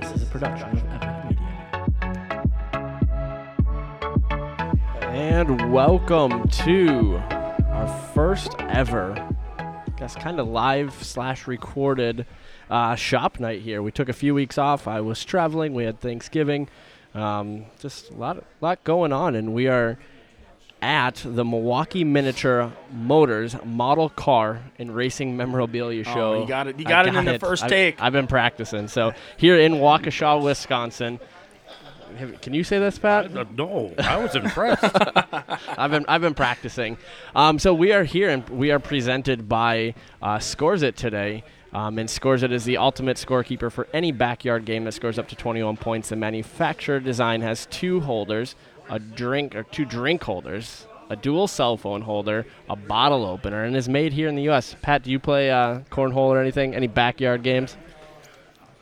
This 0.00 0.12
is 0.12 0.22
a 0.24 0.26
production 0.26 0.68
of 0.68 0.84
Epic 0.92 1.08
Media. 1.30 1.72
And 5.00 5.72
welcome 5.72 6.46
to 6.48 7.16
our 7.70 8.10
first 8.12 8.54
ever, 8.58 9.14
I 9.58 9.84
guess, 9.96 10.14
kind 10.14 10.38
of 10.38 10.48
live 10.48 10.92
slash 11.02 11.46
recorded 11.46 12.26
uh, 12.68 12.94
shop 12.94 13.40
night 13.40 13.62
here. 13.62 13.80
We 13.80 13.90
took 13.90 14.10
a 14.10 14.12
few 14.12 14.34
weeks 14.34 14.58
off. 14.58 14.86
I 14.86 15.00
was 15.00 15.24
traveling. 15.24 15.72
We 15.72 15.84
had 15.84 15.98
Thanksgiving. 15.98 16.68
Um, 17.14 17.64
just 17.80 18.10
a 18.10 18.14
lot, 18.16 18.44
lot 18.60 18.84
going 18.84 19.14
on, 19.14 19.34
and 19.34 19.54
we 19.54 19.66
are 19.66 19.98
at 20.82 21.22
the 21.24 21.44
Milwaukee 21.44 22.04
Miniature 22.04 22.70
Motors 22.92 23.56
Model 23.64 24.08
Car 24.10 24.60
and 24.78 24.94
Racing 24.94 25.36
Memorabilia 25.36 26.04
Oh, 26.06 26.14
Show. 26.14 26.40
you 26.42 26.48
got 26.48 26.66
it- 26.68 26.78
you 26.78 26.84
I 26.86 26.88
got 26.88 27.06
it 27.08 27.14
in 27.14 27.24
the 27.24 27.38
first 27.38 27.64
I've- 27.64 27.70
take. 27.70 28.02
I've 28.02 28.12
been 28.12 28.26
practicing. 28.26 28.86
So 28.88 29.12
here 29.36 29.58
in 29.58 29.74
Waukesha, 29.74 30.40
Wisconsin. 30.42 31.18
Have- 32.18 32.40
Can 32.40 32.54
you 32.54 32.62
say 32.64 32.78
this, 32.78 32.98
Pat? 32.98 33.36
Uh, 33.36 33.44
no, 33.56 33.92
I 33.98 34.16
was 34.16 34.34
impressed. 34.36 34.84
I've 35.78 35.90
been 35.90 36.04
I've 36.08 36.20
been 36.20 36.34
practicing. 36.34 36.96
Um, 37.34 37.58
so 37.58 37.74
we 37.74 37.92
are 37.92 38.04
here 38.04 38.30
and 38.30 38.48
we 38.48 38.70
are 38.70 38.78
presented 38.78 39.48
by 39.48 39.94
uh, 40.22 40.38
Scores 40.38 40.82
It 40.82 40.96
today. 40.96 41.42
Um, 41.72 41.98
and 41.98 42.08
Scores 42.08 42.42
It 42.42 42.52
is 42.52 42.64
the 42.64 42.78
ultimate 42.78 43.16
scorekeeper 43.18 43.70
for 43.70 43.86
any 43.92 44.12
backyard 44.12 44.64
game 44.64 44.84
that 44.84 44.92
scores 44.92 45.18
up 45.18 45.28
to 45.28 45.36
21 45.36 45.76
points. 45.76 46.08
The 46.08 46.16
manufacturer 46.16 47.00
design 47.00 47.42
has 47.42 47.66
two 47.66 48.00
holders, 48.00 48.54
a 48.88 48.98
drink 48.98 49.54
or 49.54 49.62
two 49.64 49.84
drink 49.84 50.22
holders, 50.22 50.86
a 51.10 51.16
dual 51.16 51.48
cell 51.48 51.76
phone 51.76 52.02
holder, 52.02 52.46
a 52.68 52.76
bottle 52.76 53.24
opener, 53.24 53.64
and 53.64 53.76
is 53.76 53.88
made 53.88 54.12
here 54.12 54.28
in 54.28 54.34
the 54.34 54.42
U.S. 54.42 54.74
Pat, 54.82 55.02
do 55.02 55.10
you 55.10 55.18
play 55.18 55.50
uh, 55.50 55.80
cornhole 55.90 56.28
or 56.28 56.40
anything? 56.40 56.74
Any 56.74 56.86
backyard 56.86 57.42
games? 57.42 57.76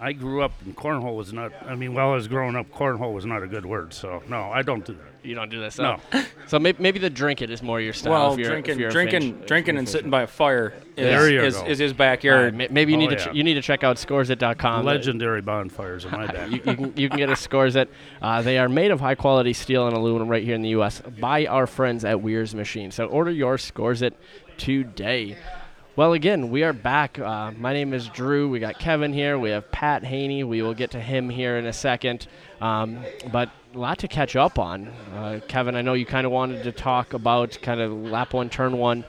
I 0.01 0.13
grew 0.13 0.43
up 0.43 0.53
and 0.65 0.77
cornhole 0.77 1.17
was 1.17 1.33
not. 1.33 1.53
I 1.67 1.75
mean, 1.75 1.95
while 1.95 2.11
I 2.11 2.15
was 2.15 2.29
growing 2.29 2.57
up, 2.57 2.71
cornhole 2.71 3.15
was 3.15 3.25
not 3.25 3.43
a 3.43 3.47
good 3.47 3.65
word. 3.65 3.95
So 3.95 4.23
no, 4.29 4.51
I 4.53 4.63
don't 4.63 4.85
do 4.85 4.93
that. 4.95 5.14
You 5.25 5.35
don't 5.35 5.51
do 5.51 5.61
this. 5.61 5.79
No. 5.79 5.99
So 6.47 6.59
maybe, 6.59 6.77
maybe 6.83 6.99
the 6.99 7.09
drink 7.09 7.41
it 7.41 7.51
is 7.51 7.63
more 7.63 7.81
your 7.81 7.95
style. 7.95 8.13
well, 8.13 8.33
if 8.35 8.39
you're, 8.39 8.51
drinking, 8.51 8.73
if 8.75 8.79
you're 8.79 8.91
drinking, 8.91 9.35
Finch- 9.37 9.47
drinking, 9.47 9.79
and 9.79 9.89
sitting 9.89 10.11
by 10.11 10.23
a 10.23 10.27
fire 10.27 10.75
is, 10.95 10.97
There 10.97 11.31
you 11.31 11.41
is, 11.43 11.57
go. 11.57 11.65
is 11.65 11.79
his 11.79 11.95
backyard. 11.95 12.55
right, 12.55 12.71
maybe 12.71 12.93
you 12.93 12.99
Oh, 12.99 13.01
need 13.01 13.11
to 13.11 13.17
yeah. 13.17 13.33
ch- 13.33 13.35
you 13.35 13.43
need 13.43 13.55
to 13.55 13.63
check 13.63 13.83
out 13.83 13.97
scoresit.com. 13.97 14.85
Legendary 14.85 15.41
bonfires 15.41 16.05
in 16.05 16.11
my 16.11 16.27
back. 16.27 16.51
you, 16.51 16.57
you, 16.57 16.77
can, 16.77 16.93
you 16.97 17.09
can 17.09 17.17
get 17.19 17.31
a 17.31 17.35
scores 17.35 17.77
it. 17.77 17.91
Uh, 18.21 18.43
they 18.43 18.59
are 18.59 18.69
made 18.69 18.91
of 18.91 19.01
high 19.01 19.15
quality 19.15 19.55
steel 19.55 19.87
and 19.87 19.97
aluminum 19.97 20.29
right 20.29 20.45
here 20.45 20.55
in 20.55 20.61
the 20.61 20.69
U.S. 20.71 21.01
by 21.19 21.47
our 21.47 21.67
friends 21.67 22.05
at 22.05 22.21
Weir's 22.21 22.55
Machine. 22.55 22.91
So 22.91 23.07
order 23.07 23.31
your 23.31 23.57
scores 23.57 24.03
it 24.03 24.15
today. 24.59 25.39
Well, 25.97 26.13
again, 26.13 26.51
we 26.51 26.63
are 26.63 26.75
back. 26.75 27.19
Uh, 27.19 27.53
my 27.53 27.73
name 27.73 27.95
is 27.95 28.09
Drew. 28.09 28.51
We 28.51 28.59
got 28.61 28.79
Kevin 28.79 29.15
here. 29.15 29.39
We 29.39 29.49
have 29.51 29.71
Pat 29.73 30.05
Haney. 30.05 30.45
We 30.45 30.61
will 30.61 30.75
get 30.75 30.91
to 30.91 31.01
him 31.01 31.31
here 31.31 31.57
in 31.57 31.65
a 31.67 31.73
second. 31.73 32.27
Um, 32.61 32.99
but 33.33 33.49
a 33.75 33.79
lot 33.79 33.99
to 33.99 34.09
catch 34.09 34.37
up 34.37 34.59
on. 34.59 34.89
Uh, 35.15 35.41
Kevin, 35.49 35.75
I 35.75 35.83
know 35.83 35.95
you 35.95 36.07
kind 36.07 36.27
of 36.27 36.33
wanted 36.33 36.63
to 36.65 36.73
talk 36.73 37.13
about 37.13 37.59
kind 37.63 37.81
of 37.81 37.93
lap 37.93 38.33
one, 38.33 38.49
turn 38.49 38.79
one. 38.79 39.05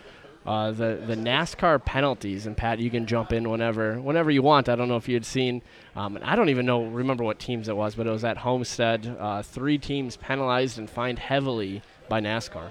Uh, 0.45 0.69
the 0.71 1.02
the 1.08 1.16
NASCAR 1.16 1.83
penalties 1.83 2.45
and 2.45 2.55
Pat, 2.55 2.77
you 2.77 2.91
can 2.91 3.08
jump 3.08 3.33
in 3.33 3.49
whenever 3.49 3.99
whenever 3.99 4.30
you 4.30 4.43
want. 4.43 4.69
I 4.69 4.75
don't 4.75 4.88
know 4.88 4.95
if 4.95 5.08
you 5.09 5.16
had 5.16 5.25
seen, 5.25 5.63
um, 5.95 6.16
and 6.16 6.23
I 6.23 6.36
don't 6.36 6.49
even 6.49 6.67
know 6.67 6.83
remember 6.83 7.23
what 7.23 7.39
teams 7.39 7.67
it 7.67 7.75
was, 7.75 7.95
but 7.95 8.05
it 8.05 8.11
was 8.11 8.23
at 8.23 8.38
Homestead. 8.38 9.17
Uh, 9.19 9.41
three 9.41 9.80
teams 9.80 10.17
penalized 10.17 10.77
and 10.77 10.88
fined 10.88 11.17
heavily 11.17 11.81
by 12.08 12.21
NASCAR. 12.21 12.69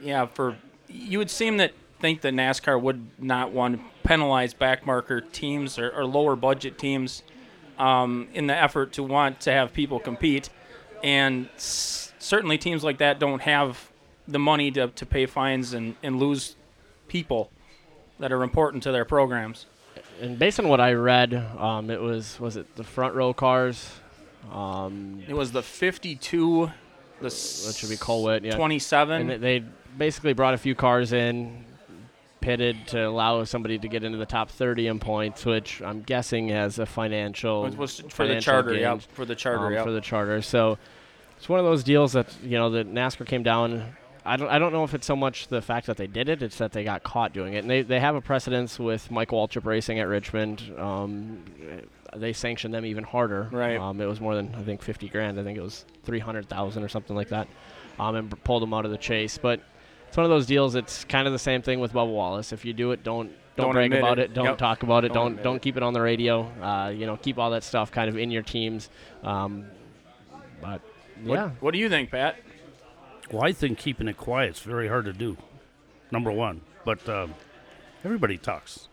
yeah, 0.00 0.26
for 0.26 0.56
you 0.86 1.18
would 1.18 1.30
seem 1.30 1.56
that 1.56 1.72
think 1.98 2.20
that 2.20 2.34
NASCAR 2.34 2.80
would 2.80 3.08
not 3.18 3.50
want 3.50 3.76
to 3.76 3.84
penalize 4.04 4.54
backmarker 4.54 5.20
teams 5.32 5.76
or, 5.76 5.90
or 5.90 6.04
lower 6.06 6.36
budget 6.36 6.78
teams 6.78 7.24
um, 7.78 8.28
in 8.32 8.46
the 8.46 8.54
effort 8.54 8.92
to 8.92 9.02
want 9.02 9.40
to 9.40 9.52
have 9.52 9.72
people 9.72 9.98
compete, 9.98 10.48
and 11.02 11.48
s- 11.56 12.12
certainly 12.18 12.58
teams 12.58 12.82
like 12.84 12.98
that 12.98 13.18
don't 13.18 13.42
have 13.42 13.90
the 14.26 14.38
money 14.38 14.70
to, 14.72 14.88
to 14.88 15.06
pay 15.06 15.26
fines 15.26 15.72
and, 15.72 15.96
and 16.02 16.18
lose 16.18 16.56
people 17.08 17.50
that 18.18 18.32
are 18.32 18.42
important 18.42 18.82
to 18.82 18.92
their 18.92 19.04
programs. 19.04 19.66
And 20.20 20.38
based 20.38 20.58
on 20.58 20.68
what 20.68 20.80
I 20.80 20.92
read, 20.94 21.32
um, 21.58 21.90
it 21.90 22.00
was 22.00 22.38
was 22.40 22.56
it 22.56 22.74
the 22.76 22.84
front 22.84 23.14
row 23.14 23.32
cars, 23.32 23.88
um, 24.52 25.22
It 25.28 25.34
was 25.34 25.52
the 25.52 25.62
52, 25.62 26.66
the 27.20 27.22
That 27.22 27.30
should 27.30 27.88
be 27.90 27.96
Colwitt, 27.96 28.44
yeah. 28.44 28.56
27. 28.56 29.30
and 29.30 29.42
they 29.42 29.62
basically 29.96 30.32
brought 30.32 30.54
a 30.54 30.58
few 30.58 30.74
cars 30.74 31.12
in, 31.12 31.64
pitted 32.40 32.86
to 32.88 33.06
allow 33.06 33.44
somebody 33.44 33.78
to 33.78 33.88
get 33.88 34.04
into 34.04 34.18
the 34.18 34.26
top 34.26 34.50
30 34.50 34.86
in 34.86 34.98
points, 34.98 35.44
which 35.44 35.82
I'm 35.82 36.02
guessing 36.02 36.48
has 36.48 36.78
a 36.78 36.86
financial 36.86 37.66
It 37.66 37.76
was 37.76 38.00
for 38.08 38.26
the 38.26 38.40
charter, 38.40 38.74
yeah, 38.74 38.98
for 38.98 39.24
the 39.24 39.34
charter, 39.34 39.66
um, 39.66 39.72
yeah. 39.72 39.82
for 39.82 39.90
the 39.90 40.00
charter. 40.00 40.42
So 40.42 40.78
it's 41.36 41.48
one 41.48 41.58
of 41.58 41.64
those 41.64 41.84
deals 41.84 42.12
that 42.12 42.34
you 42.42 42.58
know 42.58 42.70
that 42.70 42.92
NASCAR 42.92 43.26
came 43.26 43.42
down. 43.42 43.94
I 44.24 44.36
don't, 44.36 44.48
I 44.48 44.58
don't 44.58 44.72
know 44.72 44.84
if 44.84 44.92
it's 44.92 45.06
so 45.06 45.16
much 45.16 45.48
the 45.48 45.62
fact 45.62 45.86
that 45.86 45.96
they 45.96 46.06
did 46.06 46.28
it; 46.28 46.42
it's 46.42 46.58
that 46.58 46.72
they 46.72 46.84
got 46.84 47.02
caught 47.02 47.32
doing 47.32 47.54
it. 47.54 47.58
And 47.58 47.70
they, 47.70 47.82
they 47.82 48.00
have 48.00 48.14
a 48.14 48.20
precedence 48.20 48.78
with 48.78 49.10
Michael 49.10 49.46
Waltrip 49.46 49.64
Racing 49.64 50.00
at 50.00 50.08
Richmond. 50.08 50.74
Um, 50.76 51.44
they 52.16 52.32
sanctioned 52.32 52.74
them 52.74 52.84
even 52.84 53.04
harder. 53.04 53.48
Right. 53.52 53.78
Um, 53.78 54.00
it 54.00 54.06
was 54.06 54.20
more 54.20 54.34
than 54.34 54.54
I 54.54 54.62
think 54.62 54.82
50 54.82 55.08
grand. 55.08 55.38
I 55.38 55.44
think 55.44 55.58
it 55.58 55.62
was 55.62 55.84
300,000 56.04 56.82
or 56.82 56.88
something 56.88 57.14
like 57.14 57.28
that. 57.28 57.48
Um, 57.98 58.14
and 58.14 58.44
pulled 58.44 58.62
them 58.62 58.74
out 58.74 58.84
of 58.84 58.90
the 58.90 58.98
chase. 58.98 59.38
But 59.38 59.60
it's 60.08 60.16
one 60.16 60.24
of 60.24 60.30
those 60.30 60.46
deals. 60.46 60.74
It's 60.74 61.04
kind 61.04 61.26
of 61.26 61.32
the 61.32 61.38
same 61.38 61.62
thing 61.62 61.80
with 61.80 61.92
Bubba 61.92 62.12
Wallace. 62.12 62.52
If 62.52 62.64
you 62.64 62.72
do 62.72 62.90
it, 62.92 63.02
don't 63.04 63.30
don't, 63.56 63.66
Don't 63.66 63.74
brag 63.74 63.92
about 63.92 64.18
it. 64.20 64.30
it. 64.30 64.34
Don't 64.34 64.44
Yep. 64.44 64.58
talk 64.58 64.82
about 64.84 65.04
it. 65.04 65.12
Don't 65.12 65.34
Don't 65.36 65.42
don't 65.42 65.62
keep 65.62 65.76
it 65.76 65.82
on 65.82 65.92
the 65.92 66.00
radio. 66.00 66.42
Uh, 66.62 66.90
you 66.90 67.06
know, 67.06 67.16
keep 67.16 67.38
all 67.38 67.50
that 67.50 67.64
stuff 67.64 67.90
kind 67.90 68.08
of 68.08 68.16
in 68.16 68.30
your 68.30 68.42
teams. 68.42 68.88
Um, 69.24 69.66
but 70.60 70.80
What, 71.24 71.34
yeah, 71.34 71.50
what 71.60 71.72
do 71.72 71.78
you 71.78 71.88
think, 71.88 72.10
Pat? 72.10 72.36
well, 73.32 73.42
I 73.42 73.52
think 73.52 73.78
keeping 73.78 74.06
it 74.08 74.16
quiet 74.16 74.50
is 74.56 74.60
very 74.60 74.86
hard 74.88 75.06
to 75.06 75.12
do. 75.12 75.36
Number 76.12 76.30
one, 76.30 76.60
but 76.84 77.06
um, 77.08 77.34
everybody 78.04 78.38
talks. 78.38 78.88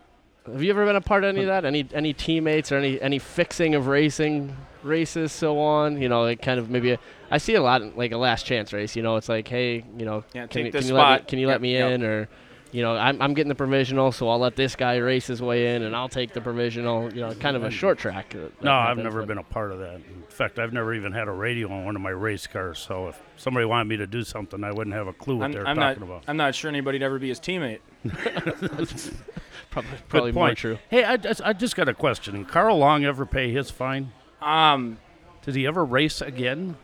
Have 0.51 0.61
you 0.63 0.69
ever 0.69 0.85
been 0.85 0.95
a 0.95 1.01
part 1.01 1.23
of 1.23 1.29
any 1.29 1.41
of 1.41 1.47
that? 1.47 1.65
Any 1.65 1.87
any 1.93 2.13
teammates 2.13 2.71
or 2.71 2.77
any 2.77 3.01
any 3.01 3.19
fixing 3.19 3.75
of 3.75 3.87
racing 3.87 4.55
races, 4.83 5.31
so 5.31 5.59
on? 5.59 6.01
You 6.01 6.09
know, 6.09 6.21
like 6.23 6.41
kind 6.41 6.59
of 6.59 6.69
maybe. 6.69 6.91
A, 6.91 6.99
I 7.31 7.37
see 7.39 7.55
a 7.55 7.61
lot 7.61 7.81
in, 7.81 7.95
like 7.95 8.11
a 8.11 8.17
last 8.17 8.45
chance 8.45 8.71
race. 8.71 8.95
You 8.95 9.01
know, 9.03 9.15
it's 9.15 9.29
like, 9.29 9.47
hey, 9.47 9.83
you 9.97 10.05
know, 10.05 10.23
Yeah, 10.33 10.41
can, 10.47 10.49
take 10.49 10.65
you- 10.65 10.71
can 10.79 10.87
you 10.87 10.93
let 10.93 11.21
me, 11.21 11.25
can 11.27 11.39
you 11.39 11.47
let 11.47 11.61
me 11.61 11.73
yep. 11.73 11.91
in 11.93 12.03
or 12.03 12.29
you 12.71 12.81
know, 12.81 12.97
I'm, 12.97 13.21
I'm 13.21 13.33
getting 13.33 13.47
the 13.47 13.55
provisional, 13.55 14.11
so 14.11 14.27
I'll 14.27 14.39
let 14.39 14.57
this 14.57 14.75
guy 14.75 14.97
race 14.97 15.27
his 15.27 15.41
way 15.41 15.75
in, 15.75 15.83
and 15.83 15.95
I'll 15.95 16.09
take 16.09 16.33
the 16.33 16.41
provisional. 16.41 17.11
You 17.13 17.21
know, 17.21 17.33
kind 17.35 17.55
of 17.55 17.63
a 17.63 17.71
short 17.71 17.97
track. 17.97 18.35
uh, 18.35 18.39
that 18.39 18.63
No, 18.63 18.73
I've 18.73 18.97
never 18.97 19.21
but- 19.21 19.29
been 19.29 19.37
a 19.37 19.43
part 19.43 19.71
of 19.71 19.79
that. 19.79 19.95
In 19.95 20.23
fact, 20.27 20.59
I've 20.59 20.73
never 20.73 20.93
even 20.93 21.13
had 21.13 21.29
a 21.29 21.31
radio 21.31 21.71
on 21.71 21.85
one 21.85 21.95
of 21.95 22.01
my 22.01 22.09
race 22.09 22.47
cars. 22.47 22.79
So 22.79 23.07
if 23.07 23.21
somebody 23.37 23.65
wanted 23.65 23.85
me 23.87 23.95
to 23.97 24.07
do 24.07 24.23
something, 24.23 24.61
I 24.63 24.71
wouldn't 24.73 24.93
have 24.95 25.07
a 25.07 25.13
clue 25.13 25.37
what 25.37 25.45
I'm, 25.45 25.51
they're 25.53 25.65
I'm 25.67 25.77
not. 25.77 25.93
talking 25.93 26.03
about. 26.03 26.23
I'm 26.27 26.35
not 26.37 26.53
sure 26.53 26.67
anybody'd 26.69 27.01
ever 27.01 27.17
be 27.17 27.29
his 27.29 27.39
teammate. 27.39 27.79
Probably, 29.75 29.91
Good 29.91 30.07
probably 30.07 30.31
more 30.31 30.55
true. 30.55 30.77
Hey, 30.89 31.03
I 31.03 31.17
just, 31.17 31.41
I 31.43 31.51
just 31.51 31.75
got 31.75 31.89
a 31.89 31.93
question. 31.93 32.35
Did 32.35 32.47
Carl 32.47 32.77
Long 32.77 33.03
ever 33.03 33.25
pay 33.25 33.51
his 33.51 33.69
fine? 33.69 34.13
Um, 34.41 34.99
Did 35.41 35.55
he 35.55 35.67
ever 35.67 35.83
race 35.83 36.21
again? 36.21 36.77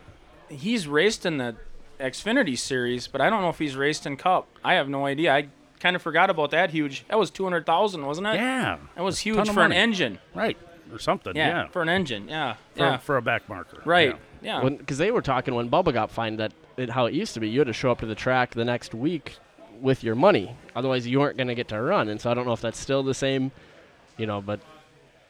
he's 0.50 0.86
raced 0.86 1.24
in 1.24 1.38
the 1.38 1.56
Xfinity 1.98 2.58
series, 2.58 3.06
but 3.06 3.20
I 3.22 3.30
don't 3.30 3.40
know 3.40 3.48
if 3.48 3.58
he's 3.58 3.76
raced 3.76 4.04
in 4.06 4.16
Cup. 4.18 4.46
I 4.62 4.74
have 4.74 4.88
no 4.90 5.06
idea. 5.06 5.32
I 5.34 5.48
kind 5.80 5.96
of 5.96 6.02
forgot 6.02 6.28
about 6.28 6.50
that 6.50 6.70
huge. 6.70 7.06
That 7.08 7.18
was 7.18 7.30
two 7.30 7.44
hundred 7.44 7.64
thousand, 7.64 8.04
wasn't 8.04 8.26
it? 8.26 8.34
Yeah, 8.34 8.76
That 8.94 9.02
was 9.02 9.22
ton 9.22 9.34
huge 9.34 9.48
of 9.48 9.54
for 9.54 9.62
an 9.62 9.72
engine. 9.72 10.18
right, 10.34 10.58
or 10.92 10.98
something. 10.98 11.34
Yeah, 11.34 11.48
Yeah, 11.48 11.66
for 11.68 11.80
an 11.80 11.88
engine. 11.88 12.28
Yeah, 12.28 12.56
for, 12.74 12.80
yeah. 12.80 12.96
for 12.98 13.16
a 13.16 13.22
back 13.22 13.48
marker. 13.48 13.80
right. 13.86 14.16
Yeah. 14.42 14.60
Yeah. 14.62 14.68
Because 14.68 14.98
they 14.98 15.12
were 15.12 15.22
talking 15.22 15.54
when 15.54 15.70
Bubba 15.70 15.92
got 15.92 16.10
fined 16.10 16.40
that 16.40 16.52
it, 16.76 16.90
how 16.90 17.06
it 17.06 17.14
used 17.14 17.32
to 17.34 17.40
be, 17.40 17.48
you 17.48 17.60
had 17.60 17.68
to 17.68 17.72
show 17.72 17.90
up 17.92 18.00
to 18.00 18.06
the 18.06 18.14
track 18.16 18.50
the 18.54 18.64
next 18.64 18.92
week 18.92 19.38
with 19.82 20.04
your 20.04 20.14
money. 20.14 20.56
Otherwise, 20.74 21.06
you 21.06 21.20
weren't 21.20 21.36
going 21.36 21.48
to 21.48 21.54
get 21.54 21.68
to 21.68 21.80
run. 21.80 22.08
And 22.08 22.20
so 22.20 22.30
I 22.30 22.34
don't 22.34 22.46
know 22.46 22.52
if 22.52 22.60
that's 22.60 22.78
still 22.78 23.02
the 23.02 23.14
same, 23.14 23.50
you 24.16 24.26
know, 24.26 24.40
but 24.40 24.60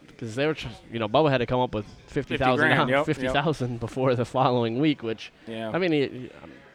because 0.06 0.34
they 0.36 0.46
were, 0.46 0.54
tr- 0.54 0.68
you 0.92 0.98
know, 0.98 1.08
Bubba 1.08 1.30
had 1.30 1.38
to 1.38 1.46
come 1.46 1.60
up 1.60 1.74
with 1.74 1.86
50,000 2.08 2.56
grand, 2.56 2.90
yep, 2.90 3.06
yep. 3.08 3.80
before 3.80 4.14
the 4.14 4.24
following 4.24 4.78
week, 4.78 5.02
which, 5.02 5.32
yeah. 5.46 5.70
I 5.70 5.78
mean, 5.78 5.92
he, 5.92 6.00
he 6.06 6.30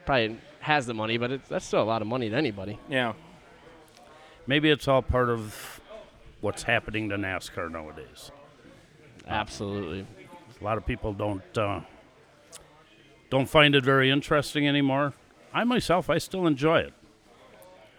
probably 0.06 0.38
has 0.60 0.86
the 0.86 0.94
money, 0.94 1.18
but 1.18 1.32
it's, 1.32 1.48
that's 1.48 1.66
still 1.66 1.82
a 1.82 1.86
lot 1.86 2.02
of 2.02 2.08
money 2.08 2.30
to 2.30 2.36
anybody. 2.36 2.80
yeah. 2.90 3.14
Maybe 4.50 4.70
it's 4.70 4.88
all 4.88 5.02
part 5.02 5.30
of 5.30 5.82
what's 6.40 6.64
happening 6.64 7.10
to 7.10 7.18
NASCAR 7.18 7.70
nowadays. 7.70 8.32
Absolutely. 9.28 10.08
A 10.62 10.64
lot 10.64 10.78
of 10.78 10.86
people 10.86 11.12
don't 11.12 11.58
uh, 11.58 11.82
don't 13.30 13.50
find 13.50 13.76
it 13.76 13.84
very 13.84 14.10
interesting 14.10 14.66
anymore. 14.66 15.14
I 15.54 15.66
myself, 15.66 16.10
I 16.10 16.18
still 16.18 16.48
enjoy 16.48 16.80
it. 16.80 16.94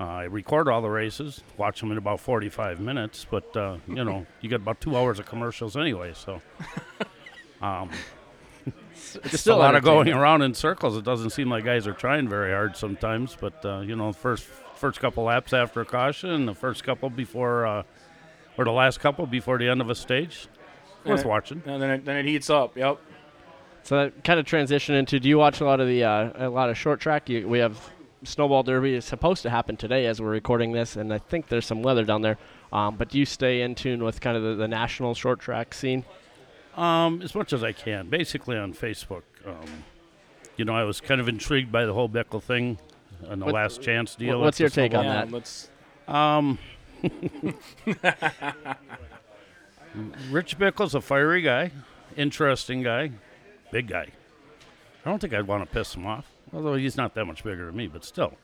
Uh, 0.01 0.05
I 0.05 0.23
record 0.25 0.69
all 0.69 0.81
the 0.81 0.89
races, 0.91 1.43
watch 1.57 1.81
them 1.81 1.91
in 1.91 1.99
about 1.99 2.21
45 2.21 2.79
minutes, 2.81 3.27
but 3.29 3.57
uh, 3.57 3.79
you 3.89 4.05
know, 4.05 4.27
you 4.41 4.49
get 4.49 4.61
about 4.61 4.81
two 4.81 4.97
hours 4.97 5.19
of 5.19 5.27
commercials 5.27 5.77
anyway, 5.77 6.13
so. 6.15 6.41
Um, 7.61 7.91
It's 8.95 9.15
just 9.31 9.39
still 9.41 9.57
a 9.57 9.59
lot 9.59 9.75
of 9.75 9.83
going 9.83 10.09
around 10.11 10.43
in 10.43 10.55
circles. 10.55 10.97
It 10.97 11.05
doesn't 11.05 11.31
seem 11.31 11.51
like 11.51 11.65
guys 11.65 11.89
are 11.89 11.93
trying 11.93 12.29
very 12.29 12.53
hard 12.53 12.77
sometimes, 12.77 13.37
but 13.41 13.65
uh, 13.65 13.81
you 13.81 13.97
know, 13.97 14.13
first 14.13 14.45
first 14.77 15.01
couple 15.01 15.25
laps 15.25 15.53
after 15.53 15.81
a 15.81 15.85
caution, 15.85 16.31
and 16.31 16.47
the 16.47 16.55
first 16.55 16.85
couple 16.85 17.11
before, 17.11 17.67
uh, 17.67 17.83
or 18.57 18.65
the 18.65 18.71
last 18.71 19.01
couple 19.01 19.27
before 19.27 19.59
the 19.59 19.69
end 19.69 19.81
of 19.81 19.91
a 19.91 19.95
stage, 19.97 20.47
Worth 21.05 21.21
it- 21.23 21.27
watching. 21.27 21.63
And 21.67 21.83
then 21.83 21.91
it, 21.91 22.05
then 22.05 22.17
it 22.19 22.27
heats 22.27 22.49
up. 22.49 22.77
Yep. 22.77 22.99
So 23.83 23.97
that 23.97 24.23
kind 24.23 24.39
of 24.39 24.47
transition 24.47 24.95
into. 24.95 25.19
Do 25.19 25.29
you 25.29 25.39
watch 25.39 25.61
a 25.61 25.65
lot 25.65 25.81
of 25.81 25.89
the 25.89 26.05
uh, 26.05 26.47
a 26.47 26.49
lot 26.49 26.71
of 26.71 26.79
short 26.79 27.01
track? 27.01 27.29
You, 27.29 27.49
we 27.49 27.59
have 27.59 27.77
snowball 28.25 28.63
derby 28.63 28.95
is 28.95 29.05
supposed 29.05 29.43
to 29.43 29.51
happen 29.51 29.77
today 29.77 30.07
as 30.07 30.21
we're 30.21 30.31
recording 30.31 30.73
this, 30.73 30.97
and 30.97 31.13
I 31.13 31.19
think 31.19 31.49
there's 31.49 31.67
some 31.67 31.83
weather 31.83 32.05
down 32.05 32.23
there. 32.23 32.39
Um, 32.73 32.97
but 32.97 33.09
do 33.11 33.19
you 33.19 33.25
stay 33.25 33.63
in 33.63 33.75
tune 33.75 34.05
with 34.05 34.21
kind 34.21 34.37
of 34.37 34.43
the, 34.43 34.55
the 34.55 34.69
national 34.69 35.15
short 35.15 35.41
track 35.41 35.75
scene? 35.75 36.05
Um, 36.77 37.23
as 37.23 37.35
much 37.35 37.53
as 37.53 37.65
I 37.65 37.73
can, 37.73 38.09
basically 38.09 38.57
on 38.57 38.73
Facebook. 38.75 39.23
Um, 39.47 39.85
you 40.57 40.65
know, 40.65 40.75
I 40.75 40.85
was 40.85 41.01
kind 41.01 41.21
of 41.21 41.29
intrigued 41.29 41.73
by 41.73 41.87
the 41.87 41.95
whole 41.95 42.09
Bickle 42.09 42.43
thing 42.43 42.79
and 43.29 43.41
the 43.41 43.47
What- 43.47 43.55
last 43.55 43.83
chance 43.83 44.15
deal. 44.15 44.41
what's 44.41 44.61
your 44.61 44.69
take 44.69 44.95
on 44.95 45.05
snowball. 45.05 45.15
yeah, 45.15 45.25
that? 45.25 45.33
Let's. 45.33 45.71
Um, 46.09 46.59
Rich 50.31 50.59
Bickle's 50.59 50.95
a 50.95 51.01
fiery 51.01 51.43
guy, 51.43 51.71
interesting 52.17 52.83
guy, 52.83 53.11
big 53.73 53.89
guy. 53.89 54.09
I 55.05 55.11
don't 55.11 55.19
think 55.21 55.33
I'd 55.33 55.47
want 55.47 55.65
to 55.65 55.71
piss 55.75 55.95
him 55.95 56.07
off, 56.07 56.27
although 56.53 56.75
he's 56.75 56.97
not 56.97 57.15
that 57.15 57.25
much 57.25 57.45
bigger 57.45 57.67
than 57.67 57.77
me, 57.77 57.87
but 57.87 58.05
still. 58.05 58.35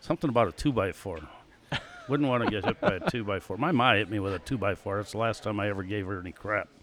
Something 0.00 0.30
about 0.30 0.48
a 0.48 0.52
two 0.52 0.72
by 0.72 0.92
four. 0.92 1.18
Wouldn't 2.08 2.28
want 2.28 2.44
to 2.44 2.50
get 2.50 2.64
hit 2.64 2.80
by 2.80 2.94
a 2.94 3.10
two 3.10 3.22
by 3.22 3.38
four. 3.38 3.56
My 3.56 3.72
ma 3.72 3.94
hit 3.94 4.10
me 4.10 4.18
with 4.18 4.34
a 4.34 4.38
two 4.38 4.58
by 4.58 4.74
four. 4.74 5.00
It's 5.00 5.12
the 5.12 5.18
last 5.18 5.42
time 5.42 5.60
I 5.60 5.68
ever 5.68 5.82
gave 5.82 6.06
her 6.06 6.20
any 6.20 6.32
crap. 6.32 6.68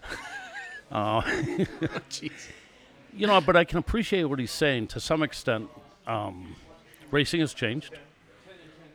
Uh, 0.90 1.20
you 3.12 3.26
know, 3.26 3.42
but 3.42 3.56
I 3.56 3.64
can 3.64 3.76
appreciate 3.76 4.24
what 4.24 4.38
he's 4.38 4.50
saying 4.50 4.86
to 4.86 5.00
some 5.00 5.22
extent. 5.22 5.68
Um, 6.06 6.56
racing 7.10 7.40
has 7.40 7.52
changed 7.52 7.94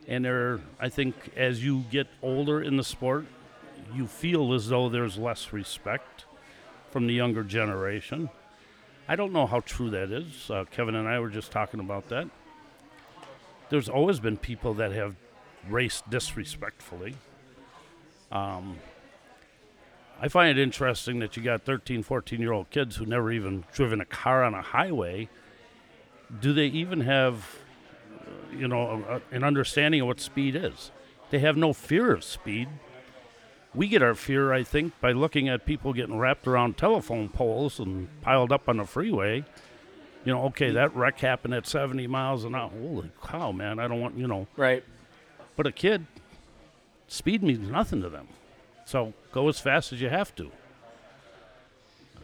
and 0.06 0.24
there 0.24 0.60
i 0.80 0.88
think 0.88 1.14
as 1.36 1.64
you 1.64 1.84
get 1.90 2.06
older 2.22 2.62
in 2.62 2.76
the 2.76 2.84
sport 2.84 3.26
you 3.94 4.06
feel 4.06 4.52
as 4.52 4.68
though 4.68 4.88
there's 4.88 5.18
less 5.18 5.52
respect 5.52 6.24
from 6.90 7.06
the 7.06 7.14
younger 7.14 7.42
generation 7.42 8.28
i 9.08 9.16
don't 9.16 9.32
know 9.32 9.46
how 9.46 9.60
true 9.60 9.90
that 9.90 10.10
is 10.10 10.50
uh, 10.50 10.64
kevin 10.70 10.94
and 10.94 11.08
i 11.08 11.18
were 11.18 11.28
just 11.28 11.50
talking 11.50 11.80
about 11.80 12.08
that 12.08 12.28
there's 13.70 13.88
always 13.88 14.20
been 14.20 14.36
people 14.36 14.74
that 14.74 14.92
have 14.92 15.16
raced 15.68 16.08
disrespectfully 16.10 17.14
um, 18.30 18.76
i 20.20 20.28
find 20.28 20.58
it 20.58 20.62
interesting 20.62 21.18
that 21.18 21.36
you 21.36 21.42
got 21.42 21.62
13 21.62 22.02
14 22.02 22.40
year 22.40 22.52
old 22.52 22.68
kids 22.70 22.96
who 22.96 23.06
never 23.06 23.30
even 23.30 23.64
driven 23.72 24.00
a 24.00 24.04
car 24.04 24.42
on 24.44 24.54
a 24.54 24.62
highway 24.62 25.28
do 26.40 26.52
they 26.52 26.66
even 26.66 27.00
have 27.00 27.58
you 28.56 28.68
know, 28.68 29.04
a, 29.08 29.34
an 29.34 29.44
understanding 29.44 30.00
of 30.00 30.06
what 30.06 30.20
speed 30.20 30.56
is. 30.56 30.90
They 31.30 31.38
have 31.40 31.56
no 31.56 31.72
fear 31.72 32.12
of 32.12 32.24
speed. 32.24 32.68
We 33.74 33.88
get 33.88 34.02
our 34.02 34.14
fear, 34.14 34.52
I 34.52 34.62
think, 34.62 34.98
by 35.00 35.12
looking 35.12 35.48
at 35.48 35.66
people 35.66 35.92
getting 35.92 36.16
wrapped 36.16 36.46
around 36.46 36.76
telephone 36.76 37.28
poles 37.28 37.80
and 37.80 38.08
piled 38.20 38.52
up 38.52 38.68
on 38.68 38.76
the 38.76 38.84
freeway. 38.84 39.44
You 40.24 40.32
know, 40.32 40.44
okay, 40.46 40.70
that 40.70 40.94
wreck 40.94 41.18
happened 41.18 41.54
at 41.54 41.66
70 41.66 42.06
miles 42.06 42.44
an 42.44 42.54
hour. 42.54 42.70
Holy 42.70 43.10
cow, 43.22 43.52
man! 43.52 43.78
I 43.78 43.88
don't 43.88 44.00
want 44.00 44.16
you 44.16 44.26
know. 44.26 44.46
Right. 44.56 44.84
But 45.56 45.66
a 45.66 45.72
kid, 45.72 46.06
speed 47.08 47.42
means 47.42 47.68
nothing 47.68 48.00
to 48.02 48.08
them. 48.08 48.28
So 48.86 49.12
go 49.32 49.48
as 49.48 49.58
fast 49.58 49.92
as 49.92 50.00
you 50.00 50.08
have 50.08 50.34
to. 50.36 50.50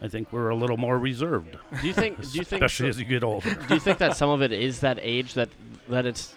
I 0.03 0.09
think 0.09 0.33
we're 0.33 0.49
a 0.49 0.57
little 0.57 0.79
more 0.79 0.99
reserved, 0.99 1.59
Do 1.83 1.87
you 1.87 1.93
think? 1.93 2.17
do 2.33 2.39
you 2.39 2.45
think? 2.45 2.63
especially 2.63 2.89
as 2.89 2.99
you 2.99 3.05
get 3.05 3.23
older. 3.23 3.55
do 3.69 3.75
you 3.75 3.81
think 3.81 3.99
that 3.99 4.17
some 4.17 4.31
of 4.31 4.41
it 4.41 4.53
is 4.53 4.81
that 4.81 4.99
age 5.03 5.35
that 5.35 5.51
that 5.89 6.07
it's 6.07 6.35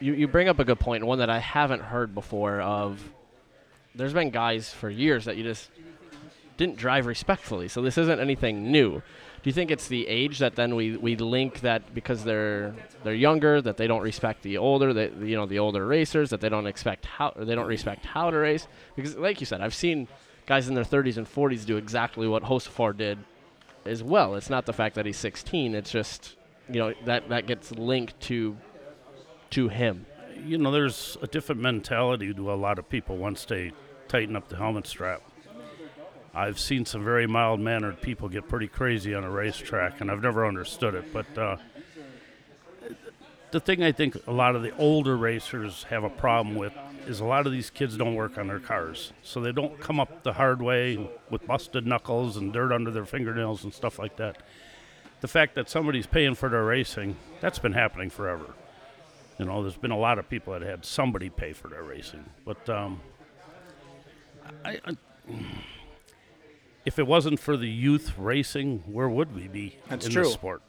you, 0.00 0.12
you 0.12 0.28
bring 0.28 0.48
up 0.48 0.58
a 0.58 0.64
good 0.64 0.78
point 0.78 1.04
one 1.04 1.18
that 1.18 1.30
i 1.30 1.38
haven't 1.38 1.82
heard 1.82 2.14
before 2.14 2.60
of 2.60 3.02
there's 3.94 4.12
been 4.12 4.30
guys 4.30 4.72
for 4.72 4.90
years 4.90 5.24
that 5.24 5.36
you 5.36 5.42
just 5.42 5.70
didn't 6.56 6.76
drive 6.76 7.06
respectfully 7.06 7.68
so 7.68 7.82
this 7.82 7.98
isn't 7.98 8.20
anything 8.20 8.70
new 8.70 9.02
do 9.42 9.48
you 9.48 9.52
think 9.52 9.70
it's 9.70 9.86
the 9.86 10.06
age 10.08 10.40
that 10.40 10.56
then 10.56 10.74
we, 10.74 10.96
we 10.96 11.14
link 11.14 11.60
that 11.60 11.94
because 11.94 12.24
they're 12.24 12.74
they're 13.04 13.14
younger 13.14 13.62
that 13.62 13.76
they 13.76 13.86
don't 13.86 14.02
respect 14.02 14.42
the 14.42 14.58
older 14.58 14.92
that 14.92 15.16
you 15.18 15.36
know 15.36 15.46
the 15.46 15.58
older 15.58 15.86
racers 15.86 16.30
that 16.30 16.40
they 16.40 16.48
don't 16.48 16.66
expect 16.66 17.06
how 17.06 17.32
they 17.36 17.54
don't 17.54 17.68
respect 17.68 18.04
how 18.04 18.30
to 18.30 18.36
race 18.36 18.66
because 18.96 19.16
like 19.16 19.38
you 19.40 19.46
said 19.46 19.60
I've 19.60 19.74
seen 19.74 20.08
guys 20.48 20.66
in 20.66 20.74
their 20.74 20.84
30s 20.84 21.18
and 21.18 21.26
40s 21.26 21.66
do 21.66 21.76
exactly 21.76 22.26
what 22.26 22.42
Josefar 22.42 22.96
did 22.96 23.18
as 23.84 24.02
well. 24.02 24.34
It's 24.34 24.50
not 24.50 24.66
the 24.66 24.72
fact 24.72 24.94
that 24.94 25.06
he's 25.06 25.18
16. 25.18 25.74
It's 25.74 25.90
just 25.90 26.36
you 26.68 26.80
know 26.80 26.94
that 27.04 27.28
that 27.28 27.46
gets 27.46 27.70
linked 27.72 28.18
to 28.22 28.56
to 29.50 29.68
him. 29.68 30.06
You 30.44 30.58
know, 30.58 30.70
there's 30.70 31.16
a 31.22 31.26
different 31.26 31.60
mentality 31.60 32.32
to 32.32 32.52
a 32.52 32.54
lot 32.54 32.78
of 32.78 32.88
people 32.88 33.16
once 33.16 33.44
they 33.44 33.72
tighten 34.08 34.36
up 34.36 34.48
the 34.48 34.56
helmet 34.56 34.86
strap. 34.86 35.22
I've 36.34 36.58
seen 36.58 36.84
some 36.84 37.04
very 37.04 37.26
mild 37.26 37.60
mannered 37.60 38.00
people 38.00 38.28
get 38.28 38.48
pretty 38.48 38.68
crazy 38.68 39.14
on 39.14 39.24
a 39.24 39.30
racetrack, 39.30 40.00
and 40.00 40.10
I've 40.10 40.22
never 40.22 40.46
understood 40.46 40.94
it. 40.94 41.12
But 41.12 41.38
uh, 41.38 41.56
the 43.50 43.60
thing 43.60 43.82
I 43.82 43.92
think 43.92 44.16
a 44.26 44.32
lot 44.32 44.54
of 44.54 44.62
the 44.62 44.76
older 44.76 45.16
racers 45.16 45.84
have 45.84 46.04
a 46.04 46.10
problem 46.10 46.54
with 46.54 46.72
is 47.06 47.20
a 47.20 47.24
lot 47.24 47.46
of 47.46 47.52
these 47.52 47.70
kids 47.70 47.96
don't 47.96 48.14
work 48.14 48.36
on 48.36 48.46
their 48.46 48.60
cars. 48.60 49.12
So 49.22 49.40
they 49.40 49.52
don't 49.52 49.80
come 49.80 49.98
up 49.98 50.22
the 50.22 50.34
hard 50.34 50.60
way 50.60 51.10
with 51.30 51.46
busted 51.46 51.86
knuckles 51.86 52.36
and 52.36 52.52
dirt 52.52 52.70
under 52.70 52.90
their 52.90 53.06
fingernails 53.06 53.64
and 53.64 53.72
stuff 53.72 53.98
like 53.98 54.16
that. 54.16 54.36
The 55.20 55.28
fact 55.28 55.54
that 55.56 55.68
somebody's 55.68 56.06
paying 56.06 56.34
for 56.34 56.48
their 56.48 56.64
racing, 56.64 57.16
that's 57.40 57.58
been 57.58 57.72
happening 57.72 58.10
forever. 58.10 58.54
You 59.38 59.44
know, 59.44 59.62
there's 59.62 59.76
been 59.76 59.92
a 59.92 59.98
lot 59.98 60.18
of 60.18 60.28
people 60.28 60.52
that 60.52 60.62
had 60.62 60.84
somebody 60.84 61.30
pay 61.30 61.52
for 61.52 61.68
their 61.68 61.84
racing, 61.84 62.24
but 62.44 62.68
um, 62.68 63.00
I, 64.64 64.80
I, 64.84 64.96
if 66.84 66.98
it 66.98 67.06
wasn't 67.06 67.38
for 67.38 67.56
the 67.56 67.68
youth 67.68 68.14
racing, 68.18 68.82
where 68.86 69.08
would 69.08 69.34
we 69.34 69.46
be 69.46 69.76
That's 69.88 70.06
in 70.06 70.12
true. 70.12 70.24
the 70.24 70.30
sport? 70.30 70.62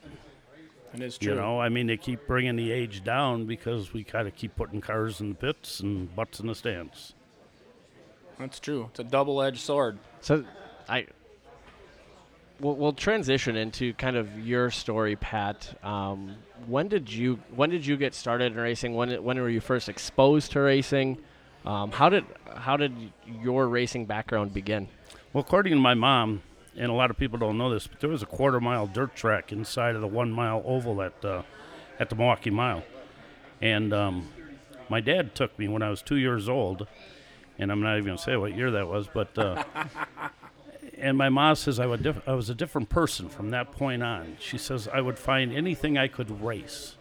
It 0.94 1.02
is 1.02 1.18
true. 1.18 1.34
You 1.34 1.40
know, 1.40 1.60
I 1.60 1.70
mean, 1.70 1.88
they 1.88 1.98
keep 1.98 2.28
bringing 2.28 2.56
the 2.56 2.72
age 2.72 3.04
down 3.04 3.46
because 3.46 3.94
we 3.94 4.04
kind 4.04 4.28
of 4.28 4.36
keep 4.36 4.56
putting 4.56 4.82
cars 4.82 5.20
in 5.22 5.30
the 5.30 5.36
pits 5.36 5.80
and 5.80 6.14
butts 6.16 6.40
in 6.40 6.48
the 6.48 6.56
stands. 6.56 7.14
That's 8.38 8.60
true. 8.60 8.88
It's 8.92 9.00
a 9.00 9.04
double-edged 9.04 9.60
sword. 9.60 10.00
So 10.22 10.46
I 10.88 11.08
we'll, 12.60 12.76
we'll 12.76 12.94
transition 12.94 13.56
into 13.56 13.94
kind 13.94 14.16
of 14.16 14.46
your 14.46 14.72
story, 14.72 15.16
Pat. 15.16 15.78
Um, 15.84 16.36
when 16.68 16.88
did 16.88 17.12
you 17.12 17.40
when 17.56 17.70
did 17.70 17.86
you 17.86 17.98
get 17.98 18.14
started 18.14 18.54
in 18.54 18.58
racing? 18.58 18.96
When 18.96 19.24
when 19.24 19.40
were 19.40 19.50
you 19.50 19.62
first 19.62 19.90
exposed 19.90 20.52
to 20.54 20.62
racing? 20.62 21.20
Um, 21.66 21.92
how 21.92 22.10
did 22.10 22.26
how 22.56 22.78
did 22.78 22.94
your 23.42 23.68
racing 23.68 24.06
background 24.06 24.54
begin? 24.54 24.88
Well, 25.34 25.44
according 25.44 25.74
to 25.74 25.80
my 25.80 25.94
mom, 25.94 26.42
and 26.76 26.90
a 26.90 26.94
lot 26.94 27.10
of 27.10 27.18
people 27.18 27.38
don't 27.38 27.58
know 27.58 27.70
this, 27.70 27.88
but 27.88 28.00
there 28.00 28.10
was 28.10 28.24
a 28.24 28.28
quarter 28.28 28.60
mile 28.60 28.88
dirt 28.88 29.16
track 29.16 29.52
inside 29.52 29.96
of 29.96 30.02
the 30.02 30.08
one 30.08 30.32
mile 30.32 30.62
oval 30.66 31.02
at 31.02 31.24
uh, 31.24 31.44
at 32.00 32.10
the 32.10 32.16
Milwaukee 32.16 32.50
Mile, 32.50 32.84
and 33.62 33.94
um, 33.94 34.30
my 34.90 35.02
dad 35.02 35.36
took 35.36 35.58
me 35.60 35.68
when 35.68 35.82
I 35.82 35.90
was 35.90 36.02
two 36.02 36.16
years 36.16 36.48
old, 36.48 36.88
and 37.58 37.72
I'm 37.72 37.82
not 37.82 37.98
even 37.98 38.06
gonna 38.08 38.18
say 38.18 38.36
what 38.38 38.56
year 38.56 38.72
that 38.72 38.88
was, 38.88 39.08
but. 39.14 39.38
Uh, 39.38 39.64
and 41.00 41.18
my 41.18 41.30
mom 41.30 41.56
says 41.56 41.80
I, 41.80 41.86
would 41.86 42.04
diff- 42.04 42.28
I 42.28 42.34
was 42.34 42.50
a 42.50 42.56
different 42.56 42.90
person 42.90 43.30
from 43.30 43.52
that 43.52 43.72
point 43.72 44.04
on. 44.04 44.38
She 44.40 44.58
says 44.58 44.88
I 44.88 45.02
would 45.02 45.18
find 45.18 45.54
anything 45.54 45.98
I 45.98 46.08
could 46.08 46.42
race, 46.42 46.96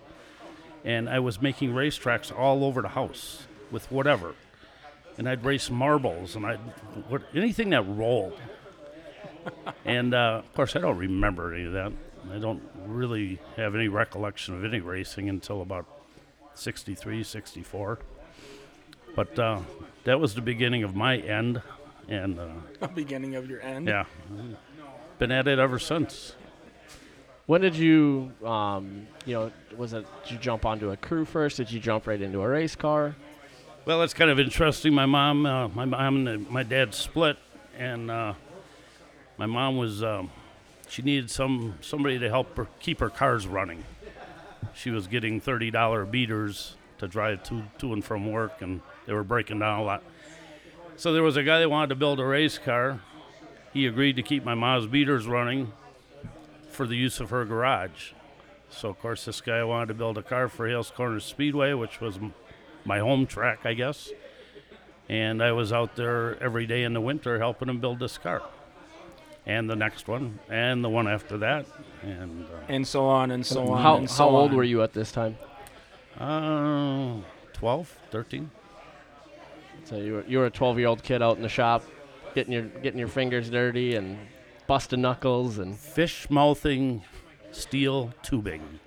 and 0.85 1.09
I 1.09 1.19
was 1.19 1.40
making 1.40 1.73
racetracks 1.73 2.37
all 2.37 2.64
over 2.64 2.83
the 2.83 2.88
house 2.88 3.47
with 3.71 3.90
whatever, 3.90 4.35
and 5.17 5.28
I'd 5.28 5.45
race 5.45 5.71
marbles 5.71 6.37
and 6.37 6.47
I'd 6.47 6.61
what, 7.09 7.23
anything 7.35 7.71
that 7.71 7.83
rolled. 7.83 8.38
and 9.85 10.14
uh, 10.14 10.43
of 10.45 10.55
course, 10.55 10.76
I 10.76 10.81
don't 10.81 10.99
remember 10.99 11.55
any 11.55 11.64
of 11.64 11.73
that. 11.73 11.93
I 12.33 12.38
don't 12.38 12.62
really 12.87 13.38
have 13.57 13.75
any 13.75 13.88
recollection 13.88 14.55
of 14.55 14.64
any 14.64 14.81
racing 14.81 15.28
until 15.28 15.62
about 15.62 15.87
63, 16.55 17.23
64. 17.23 17.99
But 19.14 19.38
uh, 19.38 19.61
that 20.05 20.21
was 20.21 20.35
the 20.35 20.40
beginning 20.40 20.83
of 20.83 20.95
my 20.95 21.17
end, 21.17 21.62
and 22.09 22.38
uh, 22.38 22.87
Beginning 22.95 23.35
of 23.37 23.49
your 23.49 23.61
end. 23.61 23.87
yeah, 23.87 24.05
been 25.19 25.31
at 25.31 25.47
it 25.49 25.59
ever 25.59 25.79
since. 25.79 26.35
When 27.47 27.61
did 27.62 27.77
you 27.77 28.33
um, 28.45 29.07
you 29.25 29.35
know 29.35 29.53
was 29.77 29.93
it 29.93 30.07
did 30.25 30.33
you 30.33 30.38
jump 30.38 30.67
onto 30.67 30.91
a 30.91 30.97
crew 30.97 31.25
first? 31.25 31.57
Did 31.57 31.71
you 31.71 31.81
jump 31.81 32.07
right 32.07 32.21
into 32.21 32.43
a 32.43 32.49
race 32.49 32.77
car? 32.77 33.17
Well, 33.85 34.00
that's 34.00 34.12
kind 34.12 34.31
of 34.31 34.38
interesting. 34.38 34.93
My 34.93 35.07
mom, 35.07 35.47
uh, 35.47 35.69
my 35.69 35.87
mom 35.87 36.27
and 36.27 36.50
my 36.50 36.62
dad 36.62 36.93
split, 36.95 37.38
and 37.79 38.11
uh, 38.11 38.35
my 39.38 39.47
mom 39.47 39.79
was 39.79 40.03
um, 40.03 40.31
she 40.88 41.00
needed 41.03 41.31
some 41.31 41.75
somebody 41.81 42.19
to 42.19 42.29
help 42.29 42.55
her 42.57 42.67
keep 42.81 43.00
her 43.00 43.09
cars 43.09 43.47
running. 43.47 43.85
She 44.75 44.91
was 44.91 45.07
getting 45.07 45.41
thirty 45.41 45.71
dollar 45.71 46.05
beaters 46.05 46.77
to 46.99 47.09
drive 47.09 47.45
to 47.45 47.62
to 47.79 47.95
and 47.95 48.05
from 48.05 48.31
work, 48.31 48.61
and 48.61 48.83
they 49.07 49.15
were 49.15 49.25
breaking 49.25 49.61
down 49.61 49.79
a 49.81 49.83
lot. 49.85 50.03
So 50.99 51.12
there 51.12 51.23
was 51.23 51.37
a 51.37 51.45
guy 51.45 51.61
that 51.61 51.71
wanted 51.71 51.90
to 51.90 51.95
build 51.95 52.19
a 52.19 52.25
race 52.25 52.59
car. 52.59 52.99
He 53.73 53.87
agreed 53.87 54.17
to 54.17 54.23
keep 54.23 54.45
my 54.45 54.55
mom's 54.55 54.88
beaters 54.88 55.28
running 55.28 55.73
for 56.71 56.88
the 56.88 56.97
use 56.97 57.21
of 57.21 57.31
her 57.31 57.45
garage. 57.45 58.11
So 58.69 58.88
of 58.88 58.99
course, 58.99 59.25
this 59.25 59.40
guy 59.40 59.62
wanted 59.62 59.87
to 59.87 59.95
build 59.95 60.19
a 60.19 60.25
car 60.25 60.49
for 60.49 60.67
Hales 60.67 60.90
Corners 60.90 61.25
Speedway, 61.25 61.73
which 61.73 62.00
was 62.00 62.19
my 62.85 62.99
home 62.99 63.26
track, 63.26 63.61
I 63.64 63.75
guess. 63.75 64.11
And 65.09 65.40
I 65.40 65.52
was 65.52 65.73
out 65.73 65.95
there 65.95 66.37
every 66.43 66.67
day 66.67 66.83
in 66.83 66.95
the 66.95 67.00
winter 67.00 67.38
helping 67.38 67.69
him 67.69 67.78
build 67.78 68.00
this 68.00 68.19
car. 68.19 68.43
and 69.47 69.71
the 69.71 69.76
next 69.76 70.09
one, 70.09 70.40
and 70.50 70.85
the 70.85 70.88
one 70.90 71.07
after 71.07 71.38
that, 71.38 71.64
and 72.02 72.45
uh, 72.45 72.49
and 72.69 72.87
so 72.87 73.07
on 73.07 73.31
and 73.31 73.47
so 73.47 73.69
on. 73.69 73.83
how 73.83 73.97
and 73.97 74.11
so 74.11 74.25
how 74.25 74.28
old 74.31 74.50
on. 74.50 74.57
were 74.57 74.64
you 74.64 74.83
at 74.83 74.93
this 74.95 75.12
time? 75.12 75.38
uh, 76.19 77.14
12, 77.55 77.97
13. 78.11 78.50
So 79.88 79.97
you 79.97 80.12
were 80.14 80.25
you 80.28 80.38
were 80.38 80.47
a 80.47 80.50
12 80.50 80.78
year 80.78 80.88
old 80.88 81.02
kid 81.02 81.23
out 81.23 81.37
in 81.37 81.42
the 81.42 81.49
shop, 81.49 81.83
getting 82.35 82.52
your 82.52 82.64
getting 82.64 82.99
your 82.99 83.09
fingers 83.09 83.49
dirty 83.49 83.95
and 83.95 84.18
busting 84.66 85.00
knuckles 85.00 85.59
and 85.59 85.75
fish 85.78 86.28
mouthing 86.28 87.02
steel 87.52 88.12
tubing. 88.23 88.80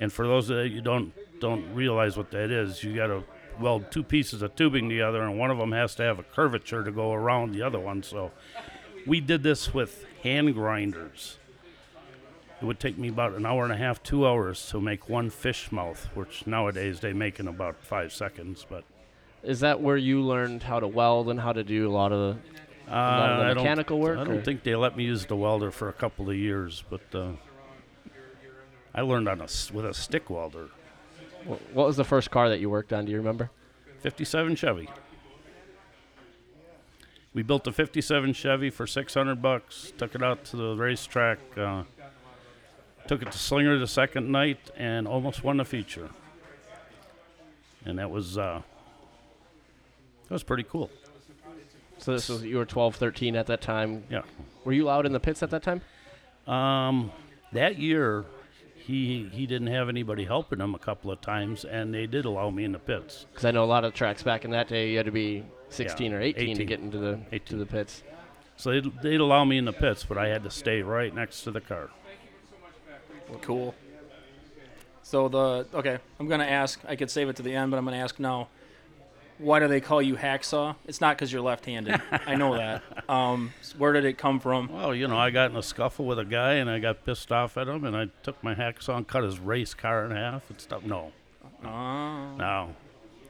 And 0.00 0.10
for 0.10 0.26
those 0.26 0.48
that 0.48 0.70
you 0.70 0.80
don't 0.80 1.12
don't 1.38 1.74
realize 1.74 2.16
what 2.16 2.30
that 2.30 2.50
is, 2.50 2.82
you 2.82 2.96
got 2.96 3.08
to 3.08 3.24
weld 3.60 3.90
two 3.90 4.02
pieces 4.02 4.40
of 4.40 4.56
tubing 4.56 4.88
together, 4.88 5.22
and 5.22 5.38
one 5.38 5.50
of 5.50 5.58
them 5.58 5.72
has 5.72 5.94
to 5.96 6.02
have 6.02 6.18
a 6.18 6.22
curvature 6.22 6.82
to 6.82 6.90
go 6.90 7.12
around 7.12 7.52
the 7.52 7.60
other 7.60 7.78
one. 7.78 8.02
So 8.02 8.30
we 9.06 9.20
did 9.20 9.42
this 9.42 9.74
with 9.74 10.06
hand 10.22 10.54
grinders. 10.54 11.36
It 12.62 12.64
would 12.64 12.80
take 12.80 12.96
me 12.96 13.08
about 13.08 13.34
an 13.34 13.44
hour 13.44 13.64
and 13.64 13.72
a 13.72 13.76
half, 13.76 14.02
two 14.02 14.26
hours 14.26 14.64
to 14.70 14.80
make 14.80 15.10
one 15.10 15.28
fish 15.28 15.70
mouth, 15.70 16.08
which 16.14 16.46
nowadays 16.46 17.00
they 17.00 17.12
make 17.12 17.38
in 17.38 17.48
about 17.48 17.82
five 17.82 18.12
seconds. 18.12 18.64
But 18.66 18.84
is 19.42 19.60
that 19.60 19.80
where 19.80 19.96
you 19.96 20.22
learned 20.22 20.62
how 20.62 20.80
to 20.80 20.86
weld 20.86 21.28
and 21.28 21.40
how 21.40 21.52
to 21.52 21.64
do 21.64 21.88
a 21.88 21.92
lot 21.92 22.12
of 22.12 22.36
uh, 22.36 22.40
the, 22.86 22.92
a 22.92 22.94
lot 22.94 23.40
of 23.40 23.48
the 23.48 23.54
mechanical 23.56 23.98
work? 23.98 24.18
I 24.18 24.24
don't 24.24 24.38
or- 24.38 24.42
think 24.42 24.62
they 24.62 24.74
let 24.74 24.96
me 24.96 25.04
use 25.04 25.26
the 25.26 25.36
welder 25.36 25.70
for 25.70 25.88
a 25.88 25.92
couple 25.92 26.30
of 26.30 26.36
years, 26.36 26.84
but 26.88 27.02
uh, 27.14 27.32
I 28.94 29.00
learned 29.02 29.28
on 29.28 29.40
a 29.40 29.48
with 29.72 29.86
a 29.86 29.94
stick 29.94 30.30
welder. 30.30 30.68
What 31.44 31.86
was 31.86 31.96
the 31.96 32.04
first 32.04 32.30
car 32.30 32.48
that 32.50 32.60
you 32.60 32.70
worked 32.70 32.92
on? 32.92 33.04
Do 33.04 33.10
you 33.10 33.18
remember? 33.18 33.50
57 34.00 34.54
Chevy. 34.56 34.88
We 37.34 37.42
built 37.42 37.66
a 37.66 37.72
57 37.72 38.32
Chevy 38.34 38.70
for 38.70 38.86
600 38.86 39.40
bucks. 39.40 39.92
Took 39.96 40.14
it 40.14 40.22
out 40.22 40.44
to 40.46 40.56
the 40.56 40.76
racetrack. 40.76 41.38
Uh, 41.56 41.84
took 43.08 43.22
it 43.22 43.32
to 43.32 43.38
Slinger 43.38 43.78
the 43.78 43.86
second 43.86 44.30
night 44.30 44.70
and 44.76 45.08
almost 45.08 45.42
won 45.42 45.56
the 45.56 45.64
feature. 45.64 46.10
And 47.84 47.98
that 47.98 48.10
was 48.10 48.38
uh, 48.38 48.62
that 50.32 50.36
was 50.36 50.42
pretty 50.44 50.62
cool. 50.62 50.88
So 51.98 52.14
this 52.14 52.30
was 52.30 52.42
you 52.42 52.56
were 52.56 52.64
12, 52.64 52.96
13 52.96 53.36
at 53.36 53.48
that 53.48 53.60
time. 53.60 54.02
Yeah. 54.08 54.22
Were 54.64 54.72
you 54.72 54.86
allowed 54.86 55.04
in 55.04 55.12
the 55.12 55.20
pits 55.20 55.42
at 55.42 55.50
that 55.50 55.62
time? 55.62 55.82
Um, 56.46 57.12
that 57.52 57.78
year, 57.78 58.24
he 58.74 59.28
he 59.30 59.44
didn't 59.44 59.66
have 59.66 59.90
anybody 59.90 60.24
helping 60.24 60.58
him 60.58 60.74
a 60.74 60.78
couple 60.78 61.10
of 61.10 61.20
times, 61.20 61.66
and 61.66 61.92
they 61.92 62.06
did 62.06 62.24
allow 62.24 62.48
me 62.48 62.64
in 62.64 62.72
the 62.72 62.78
pits. 62.78 63.26
Because 63.30 63.44
I 63.44 63.50
know 63.50 63.62
a 63.62 63.66
lot 63.66 63.84
of 63.84 63.92
tracks 63.92 64.22
back 64.22 64.46
in 64.46 64.52
that 64.52 64.68
day, 64.68 64.92
you 64.92 64.96
had 64.96 65.04
to 65.04 65.12
be 65.12 65.44
16 65.68 66.14
or 66.14 66.22
18, 66.22 66.56
to 66.56 66.64
get 66.64 66.80
into 66.80 66.96
the 66.96 67.16
to 67.16 67.24
18. 67.32 67.58
the 67.58 67.66
pits. 67.66 68.02
So 68.56 68.70
they'd, 68.70 69.02
they'd 69.02 69.20
allow 69.20 69.44
me 69.44 69.58
in 69.58 69.66
the 69.66 69.72
pits, 69.74 70.02
but 70.02 70.16
I 70.16 70.28
had 70.28 70.44
to 70.44 70.50
stay 70.50 70.80
right 70.80 71.14
next 71.14 71.42
to 71.42 71.50
the 71.50 71.60
car. 71.60 71.90
Cool. 73.42 73.74
So 75.02 75.28
the 75.28 75.66
okay, 75.74 75.98
I'm 76.18 76.26
gonna 76.26 76.44
ask. 76.44 76.80
I 76.88 76.96
could 76.96 77.10
save 77.10 77.28
it 77.28 77.36
to 77.36 77.42
the 77.42 77.54
end, 77.54 77.70
but 77.70 77.76
I'm 77.76 77.84
gonna 77.84 77.98
ask 77.98 78.18
now. 78.18 78.48
Why 79.42 79.58
do 79.58 79.68
they 79.68 79.80
call 79.80 80.00
you 80.00 80.16
hacksaw? 80.16 80.76
It's 80.86 81.00
not 81.00 81.16
because 81.16 81.32
you're 81.32 81.42
left-handed. 81.42 82.00
I 82.26 82.34
know 82.36 82.54
that. 82.56 82.82
Um, 83.10 83.52
where 83.76 83.92
did 83.92 84.04
it 84.04 84.16
come 84.18 84.40
from? 84.40 84.68
Well, 84.72 84.94
you 84.94 85.08
know, 85.08 85.18
I 85.18 85.30
got 85.30 85.50
in 85.50 85.56
a 85.56 85.62
scuffle 85.62 86.06
with 86.06 86.18
a 86.18 86.24
guy 86.24 86.54
and 86.54 86.70
I 86.70 86.78
got 86.78 87.04
pissed 87.04 87.30
off 87.32 87.56
at 87.56 87.68
him 87.68 87.84
and 87.84 87.96
I 87.96 88.06
took 88.22 88.42
my 88.44 88.54
hacksaw 88.54 88.96
and 88.96 89.06
cut 89.08 89.24
his 89.24 89.38
race 89.38 89.74
car 89.74 90.04
in 90.04 90.12
half 90.12 90.48
and 90.48 90.60
stuff. 90.60 90.84
No, 90.84 91.12
Oh, 91.64 92.34
no. 92.36 92.74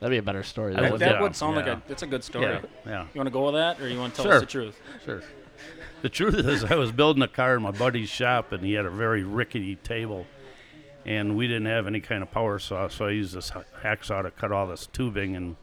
That'd 0.00 0.10
be 0.12 0.18
a 0.18 0.22
better 0.22 0.42
story. 0.42 0.74
That, 0.74 0.82
That 0.82 0.92
would- 0.92 1.00
that 1.00 1.14
yeah, 1.16 1.22
would 1.22 1.36
sound 1.36 1.56
like 1.56 1.66
a. 1.66 1.80
It's 1.88 2.02
a 2.02 2.06
good 2.06 2.24
story. 2.24 2.44
Yeah, 2.46 2.60
yeah. 2.86 3.02
You 3.14 3.18
want 3.18 3.26
to 3.26 3.30
go 3.32 3.44
with 3.46 3.54
that, 3.54 3.80
or 3.80 3.88
you 3.88 3.98
want 3.98 4.14
to 4.14 4.22
tell 4.22 4.24
Sure. 4.30 4.34
us 4.34 4.40
the 4.40 4.46
truth? 4.46 4.80
Sure. 5.04 5.22
The 6.02 6.08
truth 6.08 6.34
is, 6.34 6.64
I 6.64 6.74
was 6.74 6.90
building 6.90 7.22
a 7.22 7.28
car 7.28 7.54
in 7.56 7.62
my 7.62 7.70
buddy's 7.70 8.08
shop 8.08 8.50
and 8.50 8.64
he 8.64 8.72
had 8.72 8.84
a 8.86 8.90
very 8.90 9.22
rickety 9.22 9.76
table. 9.76 10.26
And 11.06 11.36
we 11.36 11.46
didn't 11.46 11.66
have 11.66 11.86
any 11.86 12.00
kind 12.00 12.22
of 12.22 12.30
power 12.30 12.58
saw, 12.58 12.88
so 12.88 13.06
I 13.06 13.10
used 13.10 13.34
this 13.34 13.50
hacksaw 13.82 14.22
to 14.22 14.30
cut 14.30 14.50
all 14.52 14.66
this 14.68 14.86
tubing, 14.86 15.34
and 15.36 15.56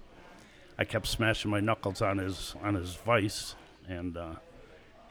I 0.80 0.86
kept 0.86 1.06
smashing 1.08 1.52
my 1.52 1.60
knuckles 1.60 2.02
on 2.02 2.18
his 2.20 2.56
on 2.64 2.74
his 2.76 2.96
vise, 2.96 3.56
and 3.88 4.16
uh, 4.18 4.36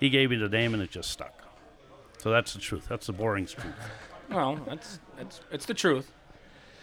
he 0.00 0.08
gave 0.08 0.30
me 0.30 0.36
the 0.36 0.48
name, 0.48 0.72
and 0.72 0.82
it 0.82 0.90
just 0.90 1.10
stuck. 1.10 1.42
So 2.16 2.30
that's 2.30 2.54
the 2.54 2.58
truth. 2.58 2.86
That's 2.88 3.06
the 3.06 3.12
boring 3.12 3.46
truth. 3.46 3.66
Well, 4.30 4.56
that's 4.66 4.98
it's 5.18 5.40
it's 5.50 5.64
the 5.64 5.72
truth. 5.72 6.12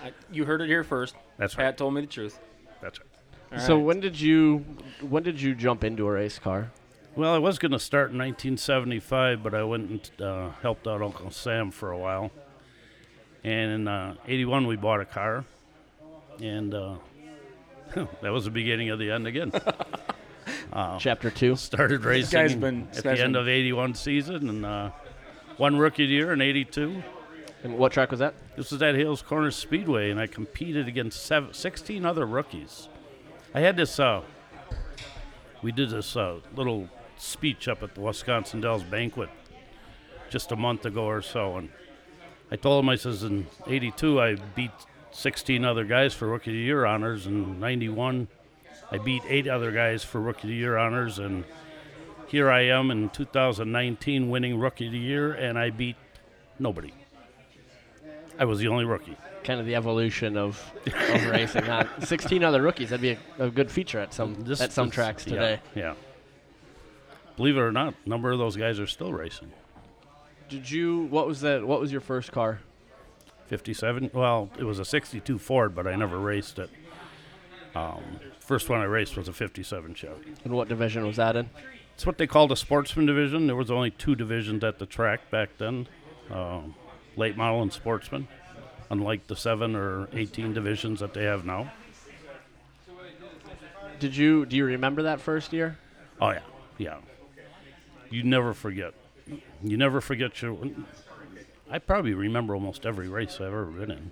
I, 0.04 0.12
you 0.32 0.46
heard 0.46 0.62
it 0.62 0.68
here 0.68 0.84
first. 0.84 1.13
That's 1.38 1.56
right. 1.56 1.65
Pat 1.65 1.77
told 1.77 1.94
me 1.94 2.01
the 2.01 2.08
truth. 2.08 2.39
That's 2.82 3.00
right. 3.00 3.08
All 3.54 3.60
So 3.68 3.75
right. 3.75 3.84
when 3.86 4.00
did 4.00 4.20
you 4.20 4.65
when 5.08 5.22
did 5.22 5.39
you 5.39 5.54
jump 5.54 5.84
into 5.84 6.08
a 6.08 6.12
race 6.12 6.39
car? 6.39 6.72
Well, 7.15 7.36
I 7.36 7.38
was 7.38 7.60
going 7.60 7.72
to 7.74 7.77
start 7.77 8.10
in 8.10 8.18
1975, 8.18 9.44
but 9.44 9.54
I 9.54 9.63
went 9.63 9.89
and 9.92 10.22
uh, 10.27 10.50
helped 10.63 10.88
out 10.88 11.04
Uncle 11.04 11.30
Sam 11.30 11.70
for 11.70 11.92
a 11.92 11.98
while. 12.00 12.32
And 13.44 13.72
in 13.72 13.88
uh, 13.88 14.15
81, 14.27 14.65
we 14.65 14.75
bought 14.75 15.01
a 15.01 15.06
car. 15.06 15.46
And 16.42 16.74
uh, 16.74 16.96
that 18.22 18.32
was 18.32 18.46
the 18.46 18.51
beginning 18.51 18.89
of 18.89 19.00
the 19.00 19.12
end 19.12 19.27
again. 19.27 19.51
Chapter 21.00 21.30
two. 21.30 21.56
Started 21.56 22.04
racing 22.04 22.39
guy's 22.39 22.56
been 22.56 22.82
at 22.84 22.94
the 22.94 23.01
smashing- 23.01 23.24
end 23.24 23.36
of 23.36 23.48
81 23.48 23.94
season 23.96 24.50
and 24.50 24.65
uh, 24.65 24.92
one 25.58 25.77
rookie 25.77 26.06
year 26.06 26.34
in 26.34 26.42
82. 26.42 27.04
And 27.63 27.77
what 27.77 27.92
track 27.94 28.12
was 28.12 28.20
that? 28.20 28.36
This 28.56 28.72
was 28.72 28.82
at 28.82 28.96
Hales 28.96 29.22
Corner 29.24 29.50
Speedway, 29.50 30.12
and 30.12 30.20
I 30.20 30.27
competed 30.27 30.88
against 30.88 31.25
seven, 31.25 31.54
16 31.54 32.06
other 32.06 32.25
rookies. 32.25 32.89
I 33.56 33.62
had 33.62 33.75
this, 33.75 34.00
uh, 34.00 34.22
we 35.63 35.72
did 35.72 35.89
this 35.89 36.15
uh, 36.15 36.42
little 36.56 36.89
speech 37.18 37.68
up 37.68 37.82
at 37.82 37.96
the 37.96 38.01
Wisconsin 38.01 38.62
Dells 38.62 38.84
banquet 38.84 39.30
just 40.30 40.51
a 40.51 40.56
month 40.56 40.86
ago 40.86 41.06
or 41.06 41.24
so, 41.24 41.58
and 41.58 41.70
I 42.51 42.56
told 42.56 42.84
him, 42.84 42.89
I 42.89 42.98
says, 42.98 43.24
in 43.24 43.48
82, 43.65 44.22
I 44.22 44.36
beat 44.56 44.72
16 45.20 45.64
other 45.64 45.86
guys 45.86 46.14
for 46.14 46.28
Rookie 46.28 46.52
of 46.52 46.56
the 46.56 46.60
Year 46.60 46.86
honors, 46.86 47.26
and 47.26 47.60
91, 47.60 48.28
I 48.92 48.98
beat 48.98 49.24
eight 49.28 49.48
other 49.48 49.72
guys 49.72 50.04
for 50.04 50.20
Rookie 50.20 50.42
of 50.44 50.50
the 50.50 50.56
Year 50.56 50.78
honors, 50.78 51.20
and 51.20 51.46
here 52.28 52.52
I 52.52 52.64
am 52.66 52.92
in 52.92 53.10
2019 53.10 54.30
winning 54.30 54.60
Rookie 54.60 54.88
of 54.88 54.92
the 54.92 55.00
Year, 55.00 55.32
and 55.32 55.58
I 55.58 55.70
beat 55.70 55.96
nobody. 56.60 56.92
I 58.38 58.44
was 58.44 58.60
the 58.60 58.68
only 58.68 58.84
rookie. 58.84 59.16
Kind 59.46 59.62
of 59.62 59.66
the 59.66 59.76
evolution 59.76 60.36
of, 60.36 60.62
of 60.86 61.26
racing. 61.28 61.64
Huh? 61.64 61.86
Sixteen 62.04 62.44
other 62.44 62.62
rookies. 62.62 62.90
That'd 62.90 63.02
be 63.02 63.18
a, 63.40 63.46
a 63.46 63.50
good 63.50 63.72
feature 63.72 64.00
at 64.00 64.14
some 64.14 64.36
This- 64.42 64.60
at 64.60 64.74
some 64.74 64.88
this- 64.88 64.96
tracks 64.96 65.26
yeah, 65.26 65.34
today. 65.34 65.60
Yeah, 65.76 65.94
Believe 67.38 67.56
it 67.56 67.62
or 67.62 67.72
not, 67.72 67.94
a 68.06 68.10
number 68.10 68.32
of 68.32 68.40
those 68.40 68.58
guys 68.58 68.80
are 68.80 68.88
still 68.88 69.14
racing. 69.14 69.52
Did 70.50 70.70
you? 70.70 71.04
What 71.06 71.26
was 71.28 71.40
that? 71.42 71.66
What 71.66 71.80
was 71.80 71.92
your 71.92 72.02
first 72.02 72.34
car? 72.34 72.60
57. 73.48 74.12
Well, 74.14 74.50
it 74.58 74.64
was 74.64 74.80
a 74.80 74.86
62 74.86 75.38
Ford, 75.38 75.75
but 75.75 75.88
I 75.88 75.96
never 75.96 76.18
raced 76.18 76.60
it. 76.60 76.70
Um, 77.75 78.04
first 78.40 78.70
one 78.70 78.80
I 78.80 78.86
raced 78.86 79.18
was 79.18 79.28
a 79.28 79.34
57 79.34 79.94
Chevy. 79.96 80.34
And 80.44 80.54
what 80.54 80.70
division 80.70 81.06
was 81.06 81.18
that 81.18 81.36
in? 81.36 81.50
It's 81.94 82.06
what 82.06 82.18
they 82.18 82.28
called 82.28 82.52
a 82.52 82.56
sportsman 82.56 83.06
division. 83.06 83.48
There 83.48 83.56
was 83.56 83.72
only 83.72 83.92
two 83.92 84.16
divisions 84.16 84.64
at 84.64 84.80
the 84.80 84.86
track 84.86 85.30
back 85.30 85.58
then, 85.58 85.88
um, 86.32 86.75
late 87.16 87.38
model 87.38 87.62
and 87.62 87.72
sportsman, 87.72 88.28
unlike 88.90 89.28
the 89.28 89.36
seven 89.36 89.75
or 89.75 90.10
18 90.14 90.54
divisions 90.54 91.00
that 91.00 91.14
they 91.14 91.24
have 91.24 91.46
now. 91.46 91.72
Did 94.00 94.16
you? 94.16 94.46
Do 94.46 94.58
you 94.58 94.66
remember 94.66 95.04
that 95.04 95.22
first 95.22 95.54
year? 95.54 95.78
Oh 96.20 96.32
yeah, 96.32 96.40
yeah. 96.78 96.98
You 98.10 98.24
never 98.24 98.54
forget. 98.54 98.94
You 99.64 99.78
never 99.78 100.02
forget 100.02 100.42
your. 100.42 100.58
I 101.70 101.80
probably 101.80 102.14
remember 102.14 102.54
almost 102.54 102.86
every 102.86 103.08
race 103.08 103.36
I've 103.36 103.48
ever 103.48 103.66
been 103.66 103.92
in. 103.92 104.12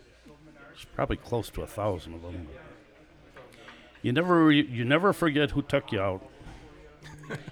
It's 0.74 0.86
probably 0.96 1.18
close 1.18 1.50
to 1.52 1.62
a 1.62 1.68
thousand 1.68 2.16
of 2.16 2.22
them. 2.24 2.48
You 4.02 4.12
never, 4.12 4.52
you 4.52 4.84
never 4.84 5.14
forget 5.14 5.52
who 5.52 5.62
took 5.62 5.92
you 5.92 6.02
out. 6.02 6.28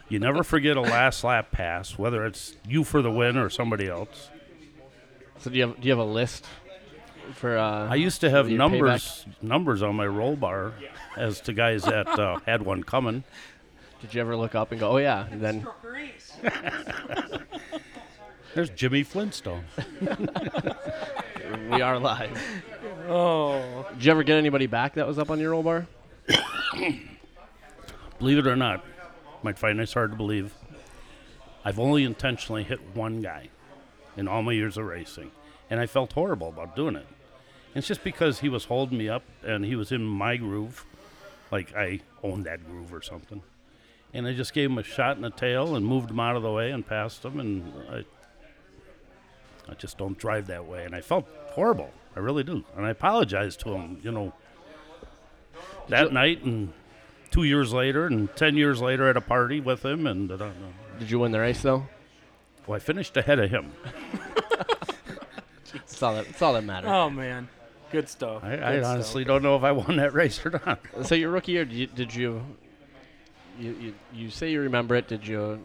You 0.09 0.19
never 0.19 0.43
forget 0.43 0.75
a 0.75 0.81
last 0.81 1.23
lap 1.23 1.51
pass, 1.51 1.97
whether 1.97 2.25
it's 2.25 2.55
you 2.67 2.83
for 2.83 3.01
the 3.01 3.11
win 3.11 3.37
or 3.37 3.49
somebody 3.49 3.87
else. 3.87 4.29
So 5.39 5.49
do 5.49 5.57
you 5.57 5.67
have? 5.67 5.79
Do 5.79 5.87
you 5.87 5.91
have 5.91 5.99
a 5.99 6.11
list 6.11 6.45
for? 7.35 7.57
Uh, 7.57 7.87
I 7.87 7.95
used 7.95 8.21
to 8.21 8.29
have 8.29 8.49
Your 8.49 8.57
numbers, 8.57 9.25
numbers 9.41 9.81
on 9.81 9.95
my 9.95 10.05
roll 10.05 10.35
bar, 10.35 10.73
as 11.15 11.39
to 11.41 11.53
guys 11.53 11.83
that 11.83 12.07
uh, 12.07 12.39
had 12.45 12.63
one 12.63 12.83
coming. 12.83 13.23
did 14.01 14.13
you 14.13 14.21
ever 14.21 14.35
look 14.35 14.55
up 14.55 14.71
and 14.71 14.79
go, 14.79 14.91
oh 14.91 14.97
yeah? 14.97 15.25
And 15.31 15.41
then 15.41 15.65
There's 18.53 18.69
Jimmy 18.71 19.03
Flintstone. 19.03 19.63
we 21.71 21.81
are 21.81 21.97
live. 21.99 22.41
Oh, 23.07 23.85
Did 23.93 24.05
you 24.05 24.11
ever 24.11 24.23
get 24.23 24.37
anybody 24.37 24.67
back 24.67 24.95
that 24.95 25.07
was 25.07 25.17
up 25.17 25.29
on 25.29 25.39
your 25.39 25.51
roll 25.51 25.63
bar? 25.63 25.87
Believe 28.19 28.37
it 28.37 28.47
or 28.47 28.55
not, 28.55 28.83
might 29.41 29.57
find 29.57 29.79
this 29.79 29.93
hard 29.93 30.11
to 30.11 30.17
believe. 30.17 30.53
I've 31.63 31.79
only 31.79 32.03
intentionally 32.03 32.63
hit 32.63 32.79
one 32.95 33.21
guy 33.21 33.49
in 34.17 34.27
all 34.27 34.41
my 34.43 34.51
years 34.51 34.77
of 34.77 34.85
racing, 34.85 35.31
and 35.69 35.79
I 35.79 35.85
felt 35.85 36.13
horrible 36.13 36.49
about 36.49 36.75
doing 36.75 36.95
it. 36.95 37.07
It's 37.73 37.87
just 37.87 38.03
because 38.03 38.39
he 38.39 38.49
was 38.49 38.65
holding 38.65 38.97
me 38.97 39.07
up 39.07 39.23
and 39.43 39.63
he 39.63 39.75
was 39.75 39.91
in 39.91 40.03
my 40.03 40.35
groove, 40.37 40.85
like 41.51 41.73
I 41.75 42.01
owned 42.21 42.45
that 42.45 42.65
groove 42.65 42.93
or 42.93 43.01
something. 43.01 43.41
and 44.13 44.27
I 44.27 44.33
just 44.33 44.53
gave 44.53 44.69
him 44.69 44.77
a 44.77 44.83
shot 44.83 45.15
in 45.15 45.21
the 45.21 45.29
tail 45.29 45.75
and 45.75 45.85
moved 45.85 46.11
him 46.11 46.19
out 46.19 46.35
of 46.35 46.43
the 46.43 46.51
way 46.51 46.71
and 46.71 46.85
passed 46.85 47.23
him, 47.23 47.39
and 47.39 47.73
I, 47.89 48.03
I 49.69 49.73
just 49.75 49.97
don't 49.97 50.17
drive 50.17 50.47
that 50.47 50.65
way, 50.65 50.85
and 50.85 50.93
I 50.95 51.01
felt 51.01 51.27
horrible. 51.51 51.91
I 52.15 52.19
really 52.19 52.43
do, 52.43 52.63
and 52.75 52.85
I 52.85 52.89
apologized 52.89 53.59
to 53.61 53.73
him, 53.73 53.99
you 54.03 54.11
know, 54.11 54.33
that 55.87 56.07
you- 56.07 56.11
night 56.11 56.43
and 56.43 56.73
two 57.31 57.43
years 57.43 57.71
later 57.73 58.05
and 58.07 58.33
ten 58.35 58.55
years 58.57 58.81
later 58.81 59.07
at 59.09 59.15
a 59.17 59.21
party 59.21 59.59
with 59.61 59.85
him, 59.85 60.05
and 60.07 60.29
uh, 60.31 60.49
Did 60.99 61.09
you 61.09 61.19
win 61.19 61.31
the 61.31 61.39
race 61.39 61.61
though? 61.61 61.87
well, 62.67 62.75
I 62.75 62.79
finished 62.79 63.15
ahead 63.17 63.39
of 63.39 63.49
him. 63.49 63.71
That's 65.73 66.03
all 66.03 66.15
that, 66.15 66.25
that's 66.25 66.41
all 66.41 66.53
that 66.53 66.63
matters. 66.63 66.89
Oh 66.91 67.09
man, 67.09 67.47
good 67.91 68.09
stuff. 68.09 68.43
I, 68.43 68.49
Good 68.55 68.63
I 68.63 68.79
stuff. 68.79 68.91
honestly 68.93 69.23
don't 69.23 69.41
know 69.43 69.55
if 69.55 69.63
I 69.63 69.71
won 69.71 69.95
that 69.97 70.13
race 70.21 70.45
or 70.45 70.59
not. 70.65 70.79
So 71.05 71.15
your 71.15 71.29
rookie 71.29 71.53
year, 71.53 71.63
did 71.65 71.73
you 71.77 71.87
did 71.87 72.13
you, 72.15 72.41
you 73.57 73.71
you 73.79 73.93
you 74.13 74.29
say 74.29 74.51
you 74.51 74.59
remember 74.61 74.95
it? 74.95 75.07
Did 75.07 75.25
you 75.25 75.63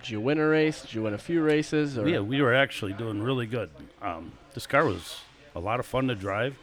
did 0.00 0.10
you 0.10 0.20
win 0.20 0.38
a 0.38 0.46
race? 0.46 0.82
Did 0.82 0.94
you 0.94 1.02
win 1.02 1.14
a 1.14 1.18
few 1.18 1.42
races? 1.42 1.98
Or 1.98 2.08
Yeah, 2.08 2.20
we 2.20 2.40
were 2.40 2.54
actually 2.54 2.92
doing 2.92 3.22
really 3.22 3.46
good. 3.46 3.70
Um, 4.00 4.32
this 4.54 4.66
car 4.66 4.84
was 4.84 5.20
a 5.54 5.60
lot 5.60 5.80
of 5.80 5.86
fun 5.86 6.08
to 6.08 6.14
drive. 6.14 6.56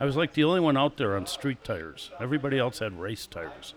I 0.00 0.04
was 0.04 0.16
like 0.16 0.32
the 0.32 0.44
only 0.44 0.60
one 0.60 0.76
out 0.76 0.96
there 0.96 1.16
on 1.16 1.26
street 1.26 1.64
tires. 1.64 2.10
Everybody 2.20 2.58
else 2.58 2.78
had 2.78 2.98
race 2.98 3.26
tires. 3.26 3.74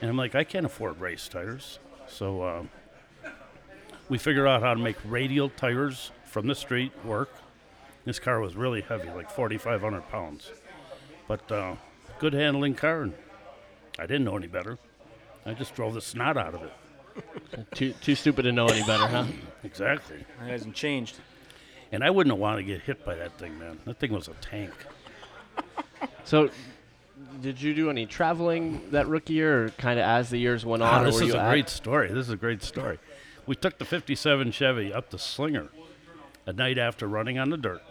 And 0.00 0.10
I'm 0.10 0.16
like, 0.16 0.34
I 0.34 0.44
can't 0.44 0.64
afford 0.64 1.00
race 1.00 1.28
tires. 1.28 1.78
So 2.06 2.44
um, 2.44 2.70
we 4.08 4.16
figured 4.16 4.46
out 4.46 4.62
how 4.62 4.74
to 4.74 4.80
make 4.80 4.96
radial 5.04 5.50
tires 5.50 6.12
from 6.24 6.46
the 6.46 6.54
street 6.54 6.92
work. 7.04 7.30
This 8.04 8.18
car 8.18 8.40
was 8.40 8.56
really 8.56 8.80
heavy, 8.80 9.10
like 9.10 9.30
4,500 9.30 10.08
pounds. 10.08 10.50
But 11.26 11.50
uh, 11.52 11.74
good 12.18 12.32
handling 12.32 12.74
car. 12.74 13.02
And 13.02 13.14
I 13.98 14.06
didn't 14.06 14.24
know 14.24 14.36
any 14.36 14.46
better. 14.46 14.78
I 15.44 15.52
just 15.54 15.74
drove 15.74 15.94
the 15.94 16.00
snot 16.00 16.36
out 16.36 16.54
of 16.54 16.62
it. 16.62 16.72
too 17.74 17.92
too 18.00 18.14
stupid 18.14 18.42
to 18.42 18.52
know 18.52 18.66
any 18.66 18.84
better, 18.86 19.06
huh? 19.06 19.24
Exactly. 19.64 20.16
It 20.16 20.48
hasn't 20.48 20.74
changed. 20.74 21.18
And 21.90 22.04
I 22.04 22.10
wouldn't 22.10 22.36
want 22.36 22.58
to 22.58 22.62
get 22.62 22.82
hit 22.82 23.04
by 23.04 23.14
that 23.14 23.38
thing, 23.38 23.58
man. 23.58 23.78
That 23.86 23.98
thing 23.98 24.12
was 24.12 24.28
a 24.28 24.34
tank. 24.34 24.72
So, 26.24 26.50
did 27.40 27.60
you 27.62 27.74
do 27.74 27.88
any 27.88 28.04
traveling 28.04 28.82
that 28.90 29.08
rookie 29.08 29.32
year, 29.34 29.64
or 29.64 29.68
kind 29.70 29.98
of 29.98 30.04
as 30.04 30.28
the 30.28 30.38
years 30.38 30.66
went 30.66 30.82
on? 30.82 30.88
Ah, 30.88 31.02
or 31.02 31.06
this 31.06 31.16
were 31.20 31.28
is 31.28 31.34
a 31.34 31.40
at- 31.40 31.50
great 31.50 31.68
story. 31.70 32.08
This 32.08 32.26
is 32.26 32.30
a 32.30 32.36
great 32.36 32.62
story. 32.62 32.98
We 33.46 33.54
took 33.56 33.78
the 33.78 33.86
57 33.86 34.52
Chevy 34.52 34.92
up 34.92 35.08
to 35.10 35.18
Slinger 35.18 35.68
a 36.44 36.52
night 36.52 36.76
after 36.76 37.06
running 37.06 37.38
on 37.38 37.48
the 37.48 37.56
dirt. 37.56 37.82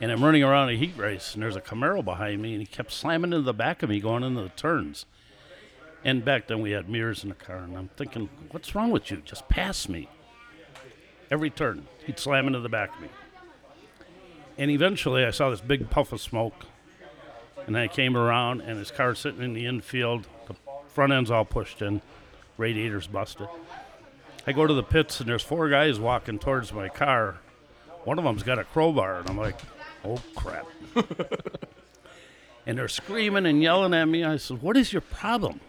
And 0.00 0.10
I'm 0.10 0.24
running 0.24 0.42
around 0.42 0.70
a 0.70 0.74
heat 0.76 0.96
race, 0.96 1.34
and 1.34 1.42
there's 1.42 1.54
a 1.54 1.60
Camaro 1.60 2.04
behind 2.04 2.42
me, 2.42 2.52
and 2.52 2.60
he 2.60 2.66
kept 2.66 2.90
slamming 2.90 3.32
into 3.32 3.42
the 3.44 3.54
back 3.54 3.84
of 3.84 3.88
me 3.90 4.00
going 4.00 4.24
into 4.24 4.42
the 4.42 4.48
turns. 4.50 5.06
And 6.04 6.22
back 6.24 6.48
then 6.48 6.60
we 6.60 6.72
had 6.72 6.88
mirrors 6.88 7.22
in 7.22 7.30
the 7.30 7.34
car, 7.34 7.56
and 7.56 7.76
I'm 7.76 7.88
thinking, 7.96 8.28
what's 8.50 8.74
wrong 8.74 8.90
with 8.90 9.10
you? 9.10 9.22
Just 9.24 9.48
pass 9.48 9.88
me. 9.88 10.08
Every 11.30 11.48
turn, 11.48 11.86
he'd 12.06 12.18
slam 12.18 12.46
into 12.46 12.60
the 12.60 12.68
back 12.68 12.94
of 12.94 13.00
me. 13.00 13.08
And 14.58 14.70
eventually 14.70 15.24
I 15.24 15.30
saw 15.30 15.48
this 15.48 15.62
big 15.62 15.88
puff 15.88 16.12
of 16.12 16.20
smoke, 16.20 16.66
and 17.66 17.76
I 17.76 17.88
came 17.88 18.16
around, 18.16 18.60
and 18.60 18.78
his 18.78 18.90
car 18.90 19.14
sitting 19.14 19.42
in 19.42 19.54
the 19.54 19.64
infield, 19.64 20.26
the 20.46 20.54
front 20.88 21.12
end's 21.12 21.30
all 21.30 21.46
pushed 21.46 21.80
in, 21.80 22.02
radiator's 22.58 23.06
busted. 23.06 23.48
I 24.46 24.52
go 24.52 24.66
to 24.66 24.74
the 24.74 24.82
pits, 24.82 25.20
and 25.20 25.28
there's 25.28 25.42
four 25.42 25.70
guys 25.70 25.98
walking 25.98 26.38
towards 26.38 26.70
my 26.70 26.90
car. 26.90 27.38
One 28.04 28.18
of 28.18 28.24
them's 28.24 28.42
got 28.42 28.58
a 28.58 28.64
crowbar, 28.64 29.20
and 29.20 29.30
I'm 29.30 29.38
like, 29.38 29.58
oh 30.04 30.20
crap. 30.34 30.66
and 32.66 32.76
they're 32.76 32.88
screaming 32.88 33.46
and 33.46 33.62
yelling 33.62 33.94
at 33.94 34.04
me. 34.04 34.22
I 34.22 34.36
said, 34.36 34.60
what 34.60 34.76
is 34.76 34.92
your 34.92 35.00
problem? 35.00 35.60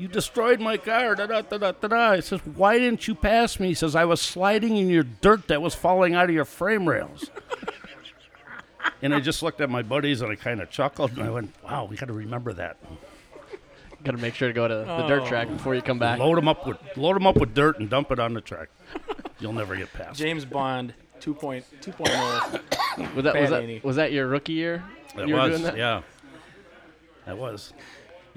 You 0.00 0.08
destroyed 0.08 0.60
my 0.60 0.78
car. 0.78 1.14
Da, 1.14 1.26
da, 1.26 1.42
da, 1.42 1.58
da, 1.58 1.72
da, 1.72 1.88
da. 1.88 2.10
I 2.12 2.20
says, 2.20 2.40
why 2.54 2.78
didn't 2.78 3.06
you 3.06 3.14
pass 3.14 3.60
me? 3.60 3.68
He 3.68 3.74
says, 3.74 3.94
I 3.94 4.06
was 4.06 4.20
sliding 4.20 4.76
in 4.78 4.88
your 4.88 5.02
dirt 5.02 5.48
that 5.48 5.60
was 5.60 5.74
falling 5.74 6.14
out 6.14 6.24
of 6.24 6.34
your 6.34 6.46
frame 6.46 6.88
rails. 6.88 7.30
and 9.02 9.14
I 9.14 9.20
just 9.20 9.42
looked 9.42 9.60
at 9.60 9.68
my 9.68 9.82
buddies 9.82 10.22
and 10.22 10.32
I 10.32 10.36
kind 10.36 10.60
of 10.62 10.70
chuckled 10.70 11.12
and 11.12 11.22
I 11.22 11.28
went, 11.30 11.54
wow, 11.62 11.84
we 11.84 11.96
got 11.96 12.06
to 12.06 12.14
remember 12.14 12.52
that. 12.54 12.78
Got 14.02 14.12
to 14.12 14.18
make 14.18 14.34
sure 14.34 14.48
to 14.48 14.54
go 14.54 14.66
to 14.66 14.74
the 14.74 15.06
dirt 15.06 15.26
track 15.26 15.48
Oh. 15.50 15.54
before 15.54 15.74
you 15.74 15.82
come 15.82 15.98
back. 15.98 16.18
Load 16.18 16.38
them 16.38 16.48
up 16.48 16.66
with 16.66 16.78
load 16.96 17.16
'em 17.16 17.26
up 17.26 17.36
with 17.36 17.52
dirt 17.54 17.78
and 17.78 17.90
dump 17.90 18.10
it 18.10 18.18
on 18.18 18.32
the 18.32 18.40
track. 18.40 18.70
You'll 19.40 19.52
never 19.52 19.76
get 19.76 19.92
past. 19.92 20.18
James 20.18 20.46
Bond 20.46 20.94
2.0. 21.20 21.62
2.0. 21.82 23.14
Was 23.14 23.24
that 23.24 23.34
was 23.38 23.50
that, 23.50 23.62
Annie. 23.62 23.80
was 23.84 23.96
that 23.96 24.10
your 24.12 24.26
rookie 24.26 24.54
year? 24.54 24.82
That 25.16 25.28
you 25.28 25.34
were 25.34 25.40
was, 25.40 25.50
doing 25.50 25.62
that? 25.64 25.76
yeah. 25.76 26.00
That 27.26 27.36
was. 27.36 27.74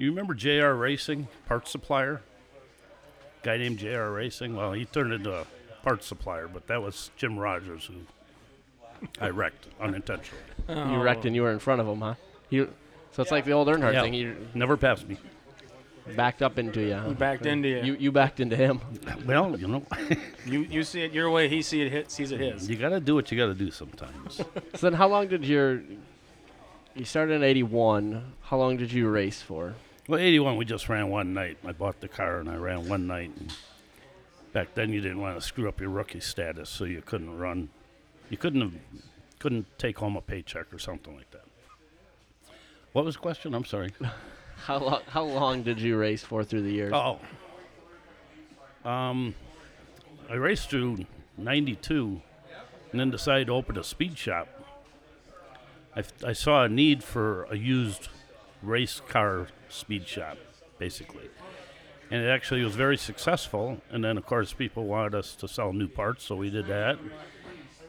You 0.04 0.10
remember 0.10 0.34
JR 0.34 0.72
Racing, 0.74 1.28
parts 1.46 1.70
supplier? 1.70 2.20
Guy 3.42 3.56
named 3.56 3.78
JR 3.78 4.10
Racing. 4.10 4.54
Well, 4.54 4.72
he 4.72 4.84
turned 4.84 5.14
into 5.14 5.32
a 5.34 5.46
parts 5.82 6.06
supplier, 6.06 6.46
but 6.46 6.66
that 6.66 6.82
was 6.82 7.10
Jim 7.16 7.38
Rogers 7.38 7.86
who 7.86 7.94
I 9.18 9.30
wrecked 9.30 9.66
unintentionally. 9.80 10.42
You 10.68 11.00
wrecked 11.00 11.24
and 11.24 11.34
you 11.34 11.42
were 11.42 11.52
in 11.52 11.58
front 11.58 11.80
of 11.80 11.86
him, 11.86 12.00
huh? 12.02 12.14
You, 12.50 12.70
so 13.12 13.22
it's 13.22 13.30
like 13.30 13.46
the 13.46 13.52
old 13.52 13.68
Earnhardt 13.68 13.94
Yeah. 13.94 14.02
thing. 14.02 14.12
You 14.12 14.36
Never 14.54 14.76
passed 14.76 15.08
me. 15.08 15.16
backed 16.16 16.42
up 16.42 16.58
into 16.58 16.82
you. 16.82 16.94
huh? 16.96 17.08
He 17.08 17.14
backed 17.14 17.46
into 17.46 17.68
you. 17.68 17.82
You 17.82 17.94
you 17.98 18.12
backed 18.12 18.40
into 18.40 18.56
him. 18.56 18.80
Well, 19.24 19.58
you 19.58 19.68
know, 19.68 19.86
You 20.46 20.60
you 20.64 20.84
see 20.84 21.00
it 21.02 21.12
your 21.12 21.30
way. 21.30 21.48
He 21.48 21.62
see 21.62 21.80
it 21.80 21.90
hit, 21.90 22.10
sees 22.10 22.30
it 22.30 22.40
his. 22.40 22.68
you 22.68 22.76
got 22.76 22.90
to 22.90 23.00
do 23.00 23.14
what 23.14 23.30
you 23.32 23.38
got 23.38 23.46
to 23.46 23.54
do 23.54 23.70
sometimes. 23.70 24.36
So 24.74 24.90
then, 24.90 24.92
how 24.94 25.08
long 25.08 25.28
did 25.28 25.44
your 25.46 25.80
you 26.94 27.04
started 27.04 27.34
in 27.34 27.42
'81? 27.42 28.32
How 28.42 28.58
long 28.58 28.76
did 28.76 28.92
you 28.92 29.08
race 29.08 29.40
for? 29.42 29.74
Well, 30.06 30.20
81, 30.20 30.56
we 30.56 30.66
just 30.66 30.88
ran 30.90 31.08
one 31.08 31.32
night. 31.32 31.56
I 31.64 31.72
bought 31.72 32.00
the 32.00 32.08
car 32.08 32.38
and 32.38 32.48
I 32.50 32.56
ran 32.56 32.88
one 32.88 33.06
night. 33.06 33.30
And 33.38 33.54
back 34.52 34.74
then, 34.74 34.92
you 34.92 35.00
didn't 35.00 35.20
want 35.20 35.36
to 35.36 35.40
screw 35.40 35.66
up 35.66 35.80
your 35.80 35.88
rookie 35.88 36.20
status, 36.20 36.68
so 36.68 36.84
you 36.84 37.00
couldn't 37.00 37.38
run. 37.38 37.70
You 38.28 38.36
couldn't 38.36 38.60
have, 38.60 38.74
couldn't 39.38 39.66
take 39.78 39.98
home 39.98 40.16
a 40.16 40.20
paycheck 40.20 40.72
or 40.74 40.78
something 40.78 41.16
like 41.16 41.30
that. 41.30 41.44
What 42.92 43.06
was 43.06 43.14
the 43.14 43.20
question? 43.20 43.54
I'm 43.54 43.64
sorry. 43.64 43.92
How 44.56 44.78
long? 44.78 45.00
How 45.08 45.24
long 45.24 45.62
did 45.62 45.80
you 45.80 45.96
race 45.96 46.22
for 46.22 46.44
through 46.44 46.62
the 46.62 46.70
years? 46.72 46.92
Oh. 46.94 47.18
Um, 48.88 49.34
I 50.30 50.34
raced 50.34 50.70
through 50.70 51.06
92 51.38 52.20
and 52.92 53.00
then 53.00 53.10
decided 53.10 53.46
to 53.48 53.54
open 53.54 53.78
a 53.78 53.84
speed 53.84 54.18
shop. 54.18 54.48
I 56.24 56.32
saw 56.32 56.64
a 56.64 56.68
need 56.68 57.02
for 57.04 57.44
a 57.44 57.56
used 57.56 58.08
race 58.62 59.00
car 59.08 59.48
speed 59.74 60.06
shop, 60.06 60.38
basically. 60.78 61.28
And 62.10 62.22
it 62.22 62.28
actually 62.28 62.62
was 62.62 62.74
very 62.74 62.96
successful. 62.96 63.80
And 63.90 64.04
then, 64.04 64.16
of 64.16 64.26
course, 64.26 64.52
people 64.52 64.84
wanted 64.84 65.14
us 65.14 65.34
to 65.36 65.48
sell 65.48 65.72
new 65.72 65.88
parts, 65.88 66.24
so 66.24 66.36
we 66.36 66.50
did 66.50 66.66
that. 66.66 66.98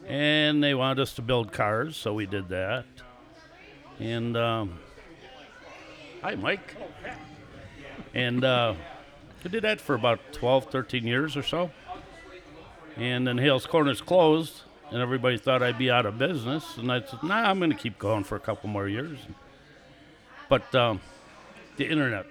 And 0.06 0.62
they 0.62 0.74
wanted 0.74 1.00
us 1.00 1.14
to 1.14 1.22
build 1.22 1.52
cars, 1.52 1.96
so 1.96 2.14
we 2.14 2.26
did 2.26 2.48
that. 2.48 2.84
And, 3.98 4.36
um, 4.36 4.78
hi, 6.22 6.34
Mike. 6.34 6.76
And 8.14 8.44
uh, 8.44 8.74
I 9.44 9.48
did 9.48 9.64
that 9.64 9.80
for 9.80 9.94
about 9.94 10.20
12, 10.32 10.70
13 10.70 11.06
years 11.06 11.36
or 11.36 11.42
so. 11.42 11.70
And 12.96 13.26
then 13.26 13.38
Hales 13.38 13.66
Corners 13.66 14.00
closed, 14.00 14.62
and 14.90 15.02
everybody 15.02 15.36
thought 15.36 15.62
I'd 15.62 15.78
be 15.78 15.90
out 15.90 16.06
of 16.06 16.18
business. 16.18 16.78
And 16.78 16.90
I 16.90 17.00
said, 17.00 17.22
nah, 17.22 17.50
I'm 17.50 17.58
going 17.58 17.70
to 17.70 17.76
keep 17.76 17.98
going 17.98 18.24
for 18.24 18.36
a 18.36 18.40
couple 18.40 18.70
more 18.70 18.88
years. 18.88 19.18
But 20.48 20.74
um, 20.74 21.00
the 21.76 21.86
internet 21.88 22.26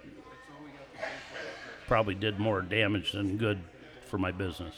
probably 1.88 2.16
did 2.16 2.40
more 2.40 2.62
damage 2.62 3.12
than 3.12 3.38
good 3.38 3.60
for 4.08 4.18
my 4.18 4.32
business. 4.32 4.74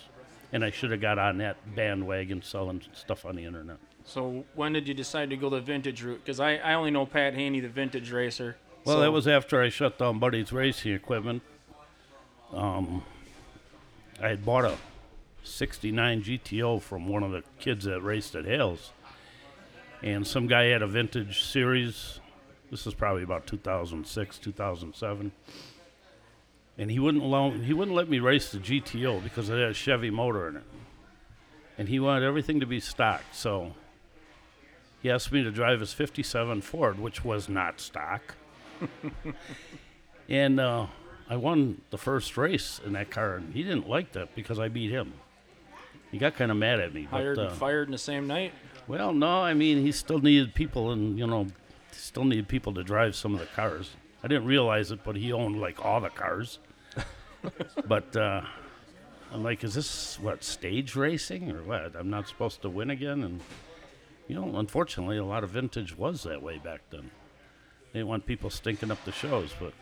And 0.51 0.63
I 0.63 0.71
should 0.71 0.91
have 0.91 1.01
got 1.01 1.19
on 1.19 1.37
that 1.39 1.75
bandwagon 1.75 2.41
selling 2.41 2.81
stuff 2.93 3.25
on 3.25 3.35
the 3.35 3.43
internet. 3.45 3.77
So 4.05 4.45
when 4.55 4.73
did 4.73 4.87
you 4.87 4.93
decide 4.93 5.29
to 5.31 5.37
go 5.37 5.49
the 5.49 5.59
vintage 5.59 6.01
route? 6.03 6.21
Because 6.23 6.39
I, 6.39 6.55
I 6.55 6.73
only 6.73 6.91
know 6.91 7.05
Pat 7.05 7.33
Haney, 7.33 7.59
the 7.59 7.67
vintage 7.67 8.11
racer. 8.11 8.55
Well, 8.85 8.97
So- 8.97 9.01
that 9.01 9.11
was 9.11 9.27
after 9.27 9.61
I 9.61 9.69
shut 9.69 9.97
down 9.97 10.19
Buddy's 10.19 10.51
racing 10.53 10.93
equipment. 10.93 11.43
Um, 12.53 13.03
I 14.21 14.29
had 14.29 14.45
bought 14.45 14.63
a 14.65 14.77
69 15.43 16.23
GTO 16.23 16.81
from 16.81 17.07
one 17.07 17.23
of 17.23 17.31
the 17.31 17.43
kids 17.59 17.85
that 17.85 18.01
raced 18.01 18.35
at 18.35 18.45
Hales. 18.45 18.91
And 20.01 20.25
some 20.25 20.47
guy 20.47 20.65
had 20.65 20.81
a 20.81 20.87
vintage 20.87 21.43
series. 21.43 22.19
This 22.69 22.85
is 22.85 22.93
probably 22.93 23.23
about 23.23 23.47
2006, 23.47 24.37
2007. 24.37 25.31
And 26.77 26.91
he 26.91 26.99
wouldn't 26.99 27.23
allow, 27.23 27.51
he 27.51 27.73
wouldn't 27.73 27.95
let 27.95 28.09
me 28.09 28.19
race 28.19 28.51
the 28.51 28.59
GTO 28.59 29.23
because 29.23 29.49
it 29.49 29.53
had 29.53 29.69
a 29.69 29.73
Chevy 29.73 30.09
motor 30.09 30.47
in 30.47 30.57
it. 30.57 30.63
And 31.77 31.87
he 31.89 31.99
wanted 31.99 32.25
everything 32.25 32.59
to 32.59 32.65
be 32.65 32.79
stock. 32.79 33.21
So 33.31 33.73
he 35.01 35.09
asked 35.09 35.31
me 35.31 35.43
to 35.43 35.51
drive 35.51 35.79
his 35.79 35.93
57 35.93 36.61
Ford, 36.61 36.99
which 36.99 37.23
was 37.23 37.47
not 37.47 37.79
stock. 37.79 38.35
and 40.29 40.59
uh, 40.59 40.87
I 41.29 41.35
won 41.35 41.81
the 41.89 41.97
first 41.97 42.37
race 42.37 42.79
in 42.85 42.93
that 42.93 43.09
car, 43.09 43.35
and 43.35 43.53
he 43.53 43.63
didn't 43.63 43.87
like 43.87 44.13
that 44.13 44.35
because 44.35 44.59
I 44.59 44.67
beat 44.67 44.91
him. 44.91 45.13
He 46.11 46.17
got 46.17 46.35
kind 46.35 46.51
of 46.51 46.57
mad 46.57 46.79
at 46.79 46.93
me. 46.93 47.03
hired 47.03 47.35
but, 47.35 47.45
uh, 47.45 47.49
and 47.49 47.57
fired 47.57 47.87
in 47.87 47.91
the 47.91 47.97
same 47.97 48.27
night. 48.27 48.53
well, 48.87 49.13
no, 49.13 49.41
I 49.41 49.53
mean 49.53 49.81
he 49.81 49.91
still 49.91 50.19
needed 50.19 50.55
people, 50.55 50.91
and 50.91 51.17
you 51.19 51.27
know, 51.27 51.47
still 51.97 52.25
needed 52.25 52.47
people 52.47 52.73
to 52.73 52.83
drive 52.83 53.15
some 53.15 53.33
of 53.33 53.39
the 53.39 53.45
cars. 53.47 53.91
I 54.23 54.27
didn't 54.27 54.45
realize 54.45 54.91
it, 54.91 55.03
but 55.03 55.15
he 55.15 55.31
owned 55.31 55.59
like 55.59 55.83
all 55.83 56.01
the 56.01 56.09
cars. 56.09 56.59
but 57.87 58.15
uh, 58.15 58.41
I'm 59.31 59.43
like, 59.43 59.63
is 59.63 59.73
this 59.73 60.19
what 60.19 60.43
stage 60.43 60.95
racing 60.95 61.51
or 61.51 61.63
what? 61.63 61.95
I'm 61.95 62.09
not 62.09 62.27
supposed 62.27 62.61
to 62.63 62.69
win 62.69 62.89
again, 62.89 63.23
and 63.23 63.41
you 64.27 64.35
know, 64.35 64.57
unfortunately, 64.57 65.17
a 65.17 65.25
lot 65.25 65.43
of 65.43 65.51
vintage 65.51 65.97
was 65.97 66.23
that 66.23 66.41
way 66.41 66.57
back 66.57 66.81
then. 66.89 67.11
They 67.93 67.99
didn't 67.99 68.09
want 68.09 68.25
people 68.25 68.49
stinking 68.49 68.91
up 68.91 69.03
the 69.05 69.11
shows, 69.11 69.53
but 69.59 69.73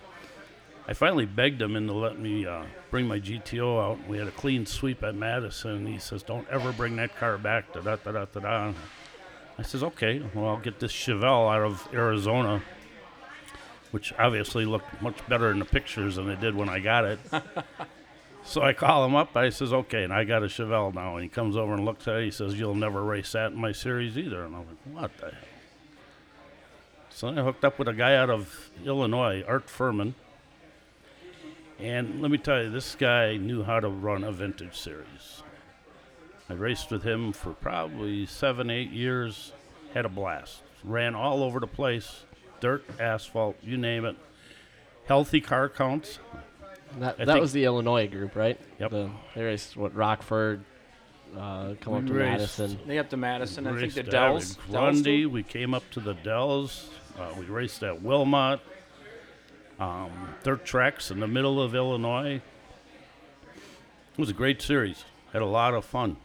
I 0.88 0.94
finally 0.94 1.26
begged 1.26 1.62
him 1.62 1.76
into 1.76 1.94
letting 1.94 2.22
me 2.22 2.46
uh, 2.46 2.64
bring 2.92 3.08
my 3.08 3.20
GTO 3.20 3.84
out. 3.84 4.08
We 4.08 4.18
had 4.18 4.28
a 4.28 4.32
clean 4.32 4.66
sweep 4.66 5.04
at 5.04 5.16
Madison, 5.16 5.88
he 5.88 5.98
says, 5.98 6.22
"Don't 6.22 6.48
ever 6.50 6.72
bring 6.72 6.96
that 6.98 7.16
car 7.18 7.38
back." 7.38 7.74
Da 7.74 7.82
da 7.82 7.96
da 7.96 8.26
da 8.26 8.40
da. 8.40 8.74
I 9.58 9.64
says, 9.64 9.84
"Okay, 9.84 10.22
well, 10.34 10.48
I'll 10.48 10.58
get 10.58 10.80
this 10.80 10.92
Chevelle 10.92 11.54
out 11.54 11.62
of 11.62 11.88
Arizona." 11.94 12.62
Which 13.92 14.12
obviously 14.20 14.66
looked 14.66 15.02
much 15.02 15.16
better 15.30 15.52
in 15.52 15.60
the 15.60 15.66
pictures 15.66 16.18
than 16.18 16.30
it 16.30 16.42
did 16.42 16.54
when 16.54 16.68
I 16.68 16.80
got 16.80 17.06
it. 17.06 17.20
So 18.46 18.62
I 18.62 18.74
call 18.74 19.04
him 19.04 19.16
up. 19.16 19.36
I 19.36 19.50
says, 19.50 19.74
okay, 19.74 20.04
and 20.04 20.14
I 20.14 20.24
got 20.24 20.44
a 20.44 20.46
Chevelle 20.46 20.94
now. 20.94 21.16
And 21.16 21.24
he 21.24 21.30
comes 21.30 21.58
over 21.58 21.74
and 21.74 21.84
looks 21.84 22.08
at 22.08 22.18
it. 22.18 22.26
He 22.26 22.32
says, 22.32 22.58
you'll 22.58 22.76
never 22.76 23.04
race 23.04 23.32
that 23.32 23.52
in 23.52 23.58
my 23.58 23.72
series 23.72 24.18
either. 24.18 24.46
And 24.46 24.56
I'm 24.56 24.68
like, 24.68 24.78
what 24.94 25.18
the 25.18 25.32
hell? 25.32 25.40
So 27.10 27.30
I 27.30 27.34
hooked 27.42 27.66
up 27.66 27.80
with 27.80 27.88
a 27.88 27.94
guy 27.94 28.16
out 28.16 28.30
of 28.30 28.70
Illinois, 28.86 29.44
Art 29.48 29.68
Furman. 29.68 30.14
And 31.80 32.22
let 32.22 32.30
me 32.30 32.38
tell 32.38 32.62
you, 32.62 32.70
this 32.70 32.96
guy 32.96 33.36
knew 33.38 33.64
how 33.64 33.80
to 33.80 33.90
run 33.90 34.24
a 34.24 34.32
vintage 34.32 34.78
series. 34.78 35.42
I 36.50 36.54
raced 36.54 36.92
with 36.92 37.04
him 37.04 37.32
for 37.34 37.52
probably 37.54 38.26
seven, 38.26 38.70
eight 38.70 38.92
years. 38.92 39.52
Had 39.94 40.06
a 40.06 40.10
blast. 40.10 40.62
Ran 40.84 41.16
all 41.16 41.42
over 41.44 41.60
the 41.60 41.68
place 41.68 42.24
dirt, 42.62 42.84
asphalt, 43.00 43.56
you 43.62 43.78
name 43.78 44.06
it. 44.06 44.16
Healthy 45.08 45.42
car 45.42 45.70
counts. 45.70 46.20
That, 47.00 47.16
I 47.20 47.26
that 47.26 47.28
think- 47.34 47.42
was 47.42 47.54
the 47.54 47.66
Illinois 47.66 48.08
group, 48.08 48.36
right? 48.36 48.60
Yep. 48.80 48.92
The, 48.92 49.10
they 49.36 49.44
raced 49.44 49.76
what 49.78 49.94
Rockford, 49.96 50.64
uh, 51.38 51.74
come 51.82 51.94
up 51.94 52.02
We 52.04 52.08
to 52.10 52.14
raced- 52.14 52.60
Madison. 52.60 52.80
They 52.88 52.98
up 52.98 53.10
to 53.10 53.18
Madison. 53.18 53.68
I 53.68 53.72
think 53.72 53.82
raced 53.82 53.96
the 53.96 54.04
Dells. 54.04 54.56
Dells 54.56 54.68
Grundy. 55.02 55.22
too? 55.24 55.30
We 55.30 55.44
came 55.44 55.74
up 55.74 55.84
to 55.92 56.00
the 56.00 56.14
Dells. 56.14 56.90
Uh, 57.20 57.28
we 57.38 57.46
raced 57.46 57.84
at 57.84 58.02
Wilmot. 58.02 58.60
Um, 59.80 60.10
dirt 60.44 60.66
tracks 60.66 61.12
in 61.12 61.20
the 61.20 61.28
middle 61.28 61.62
of 61.62 61.76
Illinois. 61.76 62.42
It 63.46 64.18
was 64.20 64.30
a 64.30 64.34
great 64.34 64.62
series. 64.62 65.04
Had 65.34 65.42
a 65.42 65.46
lot 65.48 65.74
of 65.74 65.84
fun. 65.84 66.16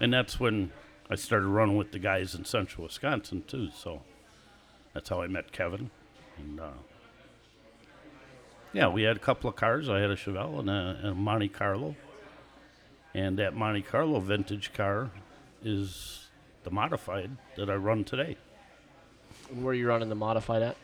And 0.00 0.12
that's 0.12 0.40
when 0.40 0.72
I 1.10 1.14
started 1.14 1.46
running 1.46 1.76
with 1.76 1.92
the 1.92 1.98
guys 1.98 2.34
in 2.34 2.44
central 2.44 2.84
Wisconsin, 2.84 3.44
too. 3.46 3.70
So 3.70 4.02
that's 4.92 5.08
how 5.08 5.22
I 5.22 5.26
met 5.26 5.52
Kevin. 5.52 5.90
And 6.38 6.60
uh, 6.60 6.70
yeah, 8.72 8.88
we 8.88 9.02
had 9.02 9.16
a 9.16 9.20
couple 9.20 9.48
of 9.48 9.56
cars. 9.56 9.88
I 9.88 10.00
had 10.00 10.10
a 10.10 10.16
Chevelle 10.16 10.58
and 10.58 10.68
a, 10.68 10.98
and 10.98 11.08
a 11.08 11.14
Monte 11.14 11.48
Carlo. 11.48 11.94
And 13.14 13.38
that 13.38 13.54
Monte 13.54 13.82
Carlo 13.82 14.18
vintage 14.18 14.72
car 14.72 15.10
is 15.62 16.26
the 16.64 16.70
modified 16.70 17.30
that 17.56 17.70
I 17.70 17.74
run 17.74 18.02
today. 18.02 18.36
Where 19.52 19.72
are 19.72 19.74
you 19.74 19.86
running 19.86 20.08
the 20.08 20.16
modified 20.16 20.62
at? 20.62 20.76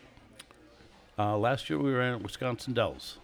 Uh, 1.18 1.36
last 1.36 1.68
year 1.68 1.78
we 1.78 1.90
ran 1.92 2.14
at 2.14 2.22
Wisconsin 2.22 2.72
Dells. 2.72 3.18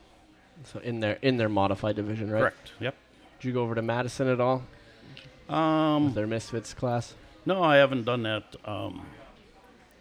So 0.64 0.80
in 0.80 1.00
their 1.00 1.18
in 1.22 1.36
their 1.36 1.48
modified 1.48 1.96
division, 1.96 2.30
right? 2.30 2.40
Correct. 2.40 2.72
Yep. 2.80 2.94
Did 3.38 3.46
you 3.46 3.52
go 3.52 3.62
over 3.62 3.74
to 3.74 3.82
Madison 3.82 4.28
at 4.28 4.40
all? 4.40 4.62
Um, 5.48 6.12
Their 6.14 6.26
Misfits 6.26 6.74
class. 6.74 7.14
no, 7.44 7.62
I 7.62 7.76
haven't 7.76 8.04
done 8.04 8.22
that. 8.24 8.56
Um, 8.64 9.06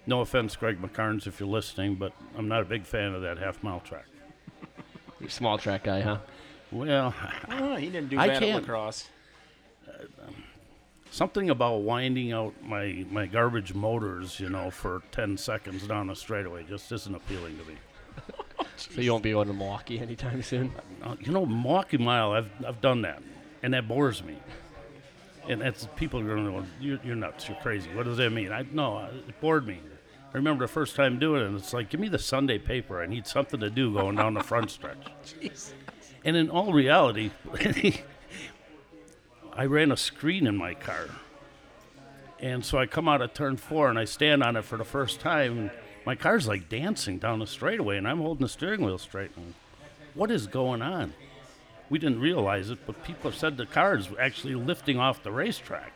no 0.08 0.22
offense, 0.22 0.56
Gregg 0.56 0.82
McKarns, 0.82 1.28
if 1.28 1.40
you're 1.40 1.50
listening, 1.50 1.96
but 1.96 2.14
I'm 2.38 2.48
not 2.48 2.62
a 2.62 2.66
big 2.66 2.86
fan 2.86 3.14
of 3.14 3.22
that 3.24 3.38
half 3.38 3.62
mile 3.64 3.80
track. 3.80 4.06
You're 5.20 5.30
small 5.30 5.58
track 5.58 5.84
guy, 5.84 6.02
huh? 6.02 6.18
Well, 6.72 7.14
Oh, 7.50 7.76
he 7.76 7.88
didn't 7.90 8.10
do 8.10 8.20
I 8.20 8.28
bad 8.28 8.36
at 8.38 8.42
can't. 8.44 8.62
La 8.64 8.68
Crosse. 8.68 9.08
something 11.12 11.50
about 11.50 11.82
winding 11.82 12.32
out 12.34 12.54
my, 12.64 13.06
my 13.10 13.26
garbage 13.26 13.74
motors, 13.74 14.40
you 14.40 14.50
know, 14.50 14.70
for 14.70 15.02
10 15.12 15.38
seconds 15.38 15.88
down 15.88 16.08
the 16.08 16.16
straightaway 16.16 16.64
just 16.68 16.92
isn't 16.92 17.16
appealing 17.16 17.58
to 17.58 17.64
me. 17.66 17.76
So 18.78 19.00
you 19.00 19.12
won't 19.12 19.24
be 19.24 19.32
going 19.32 19.48
to 19.48 19.54
Milwaukee 19.54 20.00
anytime 20.00 20.42
soon. 20.44 20.74
Uh, 21.02 21.16
you 21.22 21.32
know, 21.32 21.46
Milwaukee 21.46 21.98
Mile, 21.98 22.34
I've, 22.34 22.50
I've 22.68 22.82
done 22.82 23.04
that, 23.04 23.24
and 23.64 23.74
that 23.74 23.88
bores 23.88 24.22
me. 24.22 24.36
And 25.48 25.62
that's 25.62 25.88
people 25.96 26.20
are 26.20 26.24
going 26.24 26.46
to 26.46 26.52
go, 26.52 26.66
you're, 26.80 27.00
you're 27.04 27.16
nuts, 27.16 27.48
you're 27.48 27.58
crazy. 27.58 27.90
What 27.94 28.06
does 28.06 28.18
that 28.18 28.32
mean? 28.32 28.52
I 28.52 28.66
no, 28.72 28.98
uh, 28.98 29.10
it 29.28 29.40
bored 29.40 29.68
me. 29.68 29.80
I 30.34 30.38
remember 30.38 30.66
the 30.66 30.72
first 30.72 30.96
time 30.96 31.18
doing 31.18 31.42
it, 31.42 31.48
and 31.48 31.58
it's 31.58 31.72
like, 31.72 31.90
give 31.90 32.00
me 32.00 32.10
the 32.10 32.20
Sunday 32.20 32.58
paper. 32.58 33.02
I 33.02 33.06
need 33.06 33.26
something 33.26 33.60
to 33.60 33.70
do 33.70 33.94
going 33.94 34.18
down 34.18 34.34
the 34.34 34.44
front 34.44 34.72
stretch. 34.72 34.98
And 36.26 36.36
in 36.36 36.50
all 36.50 36.74
reality, 36.74 37.30
I 39.54 39.66
ran 39.66 39.92
a 39.92 39.98
screen 39.98 40.48
in 40.48 40.58
my 40.58 40.74
car. 40.74 41.06
And 42.40 42.66
so 42.66 42.80
I 42.80 42.88
come 42.88 43.08
out 43.08 43.22
of 43.22 43.36
turn 43.36 43.58
four 43.58 43.90
and 43.90 44.00
I 44.00 44.06
stand 44.06 44.42
on 44.42 44.56
it 44.56 44.66
for 44.66 44.76
the 44.76 44.84
first 44.84 45.20
time. 45.20 45.58
And 45.60 45.72
my 46.04 46.16
car's 46.16 46.48
like 46.48 46.68
dancing 46.68 47.20
down 47.20 47.40
the 47.40 47.48
straightaway, 47.48 47.98
and 47.98 48.08
I'm 48.08 48.18
holding 48.18 48.42
the 48.42 48.50
steering 48.50 48.84
wheel 48.84 48.98
straight. 48.98 49.32
And 49.38 49.54
what 50.16 50.32
is 50.32 50.48
going 50.48 50.82
on? 50.82 51.14
We 51.89 52.00
didn't 52.00 52.19
realize 52.19 52.69
it, 52.71 52.80
but 52.86 53.04
people 53.04 53.32
said 53.32 53.58
the 53.58 53.65
car 53.65 53.95
is 53.95 54.08
actually 54.19 54.56
lifting 54.56 54.98
off 54.98 55.21
the 55.24 55.32
racetrack. 55.32 55.93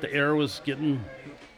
The 0.00 0.12
air 0.12 0.34
was 0.34 0.60
getting 0.64 1.04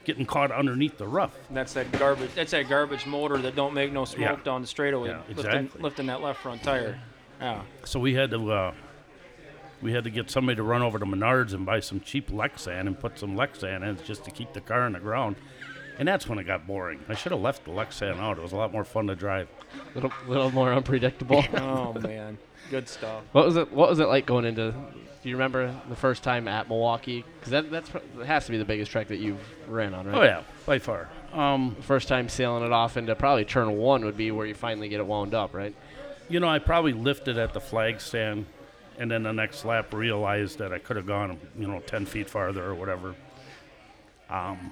getting 0.04 0.24
caught 0.24 0.50
underneath 0.50 0.96
the 0.96 1.06
rough. 1.06 1.36
That's 1.50 1.74
that 1.74 1.90
garbage. 1.92 2.30
That's 2.34 2.52
that 2.52 2.68
garbage 2.68 3.06
motor 3.06 3.36
that 3.38 3.54
don't 3.54 3.74
make 3.74 3.92
no 3.92 4.04
smoke 4.06 4.38
Yeah. 4.38 4.44
down 4.44 4.62
the 4.62 4.66
straightaway, 4.66 5.10
Yeah, 5.10 5.18
lifting, 5.28 5.38
exactly. 5.46 5.82
lifting 5.82 6.06
that 6.06 6.22
left 6.22 6.40
front 6.40 6.62
tire. 6.62 6.98
Yeah. 7.40 7.62
So 7.84 8.00
we 8.00 8.14
had 8.14 8.30
to 8.30 8.50
uh, 8.52 8.74
we 9.82 9.92
had 9.92 10.04
to 10.04 10.10
get 10.10 10.30
somebody 10.30 10.56
to 10.56 10.62
run 10.62 10.82
over 10.82 10.98
to 10.98 11.04
Menards 11.06 11.52
and 11.54 11.66
buy 11.66 11.80
some 11.80 12.00
cheap 12.00 12.30
Lexan 12.30 12.80
and 12.86 12.98
put 12.98 13.18
some 13.18 13.34
Lexan 13.36 13.76
in 13.78 13.96
it 13.96 14.04
just 14.04 14.24
to 14.24 14.30
keep 14.30 14.52
the 14.52 14.60
car 14.60 14.82
on 14.82 14.92
the 14.92 15.00
ground. 15.00 15.36
And 15.98 16.08
that's 16.08 16.26
when 16.26 16.38
it 16.38 16.44
got 16.44 16.66
boring. 16.66 17.00
I 17.10 17.14
should 17.14 17.32
have 17.32 17.42
left 17.42 17.64
the 17.64 17.70
Lexan 17.72 18.18
out. 18.18 18.38
It 18.38 18.42
was 18.42 18.52
a 18.52 18.56
lot 18.56 18.72
more 18.72 18.84
fun 18.84 19.06
to 19.08 19.14
drive. 19.14 19.48
A 19.74 19.94
little 19.94 20.12
little 20.26 20.50
more 20.50 20.72
unpredictable. 20.72 21.44
Oh 21.56 21.92
man, 21.92 22.38
good 22.68 22.88
stuff. 22.88 23.22
What 23.32 23.46
was 23.46 23.56
it? 23.56 23.72
What 23.72 23.88
was 23.88 23.98
it 23.98 24.08
like 24.08 24.26
going 24.26 24.44
into? 24.44 24.72
Do 25.22 25.28
you 25.28 25.34
remember 25.36 25.74
the 25.88 25.96
first 25.96 26.22
time 26.22 26.48
at 26.48 26.68
Milwaukee? 26.68 27.24
Because 27.38 27.50
that 27.52 27.70
that's 27.70 27.90
that 27.90 28.26
has 28.26 28.46
to 28.46 28.52
be 28.52 28.58
the 28.58 28.64
biggest 28.64 28.90
track 28.90 29.08
that 29.08 29.18
you've 29.18 29.40
ran 29.68 29.94
on, 29.94 30.06
right? 30.06 30.16
Oh 30.16 30.22
yeah, 30.22 30.42
by 30.66 30.78
far. 30.78 31.08
Um, 31.32 31.76
First 31.82 32.08
time 32.08 32.28
sailing 32.28 32.64
it 32.64 32.72
off 32.72 32.96
into 32.96 33.14
probably 33.14 33.44
turn 33.44 33.76
one 33.76 34.04
would 34.04 34.16
be 34.16 34.30
where 34.30 34.46
you 34.46 34.54
finally 34.54 34.88
get 34.88 34.98
it 35.00 35.06
wound 35.06 35.34
up, 35.34 35.54
right? 35.54 35.74
you 36.28 36.38
know, 36.40 36.48
I 36.48 36.60
probably 36.60 36.92
lifted 36.92 37.38
at 37.38 37.52
the 37.52 37.60
flag 37.60 38.00
stand, 38.00 38.46
and 38.98 39.10
then 39.10 39.24
the 39.24 39.32
next 39.32 39.64
lap 39.64 39.92
realized 39.92 40.58
that 40.58 40.72
I 40.72 40.78
could 40.78 40.96
have 40.96 41.06
gone, 41.06 41.38
you 41.58 41.66
know, 41.66 41.80
ten 41.80 42.06
feet 42.06 42.30
farther 42.30 42.64
or 42.64 42.74
whatever. 42.74 43.14
Um, 44.28 44.70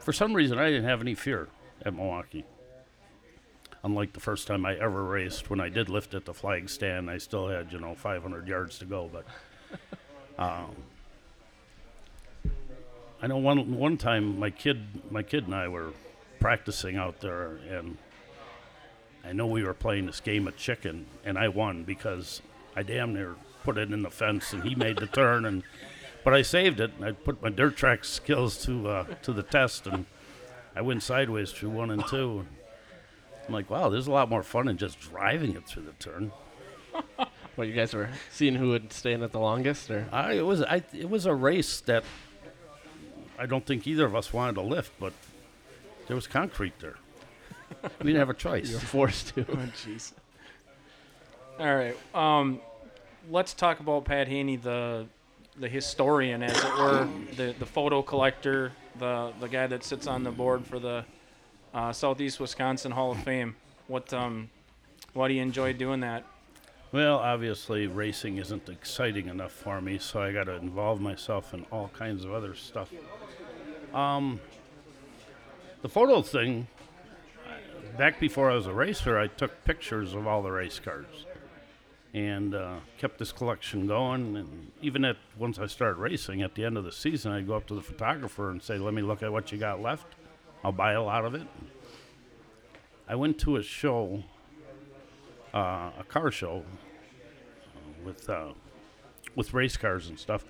for 0.00 0.12
some 0.12 0.34
reason, 0.34 0.58
I 0.58 0.66
didn't 0.66 0.84
have 0.84 1.00
any 1.00 1.14
fear 1.14 1.48
at 1.84 1.94
Milwaukee. 1.94 2.44
Unlike 3.84 4.12
the 4.12 4.20
first 4.20 4.46
time 4.46 4.66
I 4.66 4.74
ever 4.76 5.04
raced, 5.04 5.50
when 5.50 5.60
I 5.60 5.68
did 5.68 5.88
lift 5.88 6.14
at 6.14 6.24
the 6.24 6.34
flag 6.34 6.68
stand, 6.68 7.08
I 7.08 7.18
still 7.18 7.48
had, 7.48 7.72
you 7.72 7.78
know, 7.78 7.94
500 7.94 8.48
yards 8.48 8.78
to 8.80 8.84
go. 8.84 9.08
But 9.12 9.24
um, 10.38 10.74
I 13.22 13.26
know 13.28 13.38
one 13.38 13.76
one 13.76 13.96
time 13.96 14.38
my 14.38 14.50
kid 14.50 14.82
my 15.10 15.22
kid 15.22 15.46
and 15.46 15.54
I 15.54 15.68
were 15.68 15.92
practicing 16.40 16.96
out 16.96 17.20
there, 17.20 17.58
and 17.70 17.96
I 19.24 19.32
know 19.32 19.46
we 19.46 19.64
were 19.64 19.74
playing 19.74 20.06
this 20.06 20.20
game 20.20 20.46
of 20.48 20.56
chicken, 20.56 21.06
and 21.24 21.38
I 21.38 21.48
won 21.48 21.84
because 21.84 22.42
I 22.76 22.82
damn 22.82 23.14
near 23.14 23.36
put 23.64 23.76
it 23.76 23.92
in 23.92 24.02
the 24.02 24.10
fence, 24.10 24.52
and 24.52 24.62
he 24.62 24.74
made 24.74 24.98
the 24.98 25.06
turn, 25.06 25.44
and 25.44 25.62
but 26.24 26.34
I 26.34 26.42
saved 26.42 26.80
it. 26.80 26.92
And 26.96 27.04
I 27.04 27.12
put 27.12 27.42
my 27.42 27.50
dirt 27.50 27.76
track 27.76 28.04
skills 28.04 28.64
to 28.64 28.88
uh, 28.88 29.04
to 29.22 29.32
the 29.32 29.42
test, 29.42 29.86
and 29.86 30.06
I 30.76 30.80
went 30.80 31.02
sideways 31.02 31.52
through 31.52 31.70
one 31.70 31.90
and 31.90 32.06
two. 32.06 32.46
I'm 33.48 33.54
like, 33.54 33.70
wow, 33.70 33.88
there's 33.88 34.06
a 34.06 34.12
lot 34.12 34.28
more 34.28 34.42
fun 34.42 34.66
than 34.66 34.76
just 34.76 35.00
driving 35.00 35.56
it 35.56 35.66
through 35.66 35.84
the 35.84 35.92
turn. 35.92 36.32
Well, 37.56 37.66
you 37.66 37.74
guys 37.74 37.92
were 37.92 38.08
seeing 38.30 38.54
who 38.54 38.68
would 38.68 38.92
stand 38.92 39.24
at 39.24 39.32
the 39.32 39.40
longest, 39.40 39.90
or 39.90 40.06
I, 40.12 40.34
it 40.34 40.46
was 40.46 40.62
I, 40.62 40.80
it 40.96 41.10
was 41.10 41.26
a 41.26 41.34
race 41.34 41.80
that 41.82 42.04
I 43.36 43.46
don't 43.46 43.66
think 43.66 43.84
either 43.88 44.04
of 44.04 44.14
us 44.14 44.32
wanted 44.32 44.54
to 44.54 44.60
lift, 44.60 44.92
but 45.00 45.12
there 46.06 46.14
was 46.14 46.28
concrete 46.28 46.78
there. 46.78 46.94
We 48.00 48.12
didn't 48.12 48.20
have 48.20 48.30
a 48.30 48.34
choice. 48.46 48.68
you 48.68 48.76
were 48.76 48.80
forced 48.80 49.34
to. 49.34 49.44
Jeez. 49.44 50.12
All 51.58 51.74
right. 51.74 51.96
Um, 52.14 52.60
let's 53.28 53.54
talk 53.54 53.80
about 53.80 54.04
Pat 54.04 54.28
Haney, 54.28 54.54
the 54.54 55.06
the 55.58 55.68
historian, 55.68 56.44
as 56.44 56.56
it 56.56 56.72
were, 56.78 57.08
the 57.34 57.56
the 57.58 57.66
photo 57.66 58.02
collector, 58.02 58.70
the 59.00 59.32
the 59.40 59.48
guy 59.48 59.66
that 59.66 59.82
sits 59.82 60.06
on 60.06 60.22
the 60.22 60.30
board 60.30 60.64
for 60.64 60.78
the 60.78 61.04
uh, 61.74 61.92
Southeast 61.92 62.40
Wisconsin 62.40 62.92
Hall 62.92 63.12
of 63.12 63.18
Fame. 63.18 63.56
What 63.86 64.12
um, 64.12 64.50
why 65.12 65.28
do 65.28 65.34
you 65.34 65.42
enjoy 65.42 65.72
doing 65.72 66.00
that? 66.00 66.24
Well, 66.90 67.18
obviously, 67.18 67.86
racing 67.86 68.38
isn't 68.38 68.68
exciting 68.68 69.28
enough 69.28 69.52
for 69.52 69.80
me, 69.80 69.98
so 69.98 70.22
I 70.22 70.32
got 70.32 70.44
to 70.44 70.54
involve 70.54 71.00
myself 71.00 71.52
in 71.52 71.66
all 71.70 71.88
kinds 71.88 72.24
of 72.24 72.32
other 72.32 72.54
stuff. 72.54 72.90
Um, 73.92 74.40
the 75.82 75.88
photo 75.88 76.22
thing, 76.22 76.66
back 77.98 78.18
before 78.18 78.50
I 78.50 78.54
was 78.54 78.66
a 78.66 78.72
racer, 78.72 79.18
I 79.18 79.26
took 79.26 79.64
pictures 79.64 80.14
of 80.14 80.26
all 80.26 80.42
the 80.42 80.50
race 80.50 80.78
cars 80.78 81.26
and 82.14 82.54
uh, 82.54 82.76
kept 82.96 83.18
this 83.18 83.32
collection 83.32 83.86
going. 83.86 84.36
And 84.36 84.72
even 84.80 85.04
at 85.04 85.16
once 85.36 85.58
I 85.58 85.66
started 85.66 85.98
racing, 85.98 86.40
at 86.40 86.54
the 86.54 86.64
end 86.64 86.78
of 86.78 86.84
the 86.84 86.92
season, 86.92 87.32
I'd 87.32 87.46
go 87.46 87.54
up 87.54 87.66
to 87.66 87.74
the 87.74 87.82
photographer 87.82 88.50
and 88.50 88.62
say, 88.62 88.78
"Let 88.78 88.94
me 88.94 89.02
look 89.02 89.22
at 89.22 89.30
what 89.30 89.52
you 89.52 89.58
got 89.58 89.82
left. 89.82 90.14
I'll 90.64 90.72
buy 90.72 90.92
a 90.92 91.02
lot 91.02 91.24
of 91.24 91.34
it." 91.34 91.46
I 93.08 93.14
went 93.14 93.38
to 93.40 93.56
a 93.56 93.62
show, 93.62 94.22
uh, 95.54 95.90
a 95.98 96.04
car 96.08 96.30
show, 96.30 96.62
uh, 97.74 98.04
with 98.04 98.28
uh, 98.28 98.52
with 99.34 99.54
race 99.54 99.76
cars 99.76 100.08
and 100.08 100.18
stuff. 100.18 100.44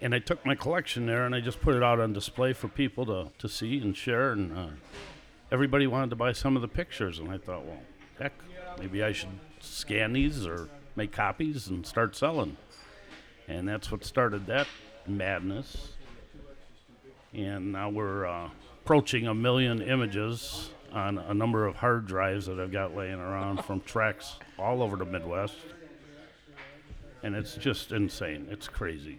And 0.00 0.14
I 0.14 0.18
took 0.18 0.44
my 0.46 0.54
collection 0.54 1.06
there 1.06 1.26
and 1.26 1.34
I 1.34 1.40
just 1.40 1.60
put 1.60 1.74
it 1.74 1.82
out 1.82 2.00
on 2.00 2.12
display 2.12 2.52
for 2.52 2.68
people 2.68 3.04
to, 3.06 3.28
to 3.38 3.48
see 3.48 3.78
and 3.78 3.96
share. 3.96 4.32
And 4.32 4.56
uh, 4.56 4.68
everybody 5.50 5.86
wanted 5.86 6.10
to 6.10 6.16
buy 6.16 6.32
some 6.32 6.56
of 6.56 6.62
the 6.62 6.68
pictures. 6.68 7.18
And 7.18 7.30
I 7.30 7.38
thought, 7.38 7.64
well, 7.64 7.82
heck, 8.18 8.32
maybe 8.78 9.02
I 9.02 9.12
should 9.12 9.40
scan 9.60 10.12
these 10.12 10.46
or 10.46 10.68
make 10.94 11.12
copies 11.12 11.68
and 11.68 11.84
start 11.84 12.14
selling. 12.14 12.56
And 13.48 13.68
that's 13.68 13.90
what 13.90 14.04
started 14.04 14.46
that 14.46 14.68
madness. 15.06 15.92
And 17.34 17.72
now 17.72 17.90
we're 17.90 18.26
uh, 18.26 18.50
approaching 18.88 19.26
a 19.26 19.34
million 19.34 19.82
images 19.82 20.70
on 20.94 21.18
a 21.18 21.34
number 21.34 21.66
of 21.66 21.76
hard 21.76 22.06
drives 22.06 22.46
that 22.46 22.58
I've 22.58 22.72
got 22.72 22.96
laying 22.96 23.20
around 23.20 23.62
from 23.66 23.82
tracks 23.82 24.38
all 24.58 24.82
over 24.82 24.96
the 24.96 25.04
Midwest. 25.04 25.56
And 27.22 27.34
it's 27.34 27.54
just 27.56 27.92
insane. 27.92 28.48
It's 28.50 28.66
crazy. 28.66 29.18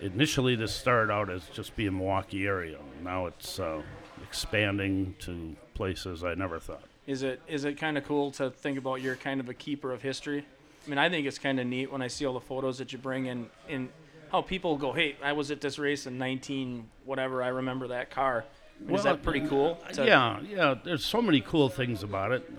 Initially, 0.00 0.56
this 0.56 0.72
started 0.72 1.12
out 1.12 1.28
as 1.28 1.50
just 1.50 1.76
being 1.76 1.98
Milwaukee 1.98 2.46
area. 2.46 2.78
Now 3.02 3.26
it's 3.26 3.60
uh, 3.60 3.82
expanding 4.22 5.14
to 5.18 5.54
places 5.74 6.24
I 6.24 6.32
never 6.32 6.58
thought. 6.58 6.84
Is 7.06 7.22
it 7.22 7.42
is 7.46 7.66
it 7.66 7.74
kind 7.74 7.98
of 7.98 8.04
cool 8.04 8.30
to 8.32 8.48
think 8.48 8.78
about 8.78 9.02
you're 9.02 9.16
kind 9.16 9.38
of 9.38 9.50
a 9.50 9.54
keeper 9.54 9.92
of 9.92 10.00
history? 10.00 10.46
I 10.86 10.88
mean, 10.88 10.98
I 10.98 11.10
think 11.10 11.26
it's 11.26 11.38
kind 11.38 11.60
of 11.60 11.66
neat 11.66 11.92
when 11.92 12.00
I 12.00 12.08
see 12.08 12.24
all 12.24 12.32
the 12.32 12.40
photos 12.40 12.78
that 12.78 12.94
you 12.94 12.98
bring 12.98 13.26
in, 13.26 13.50
in 13.68 13.90
how 14.36 14.42
people 14.42 14.76
go, 14.76 14.92
"Hey, 14.92 15.16
I 15.22 15.32
was 15.32 15.50
at 15.50 15.60
this 15.60 15.78
race 15.78 16.06
in 16.06 16.18
19 16.18 16.88
whatever. 17.04 17.42
I 17.42 17.48
remember 17.48 17.88
that 17.88 18.10
car." 18.10 18.44
I 18.78 18.84
mean, 18.84 18.94
is 18.96 19.04
that 19.04 19.22
pretty 19.22 19.40
cool? 19.40 19.76
to- 19.94 20.04
yeah, 20.04 20.40
yeah. 20.40 20.74
There's 20.82 21.04
so 21.04 21.22
many 21.22 21.40
cool 21.40 21.68
things 21.70 22.02
about 22.02 22.32
it. 22.32 22.50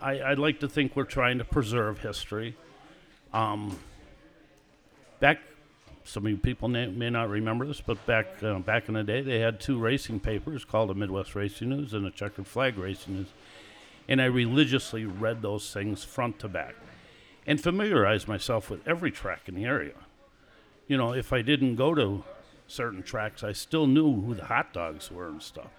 I, 0.00 0.20
I'd 0.22 0.38
like 0.38 0.60
to 0.60 0.68
think 0.68 0.94
we're 0.94 1.04
trying 1.04 1.38
to 1.38 1.44
preserve 1.44 2.00
history. 2.00 2.56
Um, 3.32 3.78
back, 5.20 5.38
some 6.04 6.26
of 6.26 6.30
you 6.32 6.36
people 6.36 6.68
may, 6.68 6.86
may 6.86 7.08
not 7.08 7.30
remember 7.30 7.66
this, 7.66 7.80
but 7.80 8.04
back 8.04 8.42
uh, 8.42 8.58
back 8.58 8.88
in 8.88 8.94
the 8.94 9.04
day, 9.04 9.22
they 9.22 9.38
had 9.38 9.60
two 9.60 9.78
racing 9.78 10.20
papers 10.20 10.64
called 10.64 10.90
the 10.90 10.94
Midwest 10.94 11.34
Racing 11.34 11.70
News 11.70 11.94
and 11.94 12.04
the 12.04 12.10
Checkered 12.10 12.46
Flag 12.46 12.76
Racing 12.76 13.14
News, 13.14 13.28
and 14.08 14.20
I 14.20 14.26
religiously 14.26 15.06
read 15.06 15.40
those 15.40 15.72
things 15.72 16.04
front 16.04 16.38
to 16.40 16.48
back, 16.48 16.74
and 17.46 17.58
familiarized 17.58 18.28
myself 18.28 18.68
with 18.68 18.86
every 18.86 19.10
track 19.10 19.48
in 19.48 19.54
the 19.54 19.64
area. 19.64 19.94
You 20.88 20.96
know, 20.96 21.12
if 21.14 21.32
I 21.32 21.42
didn't 21.42 21.76
go 21.76 21.94
to 21.94 22.24
certain 22.66 23.02
tracks, 23.02 23.42
I 23.44 23.52
still 23.52 23.86
knew 23.86 24.20
who 24.20 24.34
the 24.34 24.46
hot 24.46 24.72
dogs 24.72 25.10
were 25.10 25.28
and 25.28 25.42
stuff. 25.42 25.70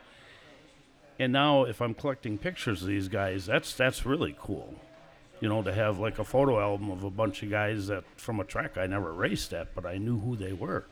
And 1.19 1.31
now, 1.31 1.63
if 1.63 1.81
I'm 1.81 1.93
collecting 1.93 2.37
pictures 2.37 2.81
of 2.81 2.87
these 2.87 3.07
guys, 3.07 3.45
that's 3.45 3.73
that's 3.73 4.05
really 4.05 4.35
cool. 4.39 4.75
You 5.39 5.49
know, 5.49 5.61
to 5.61 5.73
have 5.73 5.99
like 5.99 6.19
a 6.19 6.23
photo 6.23 6.59
album 6.59 6.89
of 6.89 7.03
a 7.03 7.09
bunch 7.09 7.43
of 7.43 7.49
guys 7.49 7.87
that 7.87 8.03
from 8.17 8.39
a 8.39 8.43
track 8.43 8.77
I 8.77 8.87
never 8.87 9.11
raced 9.13 9.53
at, 9.53 9.75
but 9.75 9.85
I 9.85 9.97
knew 9.97 10.19
who 10.19 10.35
they 10.35 10.53
were. 10.53 10.85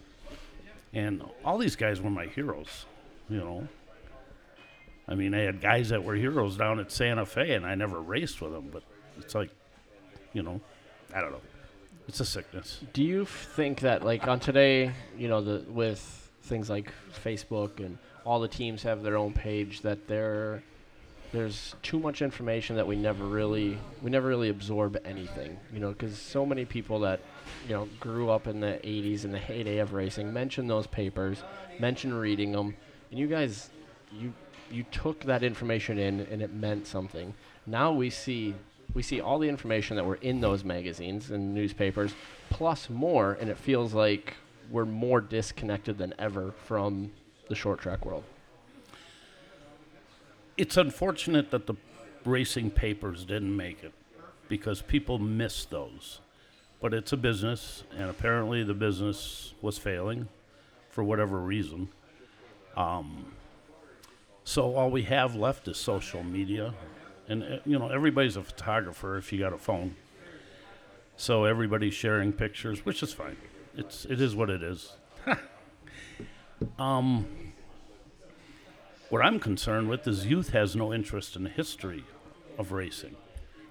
And 0.94 1.24
all 1.44 1.58
these 1.58 1.76
guys 1.76 2.02
were 2.02 2.10
my 2.10 2.26
heroes. 2.26 2.86
You 3.30 3.38
know. 3.38 3.68
I 5.08 5.16
mean, 5.16 5.34
I 5.34 5.40
had 5.40 5.60
guys 5.60 5.90
that 5.90 6.04
were 6.04 6.16
heroes 6.16 6.56
down 6.56 6.80
at 6.80 6.92
Santa 6.92 7.26
Fe, 7.26 7.54
and 7.54 7.66
I 7.66 7.76
never 7.76 8.00
raced 8.00 8.42
with 8.42 8.52
them. 8.52 8.70
But 8.72 8.84
it's 9.18 9.34
like, 9.36 9.50
you 10.34 10.44
know, 10.44 10.62
I 11.14 11.22
don't 11.22 11.32
know. 11.32 11.42
It's 12.08 12.20
a 12.20 12.26
sickness. 12.26 12.80
Do 12.94 13.04
you 13.04 13.26
think 13.26 13.82
that 13.82 14.04
like 14.04 14.28
on 14.28 14.40
today, 14.40 14.92
you 15.18 15.28
know, 15.28 15.42
the 15.42 15.64
with 15.70 16.30
things 16.44 16.70
like 16.70 16.92
Facebook 17.24 17.80
and 17.80 17.98
all 18.26 18.40
the 18.40 18.48
teams 18.48 18.84
have 18.84 19.04
their 19.04 19.18
own 19.18 19.34
page 19.34 19.82
that 19.82 20.08
there 20.08 20.64
there's 21.32 21.76
too 21.82 21.98
much 21.98 22.22
information 22.22 22.76
that 22.76 22.86
we 22.86 22.96
never 22.96 23.26
really 23.26 23.78
we 24.02 24.10
never 24.10 24.28
really 24.28 24.50
absorb 24.50 25.00
anything, 25.06 25.58
you 25.74 25.80
know, 25.80 25.94
cuz 25.94 26.18
so 26.18 26.46
many 26.46 26.66
people 26.66 27.00
that 27.00 27.22
you 27.68 27.74
know 27.74 27.88
grew 28.00 28.30
up 28.30 28.48
in 28.48 28.60
the 28.60 28.80
80s 28.84 29.24
in 29.24 29.32
the 29.32 29.40
heyday 29.40 29.78
of 29.78 29.94
racing 29.94 30.34
mention 30.34 30.68
those 30.68 30.88
papers, 30.88 31.44
mention 31.80 32.14
reading 32.14 32.52
them, 32.52 32.76
and 33.10 33.20
you 33.20 33.28
guys 33.28 33.70
you 34.12 34.34
you 34.70 34.84
took 34.92 35.22
that 35.22 35.44
information 35.44 35.98
in 35.98 36.22
and 36.22 36.42
it 36.42 36.54
meant 36.54 36.88
something. 36.88 37.34
Now 37.66 37.92
we 37.92 38.10
see 38.10 38.56
we 38.94 39.02
see 39.02 39.22
all 39.22 39.40
the 39.40 39.50
information 39.50 39.96
that 39.96 40.06
were 40.06 40.16
in 40.16 40.42
those 40.42 40.64
magazines 40.64 41.32
and 41.32 41.54
newspapers 41.54 42.14
plus 42.50 42.90
more 42.90 43.38
and 43.40 43.50
it 43.50 43.58
feels 43.58 43.94
like 43.94 44.36
we're 44.70 44.86
more 44.86 45.22
disconnected 45.22 45.98
than 45.98 46.14
ever 46.18 46.54
from 46.66 47.12
the 47.50 47.56
short 47.56 47.80
track 47.80 48.06
world. 48.06 48.24
It's 50.58 50.78
unfortunate 50.78 51.52
that 51.52 51.68
the 51.68 51.76
racing 52.26 52.72
papers 52.72 53.26
didn't 53.26 53.56
make 53.56 53.84
it 53.84 53.94
because 54.48 54.82
people 54.82 55.20
miss 55.20 55.66
those. 55.66 56.20
But 56.80 56.94
it's 56.94 57.14
a 57.14 57.18
business, 57.18 57.84
and 57.96 58.10
apparently 58.10 58.64
the 58.64 58.74
business 58.74 59.54
was 59.62 59.78
failing 59.78 60.28
for 60.90 61.04
whatever 61.04 61.40
reason. 61.40 61.90
Um, 62.76 63.28
so 64.44 64.76
all 64.76 64.90
we 64.90 65.04
have 65.04 65.36
left 65.36 65.68
is 65.68 65.78
social 65.78 66.24
media, 66.24 66.74
and 67.32 67.44
uh, 67.44 67.58
you 67.66 67.80
know 67.80 67.88
everybody's 67.88 68.36
a 68.36 68.44
photographer 68.44 69.18
if 69.18 69.32
you 69.32 69.40
got 69.40 69.54
a 69.54 69.58
phone. 69.58 69.96
So 71.16 71.46
everybody's 71.46 71.94
sharing 71.94 72.34
pictures, 72.34 72.86
which 72.86 73.02
is 73.02 73.14
fine. 73.14 73.38
It's 73.76 74.06
it 74.06 74.20
is 74.20 74.36
what 74.36 74.50
it 74.50 74.62
is. 74.62 74.94
um, 76.80 77.26
what 79.10 79.24
I'm 79.24 79.40
concerned 79.40 79.90
with 79.90 80.08
is 80.08 80.26
youth 80.26 80.50
has 80.50 80.76
no 80.76 80.94
interest 80.94 81.36
in 81.36 81.44
the 81.44 81.50
history 81.50 82.04
of 82.58 82.72
racing. 82.72 83.16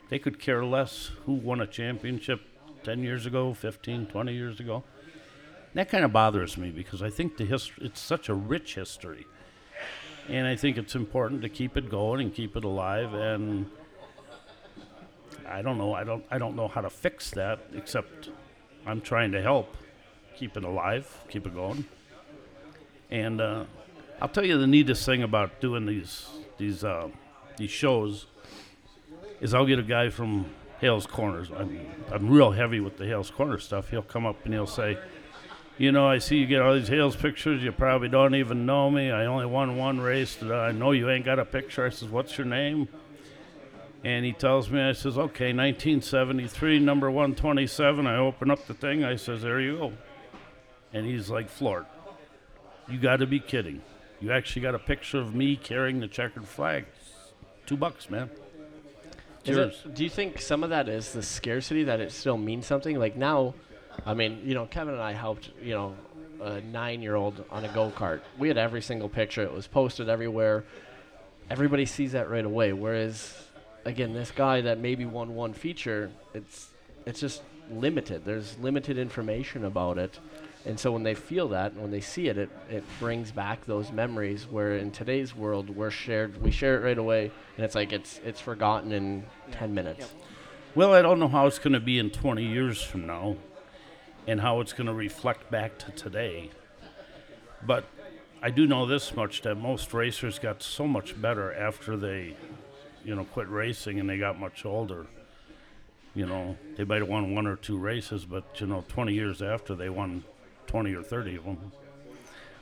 They 0.09 0.19
could 0.19 0.39
care 0.39 0.65
less 0.65 1.11
who 1.25 1.35
won 1.35 1.61
a 1.61 1.67
championship 1.67 2.41
10 2.83 3.03
years 3.03 3.27
ago, 3.27 3.55
15, 3.55 4.07
20 4.07 4.33
years 4.33 4.59
ago. 4.59 4.83
That 5.75 5.89
kind 5.89 6.05
of 6.05 6.13
bothers 6.13 6.57
me 6.57 6.71
because 6.71 7.01
I 7.01 7.11
think 7.11 7.37
the 7.37 7.45
history 7.45 7.87
it's 7.87 8.01
such 8.01 8.29
a 8.29 8.35
rich 8.35 8.75
history. 8.75 9.27
And 10.31 10.47
I 10.47 10.55
think 10.55 10.79
it's 10.79 10.95
important 10.95 11.43
to 11.43 11.49
keep 11.49 11.77
it 11.77 11.91
going 11.91 12.21
and 12.21 12.33
keep 12.33 12.57
it 12.57 12.65
alive 12.65 13.15
and 13.15 13.67
I 15.49 15.63
don't 15.63 15.77
know. 15.77 15.93
I 15.93 16.05
don't 16.05 16.25
I 16.31 16.39
don't 16.39 16.55
know 16.55 16.69
how 16.69 16.81
to 16.81 16.91
fix 16.91 17.31
that 17.33 17.59
except 17.75 18.31
I'm 18.87 19.01
trying 19.01 19.33
to 19.33 19.43
help 19.43 19.77
keep 20.37 20.57
it 20.57 20.63
alive, 20.63 21.25
keep 21.29 21.47
it 21.47 21.55
going. 21.55 21.85
And 23.11 23.41
uh, 23.41 23.65
I'll 24.23 24.29
tell 24.29 24.47
you 24.47 24.57
the 24.57 24.69
neatest 24.69 25.05
thing 25.05 25.25
about 25.25 25.61
doing 25.61 25.87
these 25.87 26.29
these 26.59 26.85
uh, 26.85 27.09
these 27.57 27.71
shows 27.71 28.27
is 29.41 29.53
I'll 29.53 29.67
get 29.67 29.81
a 29.81 29.83
guy 29.83 30.11
from 30.11 30.47
Hales 30.81 31.07
Corners. 31.07 31.51
I'm 31.51 31.81
I'm 32.13 32.31
real 32.31 32.53
heavy 32.53 32.79
with 32.79 32.97
the 32.97 33.07
Hales 33.07 33.31
Corner 33.31 33.59
stuff. 33.59 33.91
He'll 33.91 34.03
come 34.03 34.27
up 34.27 34.45
and 34.45 34.55
he'll 34.55 34.67
say, 34.69 34.97
"You 35.81 35.93
know, 35.93 36.07
I 36.07 36.19
see 36.19 36.37
you 36.37 36.47
get 36.47 36.61
all 36.61 36.75
these 36.75 36.89
Hales 36.89 37.17
pictures. 37.17 37.63
You 37.63 37.73
probably 37.73 38.11
don't 38.11 38.35
even 38.35 38.67
know 38.67 38.91
me. 38.91 39.11
I 39.11 39.25
only 39.25 39.47
won 39.47 39.79
one 39.79 39.99
race. 39.99 40.35
That 40.35 40.53
I 40.53 40.73
know 40.73 40.93
you 40.93 41.09
ain't 41.09 41.25
got 41.25 41.39
a 41.39 41.45
picture." 41.47 41.87
I 41.87 41.89
says, 41.89 42.11
"What's 42.11 42.37
your 42.37 42.47
name?" 42.47 42.87
And 44.05 44.27
he 44.27 44.33
tells 44.33 44.69
me, 44.69 44.79
I 44.79 44.93
says, 44.93 45.17
"Okay, 45.17 45.55
1973, 45.55 46.81
number 46.81 47.11
127." 47.11 48.07
I 48.07 48.19
open 48.19 48.51
up 48.51 48.67
the 48.67 48.75
thing. 48.75 49.05
I 49.05 49.17
says, 49.17 49.41
"There 49.41 49.59
you 49.59 49.79
go." 49.79 49.93
And 50.93 51.07
he's 51.07 51.31
like 51.31 51.49
floored. 51.49 51.87
You 52.87 52.99
got 52.99 53.21
to 53.21 53.27
be 53.27 53.41
kidding. 53.41 53.81
You 54.21 54.33
actually 54.33 54.61
got 54.61 54.75
a 54.75 54.79
picture 54.79 55.19
of 55.19 55.35
me 55.35 55.57
carrying 55.57 56.01
the 56.01 56.09
checkered 56.09 56.47
flag. 56.47 56.85
Two 57.65 57.79
bucks, 57.79 58.11
man. 58.11 58.29
Cheers. 59.45 59.83
it, 59.87 59.95
do 59.95 60.05
you 60.05 60.11
think 60.11 60.43
some 60.43 60.63
of 60.63 60.69
that 60.69 60.91
is 60.91 61.15
the 61.15 61.23
scarcity 61.23 61.85
that 61.85 62.01
it 62.01 62.13
still 62.13 62.37
means 62.37 62.67
something? 62.67 62.99
Like 62.99 63.17
now, 63.17 63.55
I 64.07 64.15
mean, 64.15 64.43
you 64.45 64.55
know, 64.55 64.67
Kevin 64.67 64.95
and 64.95 65.03
I 65.03 65.13
helped, 65.13 65.51
you 65.63 65.75
know, 65.75 65.95
a 66.41 66.61
nine-year-old 66.61 67.45
on 67.51 67.65
a 67.65 67.69
go-kart. 67.69 68.21
We 68.39 68.49
had 68.49 68.59
every 68.59 68.83
single 68.83 69.09
picture. 69.09 69.43
It 69.43 69.53
was 69.53 69.67
posted 69.67 70.09
everywhere. 70.09 70.65
Everybody 71.51 71.87
sees 71.87 72.13
that 72.13 72.31
right 72.31 72.45
away. 72.45 72.73
Whereas, 72.73 73.35
again, 73.85 74.13
this 74.13 74.31
guy 74.31 74.63
that 74.63 74.79
maybe 74.79 75.05
won 75.05 75.35
one 75.35 75.53
feature, 75.53 76.11
it's 76.35 76.69
it's 77.07 77.21
just 77.21 77.43
limited. 77.71 78.25
There's 78.25 78.57
limited 78.59 78.99
information 78.99 79.65
about 79.65 79.99
it. 79.99 80.19
And 80.67 80.79
so 80.79 80.93
when 80.93 81.03
they 81.03 81.15
feel 81.15 81.49
that, 81.49 81.73
and 81.73 81.81
when 81.81 81.91
they 81.91 82.03
see 82.03 82.29
it, 82.29 82.37
it, 82.37 82.51
it 82.69 82.85
brings 82.99 83.33
back 83.33 83.65
those 83.65 83.91
memories. 83.91 84.47
Where 84.47 84.77
in 84.77 84.91
today's 84.91 85.35
world, 85.35 85.71
we're 85.71 85.91
shared, 85.91 86.41
we 86.43 86.51
share 86.51 86.77
it 86.77 86.85
right 86.85 86.99
away, 86.99 87.31
and 87.57 87.65
it's 87.65 87.75
like 87.75 87.93
it's 87.93 88.21
it's 88.25 88.41
forgotten 88.41 88.93
in 88.93 89.25
ten 89.51 89.75
minutes. 89.75 90.15
Well, 90.75 90.95
I 90.95 91.03
don't 91.03 91.19
know 91.19 91.29
how 91.29 91.47
it's 91.47 91.59
going 91.59 91.73
to 91.73 91.81
be 91.81 91.99
in 91.99 92.11
20 92.11 92.45
years 92.45 92.81
from 92.81 93.05
now 93.05 93.37
and 94.31 94.41
how 94.41 94.61
it's 94.61 94.73
going 94.73 94.87
to 94.87 94.95
reflect 94.95 95.51
back 95.51 95.77
to 95.77 95.91
today. 95.91 96.51
But 97.67 97.85
I 98.41 98.51
do 98.51 98.65
know 98.65 98.87
this 98.87 99.17
much 99.17 99.43
that 99.43 99.57
most 99.57 99.93
racers 99.93 100.39
got 100.39 100.63
so 100.63 100.87
much 100.87 101.21
better 101.21 101.53
after 101.53 101.97
they, 101.97 102.37
you 103.05 103.17
know, 103.17 103.25
quit 103.25 103.49
racing 103.49 103.99
and 103.99 104.09
they 104.09 104.19
got 104.19 104.39
much 104.39 104.65
older. 104.65 105.07
You 106.15 106.27
know, 106.27 106.57
they 106.77 106.85
might 106.85 107.01
have 107.01 107.09
won 107.09 107.35
one 107.35 107.49
or 107.49 107.57
two 107.57 107.77
races, 107.77 108.25
but 108.25 108.45
you 108.61 108.69
know, 108.69 108.85
20 108.87 109.13
years 109.13 109.43
after 109.43 109.75
they 109.75 109.89
won 109.89 110.23
20 110.69 110.95
or 110.95 111.03
30 111.03 111.35
of 111.35 111.45
them. 111.45 111.73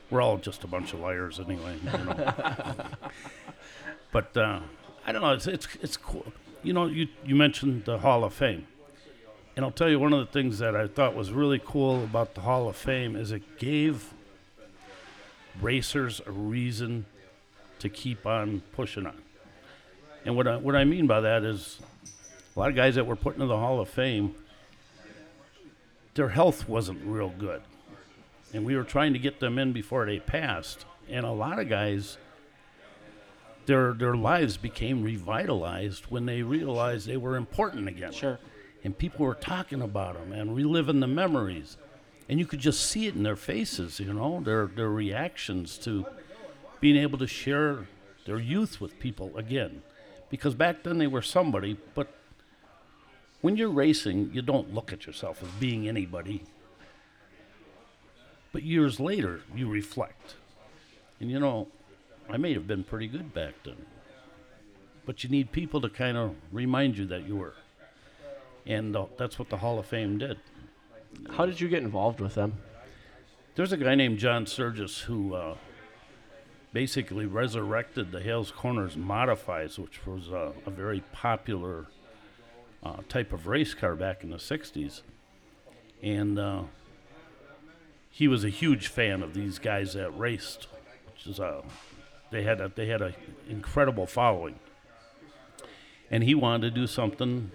We're 0.09 0.23
all 0.23 0.39
just 0.39 0.65
a 0.65 0.67
bunch 0.67 0.95
of 0.95 1.01
liars 1.01 1.39
anyway. 1.39 1.77
You 1.85 1.91
know. 1.91 2.35
but 4.13 4.35
uh, 4.39 4.61
I 5.07 5.13
don't 5.13 5.21
know. 5.21 5.35
It's 5.35 5.47
it's 5.47 5.69
it's 5.83 5.99
cool. 5.99 6.33
You 6.63 6.73
know, 6.73 6.87
you 6.87 7.09
you 7.27 7.37
mentioned 7.37 7.85
the 7.85 7.99
Hall 7.99 8.25
of 8.25 8.33
Fame, 8.33 8.67
and 9.59 9.65
I'll 9.65 9.73
tell 9.73 9.89
you 9.89 9.99
one 9.99 10.13
of 10.13 10.21
the 10.21 10.33
things 10.33 10.61
that 10.61 10.77
I 10.77 10.87
thought 10.87 11.17
was 11.17 11.33
really 11.33 11.61
cool 11.65 12.05
about 12.05 12.37
the 12.37 12.43
Hall 12.43 12.69
of 12.69 12.77
Fame 12.77 13.17
is 13.17 13.33
it 13.33 13.59
gave 13.59 14.15
racers 15.61 16.21
a 16.25 16.31
reason 16.31 17.07
to 17.81 17.89
keep 17.89 18.25
on 18.25 18.63
pushing 18.71 19.05
on. 19.05 19.21
And 20.25 20.37
what 20.37 20.47
I, 20.47 20.59
what 20.59 20.77
I 20.77 20.85
mean 20.85 21.09
by 21.09 21.23
that 21.23 21.43
is 21.43 21.81
a 22.55 22.61
lot 22.61 22.69
of 22.69 22.77
guys 22.77 22.95
that 22.95 23.05
were 23.05 23.17
put 23.17 23.35
into 23.35 23.47
the 23.47 23.57
Hall 23.57 23.81
of 23.81 23.89
Fame, 23.89 24.33
their 26.15 26.29
health 26.29 26.69
wasn't 26.69 27.01
real 27.05 27.35
good. 27.37 27.63
And 28.55 28.65
we 28.65 28.77
were 28.77 28.85
trying 28.85 29.13
to 29.15 29.19
get 29.19 29.41
them 29.41 29.59
in 29.59 29.73
before 29.73 30.07
they 30.07 30.21
passed. 30.21 30.85
And 31.09 31.27
a 31.27 31.33
lot 31.33 31.59
of 31.59 31.69
guys, 31.69 32.17
their, 33.67 33.93
their 33.93 34.15
lives 34.15 34.57
became 34.57 35.03
revitalized 35.03 36.05
when 36.05 36.27
they 36.27 36.43
realized 36.43 37.09
they 37.09 37.17
were 37.17 37.35
important 37.35 37.89
again. 37.89 38.13
Sure. 38.13 38.39
And 38.85 38.97
people 38.97 39.27
were 39.27 39.35
talking 39.35 39.83
about 39.83 40.15
them 40.15 40.33
and 40.33 40.55
reliving 40.55 41.01
the 41.01 41.07
memories. 41.07 41.77
And 42.29 42.39
you 42.39 42.47
could 42.47 42.61
just 42.61 42.87
see 42.87 43.07
it 43.07 43.15
in 43.15 43.23
their 43.23 43.37
faces, 43.37 43.99
you 43.99 44.13
know, 44.13 44.41
their 44.41 44.67
their 44.67 44.91
reactions 44.91 45.79
to 45.79 46.07
being 46.81 46.97
able 46.97 47.19
to 47.19 47.27
share 47.27 47.89
their 48.27 48.39
youth 48.39 48.81
with 48.81 48.99
people 49.01 49.37
again, 49.37 49.83
because 50.31 50.55
back 50.55 50.83
then 50.83 50.99
they 50.99 51.07
were 51.07 51.23
somebody, 51.23 51.79
but 51.95 52.09
when 53.41 53.57
you're 53.57 53.71
racing, 53.71 54.31
you 54.35 54.43
don't 54.43 54.75
look 54.75 54.93
at 54.93 55.07
yourself 55.07 55.43
as 55.43 55.49
being 55.59 55.89
anybody. 55.89 56.45
But 58.53 58.63
years 58.63 59.01
later, 59.01 59.41
you 59.55 59.69
reflect, 59.69 60.35
and 61.21 61.31
you 61.31 61.41
know, 61.41 61.69
I 62.29 62.37
may 62.37 62.53
have 62.53 62.67
been 62.67 62.85
pretty 62.85 63.09
good 63.09 63.33
back 63.33 63.55
then, 63.65 63.87
but 65.07 65.25
you 65.25 65.31
need 65.31 65.51
people 65.51 65.81
to 65.81 65.89
kind 65.89 66.17
of 66.17 66.35
remind 66.53 66.99
you 66.99 67.07
that 67.07 67.27
you 67.27 67.37
were, 67.37 67.55
and 68.69 68.95
uh, 68.95 69.07
that's 69.17 69.39
what 69.39 69.49
the 69.49 69.57
Hall 69.57 69.79
of 69.79 69.87
Fame 69.87 70.19
did. 70.19 70.39
How 71.31 71.47
did 71.47 71.61
you 71.61 71.69
get 71.69 71.83
involved 71.83 72.21
with 72.21 72.35
them? 72.35 72.59
There's 73.55 73.73
a 73.73 73.77
guy 73.77 73.95
named 73.95 74.19
John 74.19 74.47
Sturgis 74.47 75.01
who 75.01 75.35
uh, 75.35 75.57
basically 76.73 77.27
resurrected 77.27 78.13
the 78.13 78.21
Hales 78.21 78.53
Corners 78.53 78.97
Modifies, 78.97 79.79
which 79.79 80.07
was 80.07 80.31
uh, 80.31 80.53
a 80.67 80.71
very 80.71 81.03
popular 81.13 81.87
uh, 82.85 82.99
type 83.09 83.33
of 83.33 83.47
race 83.47 83.75
car 83.75 83.97
back 83.97 84.23
in 84.23 84.31
the 84.31 84.37
60s. 84.37 85.01
And 86.03 86.39
uh, 86.39 86.65
he 88.11 88.29
was 88.29 88.45
a 88.45 88.51
huge 88.51 88.89
fan 88.89 89.23
of 89.23 89.35
these 89.35 89.59
guys 89.59 89.95
that 89.95 90.17
raced, 90.17 90.69
which 91.07 91.27
is 91.27 91.41
uh, 91.41 91.63
they 92.31 92.43
had 92.43 92.61
a, 92.61 92.71
they 92.75 92.87
had 92.87 93.01
an 93.01 93.15
incredible 93.49 94.07
following. 94.07 94.61
And 96.11 96.23
he 96.23 96.35
wanted 96.35 96.75
to 96.75 96.81
do 96.81 96.87
something 96.87 97.51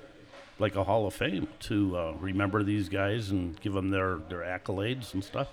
like 0.59 0.75
a 0.75 0.83
Hall 0.83 1.07
of 1.07 1.13
Fame 1.13 1.47
to 1.61 1.97
uh, 1.97 2.13
remember 2.19 2.63
these 2.63 2.89
guys 2.89 3.31
and 3.31 3.59
give 3.61 3.73
them 3.73 3.89
their, 3.89 4.19
their 4.29 4.39
accolades 4.39 5.13
and 5.13 5.23
stuff. 5.23 5.47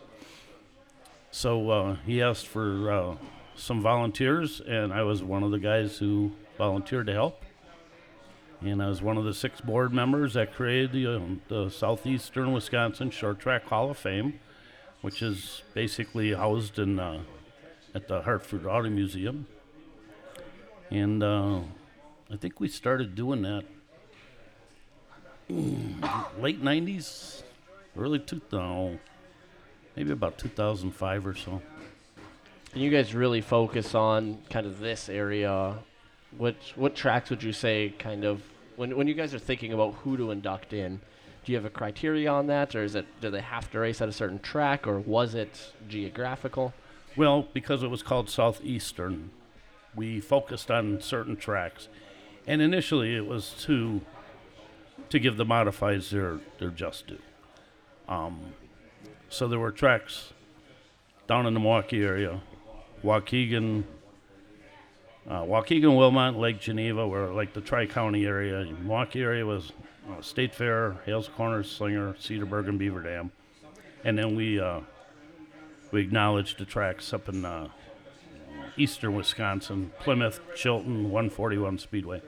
So 1.30 1.70
uh, 1.70 1.96
he 2.06 2.22
asked 2.22 2.46
for 2.46 2.90
uh, 2.90 3.16
some 3.54 3.82
volunteers, 3.82 4.60
and 4.60 4.92
I 4.92 5.02
was 5.02 5.22
one 5.22 5.42
of 5.42 5.50
the 5.50 5.58
guys 5.58 5.98
who 5.98 6.32
volunteered 6.58 7.06
to 7.06 7.12
help. 7.12 7.44
And 8.62 8.82
I 8.82 8.88
was 8.88 9.00
one 9.00 9.16
of 9.16 9.24
the 9.24 9.32
six 9.32 9.60
board 9.60 9.94
members 9.94 10.34
that 10.34 10.54
created 10.54 10.92
the, 10.92 11.16
um, 11.16 11.40
the 11.48 11.70
Southeastern 11.70 12.52
Wisconsin 12.52 13.10
Short 13.10 13.38
Track 13.38 13.64
Hall 13.64 13.90
of 13.90 13.96
Fame, 13.96 14.38
which 15.00 15.22
is 15.22 15.62
basically 15.72 16.34
housed 16.34 16.78
in 16.78 17.00
uh, 17.00 17.22
at 17.94 18.06
the 18.06 18.20
Hartford 18.20 18.66
Auto 18.66 18.90
Museum. 18.90 19.46
And 20.90 21.22
uh, 21.22 21.60
I 22.30 22.36
think 22.36 22.60
we 22.60 22.68
started 22.68 23.14
doing 23.14 23.42
that 23.42 23.64
Hmm, 25.50 26.04
late 26.40 26.62
90s, 26.62 27.42
early 27.98 28.20
2000, 28.20 29.00
maybe 29.96 30.12
about 30.12 30.38
2005 30.38 31.26
or 31.26 31.34
so. 31.34 31.60
And 32.72 32.80
you 32.80 32.88
guys 32.88 33.16
really 33.16 33.40
focus 33.40 33.96
on 33.96 34.38
kind 34.48 34.64
of 34.64 34.78
this 34.78 35.08
area. 35.08 35.76
What 36.38 36.54
what 36.76 36.94
tracks 36.94 37.30
would 37.30 37.42
you 37.42 37.52
say 37.52 37.92
kind 37.98 38.24
of 38.24 38.42
when 38.76 38.96
when 38.96 39.08
you 39.08 39.14
guys 39.14 39.34
are 39.34 39.40
thinking 39.40 39.72
about 39.72 39.94
who 39.94 40.16
to 40.16 40.30
induct 40.30 40.72
in? 40.72 41.00
Do 41.44 41.50
you 41.50 41.56
have 41.56 41.64
a 41.64 41.70
criteria 41.70 42.30
on 42.30 42.46
that, 42.46 42.76
or 42.76 42.84
is 42.84 42.94
it 42.94 43.06
do 43.20 43.28
they 43.28 43.40
have 43.40 43.68
to 43.72 43.80
race 43.80 44.00
at 44.00 44.08
a 44.08 44.12
certain 44.12 44.38
track, 44.38 44.86
or 44.86 45.00
was 45.00 45.34
it 45.34 45.72
geographical? 45.88 46.72
Well, 47.16 47.48
because 47.52 47.82
it 47.82 47.90
was 47.90 48.04
called 48.04 48.30
Southeastern, 48.30 49.30
we 49.96 50.20
focused 50.20 50.70
on 50.70 51.00
certain 51.00 51.34
tracks, 51.34 51.88
and 52.46 52.62
initially 52.62 53.16
it 53.16 53.26
was 53.26 53.52
to 53.64 54.02
to 55.10 55.18
give 55.18 55.36
the 55.36 55.44
modifieds 55.44 56.10
their, 56.10 56.38
their 56.58 56.70
just 56.70 57.06
due. 57.08 57.18
Um, 58.08 58.54
so 59.28 59.46
there 59.46 59.58
were 59.58 59.70
tracks 59.70 60.32
down 61.28 61.46
in 61.46 61.54
the 61.54 61.60
Milwaukee 61.60 62.02
area, 62.02 62.40
Waukegan, 63.04 63.84
uh, 65.28 65.42
Waukegan, 65.42 65.96
Wilmot, 65.96 66.36
Lake 66.36 66.60
Geneva 66.60 67.06
were 67.06 67.28
like 67.28 67.52
the 67.52 67.60
Tri 67.60 67.86
County 67.86 68.26
area. 68.26 68.64
Milwaukee 68.64 69.22
area 69.22 69.44
was 69.46 69.72
uh, 70.10 70.20
State 70.20 70.54
Fair, 70.54 70.96
Hales 71.06 71.28
Corners, 71.28 71.70
Slinger, 71.70 72.14
Cedarburg, 72.14 72.68
and 72.68 72.78
Beaver 72.78 73.02
Dam. 73.02 73.30
And 74.02 74.18
then 74.18 74.34
we 74.34 74.58
uh, 74.58 74.80
we 75.92 76.00
acknowledged 76.00 76.58
the 76.58 76.64
tracks 76.64 77.12
up 77.12 77.28
in 77.28 77.44
uh, 77.44 77.68
eastern 78.76 79.14
Wisconsin, 79.14 79.92
Plymouth, 80.00 80.40
Chilton, 80.56 81.10
141 81.10 81.78
Speedway 81.78 82.22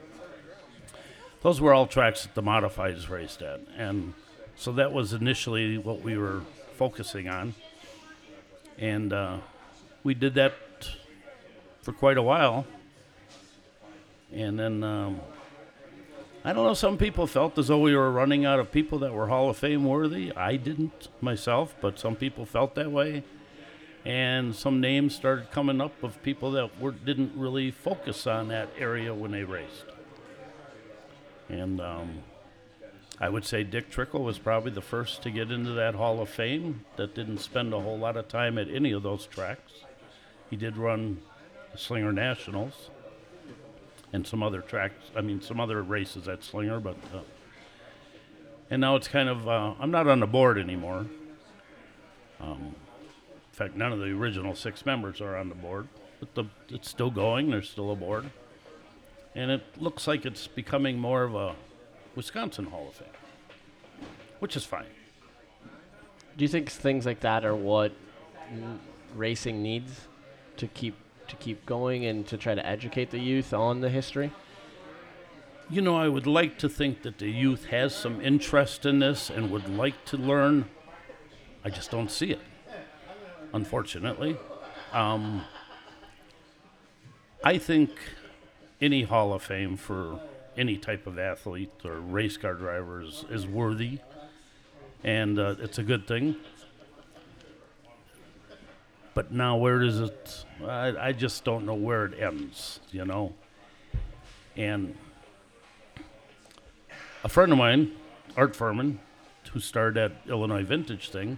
those 1.43 1.61
were 1.61 1.73
all 1.73 1.85
tracks 1.85 2.23
that 2.23 2.33
the 2.33 2.41
modifieds 2.41 3.09
raced 3.09 3.41
at, 3.41 3.61
and 3.77 4.13
so 4.55 4.71
that 4.73 4.91
was 4.91 5.13
initially 5.13 5.77
what 5.77 6.01
we 6.01 6.17
were 6.17 6.41
focusing 6.75 7.29
on, 7.29 7.53
and 8.77 9.13
uh, 9.13 9.37
we 10.03 10.13
did 10.13 10.33
that 10.35 10.53
for 11.81 11.91
quite 11.93 12.17
a 12.17 12.23
while, 12.23 12.65
and 14.33 14.57
then. 14.57 14.83
Um, 14.83 15.21
I 16.45 16.51
don't 16.51 16.65
know. 16.65 16.73
Some 16.73 16.97
people 16.97 17.25
felt 17.25 17.57
as 17.57 17.69
though 17.69 17.79
we 17.79 17.95
were 17.95 18.11
running 18.11 18.43
out 18.43 18.59
of 18.59 18.69
people 18.69 18.99
that 18.99 19.13
were 19.13 19.27
Hall 19.27 19.49
of 19.49 19.55
Fame 19.55 19.85
worthy. 19.85 20.35
I 20.35 20.57
didn't 20.57 21.07
myself, 21.21 21.73
but 21.79 21.97
some 21.97 22.17
people 22.17 22.45
felt 22.45 22.75
that 22.75 22.91
way. 22.91 23.23
And 24.03 24.53
some 24.53 24.81
names 24.81 25.15
started 25.15 25.51
coming 25.51 25.79
up 25.79 26.03
of 26.03 26.21
people 26.21 26.51
that 26.51 26.81
were, 26.81 26.91
didn't 26.91 27.31
really 27.37 27.71
focus 27.71 28.27
on 28.27 28.49
that 28.49 28.67
area 28.77 29.13
when 29.13 29.31
they 29.31 29.45
raced. 29.45 29.85
And 31.59 31.79
um, 31.79 32.23
I 33.19 33.29
would 33.29 33.45
say 33.45 33.63
Dick 33.63 33.89
Trickle 33.89 34.23
was 34.23 34.39
probably 34.39 34.71
the 34.71 34.81
first 34.81 35.21
to 35.23 35.31
get 35.31 35.51
into 35.51 35.71
that 35.71 35.95
Hall 35.95 36.19
of 36.21 36.29
Fame 36.29 36.85
that 36.95 37.13
didn't 37.13 37.37
spend 37.39 37.73
a 37.73 37.79
whole 37.79 37.97
lot 37.97 38.17
of 38.17 38.27
time 38.27 38.57
at 38.57 38.69
any 38.69 38.91
of 38.91 39.03
those 39.03 39.25
tracks. 39.25 39.71
He 40.49 40.55
did 40.55 40.77
run 40.77 41.21
Slinger 41.75 42.11
Nationals 42.11 42.89
and 44.11 44.25
some 44.25 44.43
other 44.43 44.61
tracks, 44.61 44.95
I 45.15 45.21
mean, 45.21 45.41
some 45.41 45.59
other 45.59 45.81
races 45.81 46.27
at 46.27 46.43
Slinger, 46.43 46.79
but. 46.79 46.97
Uh, 47.13 47.19
and 48.69 48.81
now 48.81 48.95
it's 48.95 49.07
kind 49.07 49.29
of, 49.29 49.47
uh, 49.47 49.73
I'm 49.79 49.91
not 49.91 50.07
on 50.07 50.19
the 50.19 50.27
board 50.27 50.57
anymore. 50.57 51.05
Um, 52.39 52.75
in 52.75 53.51
fact, 53.51 53.75
none 53.75 53.91
of 53.91 53.99
the 53.99 54.07
original 54.07 54.55
six 54.55 54.85
members 54.85 55.21
are 55.21 55.35
on 55.35 55.49
the 55.49 55.55
board, 55.55 55.87
but 56.19 56.33
the, 56.33 56.45
it's 56.69 56.89
still 56.89 57.11
going. 57.11 57.51
There's 57.51 57.69
still 57.69 57.91
a 57.91 57.95
board 57.95 58.31
and 59.35 59.51
it 59.51 59.63
looks 59.79 60.07
like 60.07 60.25
it's 60.25 60.47
becoming 60.47 60.97
more 60.97 61.23
of 61.23 61.35
a 61.35 61.55
Wisconsin 62.15 62.65
Hall 62.65 62.87
of 62.89 62.95
Fame, 62.95 63.07
which 64.39 64.55
is 64.55 64.63
fine. 64.63 64.85
Do 66.37 66.43
you 66.43 66.47
think 66.49 66.69
things 66.69 67.05
like 67.05 67.19
that 67.21 67.45
are 67.45 67.55
what 67.55 67.91
racing 69.15 69.61
needs 69.61 70.07
to 70.57 70.67
keep 70.67 70.95
to 71.27 71.35
keep 71.37 71.65
going 71.65 72.05
and 72.05 72.27
to 72.27 72.37
try 72.37 72.53
to 72.53 72.65
educate 72.65 73.09
the 73.09 73.19
youth 73.19 73.53
on 73.53 73.81
the 73.81 73.89
history? 73.89 74.31
You 75.69 75.81
know, 75.81 75.95
I 75.95 76.09
would 76.09 76.27
like 76.27 76.59
to 76.59 76.69
think 76.69 77.03
that 77.03 77.17
the 77.17 77.29
youth 77.29 77.65
has 77.65 77.95
some 77.95 78.21
interest 78.21 78.85
in 78.85 78.99
this 78.99 79.29
and 79.29 79.49
would 79.49 79.69
like 79.69 80.05
to 80.05 80.17
learn. 80.17 80.65
I 81.63 81.69
just 81.69 81.89
don't 81.89 82.11
see 82.11 82.31
it, 82.31 82.41
unfortunately. 83.53 84.37
Um, 84.91 85.45
I 87.43 87.57
think 87.57 87.91
any 88.83 89.03
Hall 89.03 89.33
of 89.33 89.41
Fame 89.41 89.77
for 89.77 90.19
any 90.57 90.77
type 90.77 91.07
of 91.07 91.17
athlete 91.17 91.71
or 91.85 92.01
race 92.01 92.35
car 92.35 92.53
driver 92.53 93.01
is, 93.01 93.23
is 93.29 93.47
worthy, 93.47 93.99
and 95.05 95.39
uh, 95.39 95.55
it's 95.59 95.77
a 95.77 95.83
good 95.83 96.05
thing. 96.05 96.35
But 99.13 99.31
now, 99.31 99.55
where 99.55 99.79
does 99.79 100.01
it? 100.01 100.45
I, 100.67 100.93
I 100.99 101.11
just 101.13 101.45
don't 101.45 101.65
know 101.65 101.75
where 101.75 102.05
it 102.05 102.19
ends, 102.19 102.81
you 102.91 103.05
know. 103.05 103.33
And 104.57 104.95
a 107.23 107.29
friend 107.29 107.53
of 107.53 107.57
mine, 107.57 107.93
Art 108.35 108.53
Furman, 108.53 108.99
who 109.53 109.61
started 109.61 109.95
that 109.95 110.29
Illinois 110.29 110.65
Vintage 110.65 111.09
thing, 111.09 111.37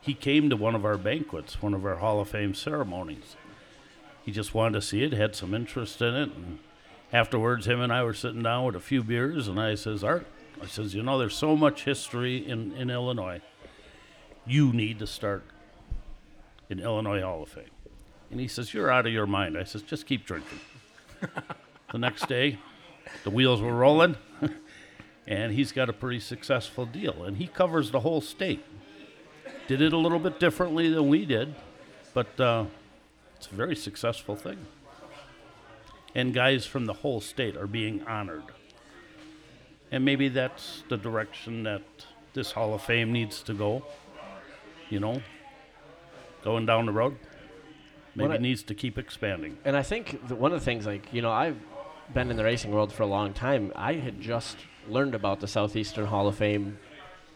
he 0.00 0.14
came 0.14 0.50
to 0.50 0.56
one 0.56 0.76
of 0.76 0.84
our 0.84 0.96
banquets, 0.96 1.60
one 1.60 1.74
of 1.74 1.84
our 1.84 1.96
Hall 1.96 2.20
of 2.20 2.28
Fame 2.28 2.54
ceremonies. 2.54 3.34
He 4.24 4.30
just 4.30 4.54
wanted 4.54 4.80
to 4.80 4.86
see 4.86 5.02
it, 5.02 5.12
had 5.12 5.34
some 5.34 5.52
interest 5.52 6.00
in 6.00 6.14
it, 6.14 6.30
and 6.32 6.58
afterwards, 7.12 7.66
him 7.66 7.80
and 7.80 7.92
I 7.92 8.02
were 8.02 8.14
sitting 8.14 8.42
down 8.42 8.64
with 8.64 8.76
a 8.76 8.80
few 8.80 9.02
beers, 9.02 9.48
and 9.48 9.60
I 9.60 9.74
says, 9.74 10.02
Art, 10.02 10.26
I 10.62 10.66
says, 10.66 10.94
you 10.94 11.02
know, 11.02 11.18
there's 11.18 11.36
so 11.36 11.56
much 11.56 11.84
history 11.84 12.48
in, 12.48 12.72
in 12.72 12.90
Illinois. 12.90 13.40
You 14.46 14.72
need 14.72 14.98
to 15.00 15.06
start 15.06 15.44
in 16.68 16.80
Illinois 16.80 17.20
Hall 17.20 17.42
of 17.42 17.48
Fame. 17.48 17.64
And 18.30 18.40
he 18.40 18.48
says, 18.48 18.72
You're 18.74 18.90
out 18.90 19.06
of 19.06 19.12
your 19.12 19.26
mind. 19.26 19.56
I 19.56 19.64
says, 19.64 19.82
Just 19.82 20.06
keep 20.06 20.24
drinking. 20.24 20.60
the 21.92 21.98
next 21.98 22.28
day, 22.28 22.58
the 23.24 23.30
wheels 23.30 23.60
were 23.60 23.74
rolling, 23.74 24.16
and 25.26 25.52
he's 25.52 25.72
got 25.72 25.88
a 25.88 25.92
pretty 25.92 26.20
successful 26.20 26.86
deal. 26.86 27.24
And 27.24 27.36
he 27.36 27.46
covers 27.46 27.90
the 27.90 28.00
whole 28.00 28.20
state. 28.20 28.64
Did 29.68 29.80
it 29.80 29.92
a 29.92 29.98
little 29.98 30.18
bit 30.18 30.38
differently 30.38 30.88
than 30.88 31.08
we 31.08 31.24
did, 31.24 31.54
but 32.14 32.38
uh, 32.40 32.66
it's 33.36 33.48
a 33.48 33.54
very 33.54 33.76
successful 33.76 34.36
thing. 34.36 34.58
And 36.16 36.32
guys 36.32 36.64
from 36.64 36.86
the 36.86 36.94
whole 36.94 37.20
state 37.20 37.58
are 37.58 37.66
being 37.66 38.02
honored. 38.06 38.44
And 39.92 40.02
maybe 40.02 40.28
that's 40.30 40.82
the 40.88 40.96
direction 40.96 41.64
that 41.64 41.82
this 42.32 42.52
Hall 42.52 42.72
of 42.72 42.80
Fame 42.80 43.12
needs 43.12 43.42
to 43.42 43.52
go. 43.52 43.84
You 44.88 44.98
know, 44.98 45.20
going 46.42 46.64
down 46.64 46.86
the 46.86 46.92
road. 46.92 47.18
Maybe 48.14 48.32
I- 48.32 48.36
it 48.36 48.40
needs 48.40 48.62
to 48.62 48.74
keep 48.74 48.96
expanding. 48.96 49.58
And 49.66 49.76
I 49.76 49.82
think 49.82 50.18
one 50.30 50.52
of 50.52 50.58
the 50.58 50.64
things, 50.64 50.86
like 50.86 51.12
you 51.12 51.20
know, 51.20 51.30
I've 51.30 51.58
been 52.14 52.30
in 52.30 52.36
the 52.38 52.44
racing 52.44 52.70
world 52.72 52.94
for 52.94 53.02
a 53.02 53.06
long 53.06 53.34
time. 53.34 53.70
I 53.76 53.94
had 53.94 54.18
just 54.18 54.56
learned 54.88 55.14
about 55.14 55.40
the 55.40 55.46
Southeastern 55.48 56.06
Hall 56.06 56.28
of 56.28 56.36
Fame 56.36 56.78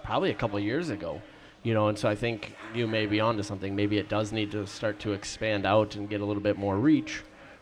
probably 0.02 0.30
a 0.30 0.34
couple 0.34 0.56
of 0.56 0.64
years 0.64 0.88
ago. 0.88 1.20
You 1.62 1.74
know, 1.74 1.88
and 1.88 1.98
so 1.98 2.08
I 2.08 2.14
think 2.14 2.56
you 2.74 2.86
may 2.86 3.04
be 3.04 3.20
onto 3.20 3.42
something. 3.42 3.76
Maybe 3.76 3.98
it 3.98 4.08
does 4.08 4.32
need 4.32 4.50
to 4.52 4.66
start 4.66 4.98
to 5.00 5.12
expand 5.12 5.66
out 5.66 5.96
and 5.96 6.08
get 6.08 6.22
a 6.22 6.24
little 6.24 6.42
bit 6.42 6.56
more 6.56 6.78
reach, 6.78 7.20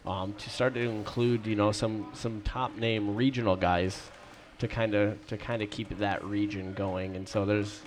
um, 0.09 0.33
to 0.33 0.49
start 0.49 0.73
to 0.75 0.81
include, 0.81 1.47
you 1.47 1.55
know, 1.55 1.71
some 1.71 2.09
some 2.15 2.41
top 2.41 2.75
name 2.77 3.15
regional 3.15 3.57
guys, 3.57 4.11
to 4.59 4.67
kind 4.67 4.95
of 4.95 5.25
to 5.27 5.37
kind 5.37 5.63
of 5.63 5.71
keep 5.71 5.97
that 5.99 6.25
region 6.25 6.73
going. 6.73 7.15
And 7.15 7.29
so 7.29 7.45
there's, 7.45 7.83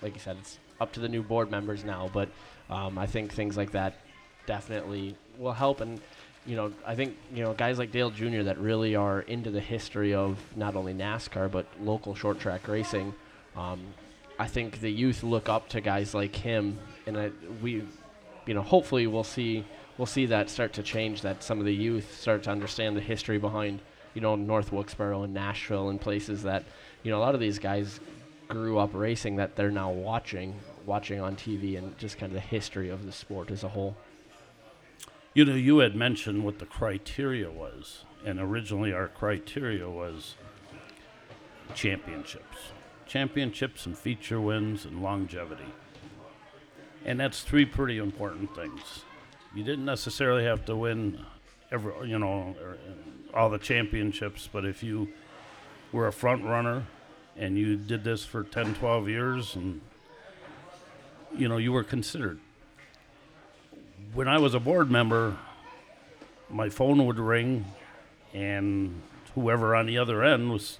like 0.00 0.14
you 0.14 0.20
said, 0.20 0.38
it's 0.40 0.58
up 0.80 0.92
to 0.94 1.00
the 1.00 1.08
new 1.08 1.22
board 1.22 1.50
members 1.50 1.84
now. 1.84 2.10
But 2.12 2.30
um, 2.70 2.96
I 2.96 3.06
think 3.06 3.32
things 3.32 3.58
like 3.58 3.72
that 3.72 3.98
definitely 4.46 5.16
will 5.38 5.52
help. 5.52 5.82
And 5.82 6.00
you 6.46 6.56
know, 6.56 6.72
I 6.86 6.94
think 6.94 7.14
you 7.34 7.44
know 7.44 7.52
guys 7.52 7.78
like 7.78 7.92
Dale 7.92 8.10
Jr. 8.10 8.42
that 8.44 8.58
really 8.58 8.96
are 8.96 9.20
into 9.20 9.50
the 9.50 9.60
history 9.60 10.14
of 10.14 10.38
not 10.56 10.76
only 10.76 10.94
NASCAR 10.94 11.50
but 11.50 11.66
local 11.78 12.14
short 12.14 12.40
track 12.40 12.66
racing. 12.68 13.12
Um, 13.54 13.80
I 14.38 14.46
think 14.46 14.80
the 14.80 14.90
youth 14.90 15.22
look 15.22 15.48
up 15.50 15.68
to 15.70 15.80
guys 15.82 16.14
like 16.14 16.36
him, 16.36 16.78
and 17.06 17.18
I, 17.18 17.30
we, 17.62 17.84
you 18.46 18.54
know, 18.54 18.60
hopefully 18.62 19.06
we'll 19.06 19.24
see 19.24 19.64
we'll 19.98 20.06
see 20.06 20.26
that 20.26 20.50
start 20.50 20.72
to 20.74 20.82
change. 20.82 21.22
That 21.22 21.42
some 21.42 21.58
of 21.58 21.64
the 21.64 21.74
youth 21.74 22.18
start 22.18 22.42
to 22.44 22.50
understand 22.50 22.96
the 22.96 23.00
history 23.00 23.38
behind 23.38 23.80
you 24.14 24.20
know 24.20 24.34
North 24.34 24.72
Wilkesboro 24.72 25.22
and 25.22 25.34
Nashville 25.34 25.90
and 25.90 26.00
places 26.00 26.42
that 26.44 26.64
you 27.02 27.10
know 27.10 27.18
a 27.18 27.20
lot 27.20 27.34
of 27.34 27.40
these 27.40 27.58
guys 27.58 28.00
grew 28.48 28.78
up 28.78 28.90
racing 28.92 29.36
that 29.36 29.56
they're 29.56 29.70
now 29.70 29.90
watching 29.90 30.54
watching 30.86 31.20
on 31.20 31.36
TV 31.36 31.76
and 31.76 31.96
just 31.98 32.16
kind 32.16 32.30
of 32.30 32.34
the 32.34 32.40
history 32.40 32.88
of 32.88 33.04
the 33.04 33.12
sport 33.12 33.50
as 33.50 33.64
a 33.64 33.68
whole. 33.68 33.96
You 35.34 35.44
know, 35.44 35.54
you 35.54 35.78
had 35.78 35.94
mentioned 35.94 36.44
what 36.44 36.60
the 36.60 36.64
criteria 36.64 37.50
was, 37.50 38.04
and 38.24 38.40
originally 38.40 38.92
our 38.92 39.08
criteria 39.08 39.90
was 39.90 40.36
championships. 41.74 42.72
Championships 43.06 43.84
and 43.84 43.98
feature 43.98 44.40
wins 44.40 44.84
and 44.84 45.02
longevity. 45.02 45.74
And 47.04 47.20
that's 47.20 47.42
three 47.42 47.66
pretty 47.66 47.98
important 47.98 48.54
things. 48.54 49.04
You 49.56 49.64
didn't 49.64 49.86
necessarily 49.86 50.44
have 50.44 50.64
to 50.66 50.76
win 50.76 51.24
every, 51.72 52.08
you 52.08 52.18
know, 52.18 52.54
er, 52.62 52.78
all 53.34 53.50
the 53.50 53.58
championships, 53.58 54.48
but 54.52 54.64
if 54.64 54.82
you 54.82 55.08
were 55.90 56.06
a 56.06 56.12
front 56.12 56.44
runner 56.44 56.84
and 57.36 57.58
you 57.58 57.76
did 57.76 58.04
this 58.04 58.24
for 58.24 58.44
10, 58.44 58.74
12 58.74 59.08
years 59.08 59.56
and 59.56 59.80
you 61.36 61.48
know, 61.48 61.56
you 61.56 61.72
were 61.72 61.82
considered 61.82 62.38
when 64.16 64.28
I 64.28 64.38
was 64.38 64.54
a 64.54 64.60
board 64.60 64.90
member, 64.90 65.36
my 66.48 66.68
phone 66.68 67.04
would 67.06 67.18
ring, 67.18 67.66
and 68.32 69.02
whoever 69.34 69.76
on 69.76 69.86
the 69.86 69.98
other 69.98 70.24
end 70.24 70.50
was 70.50 70.78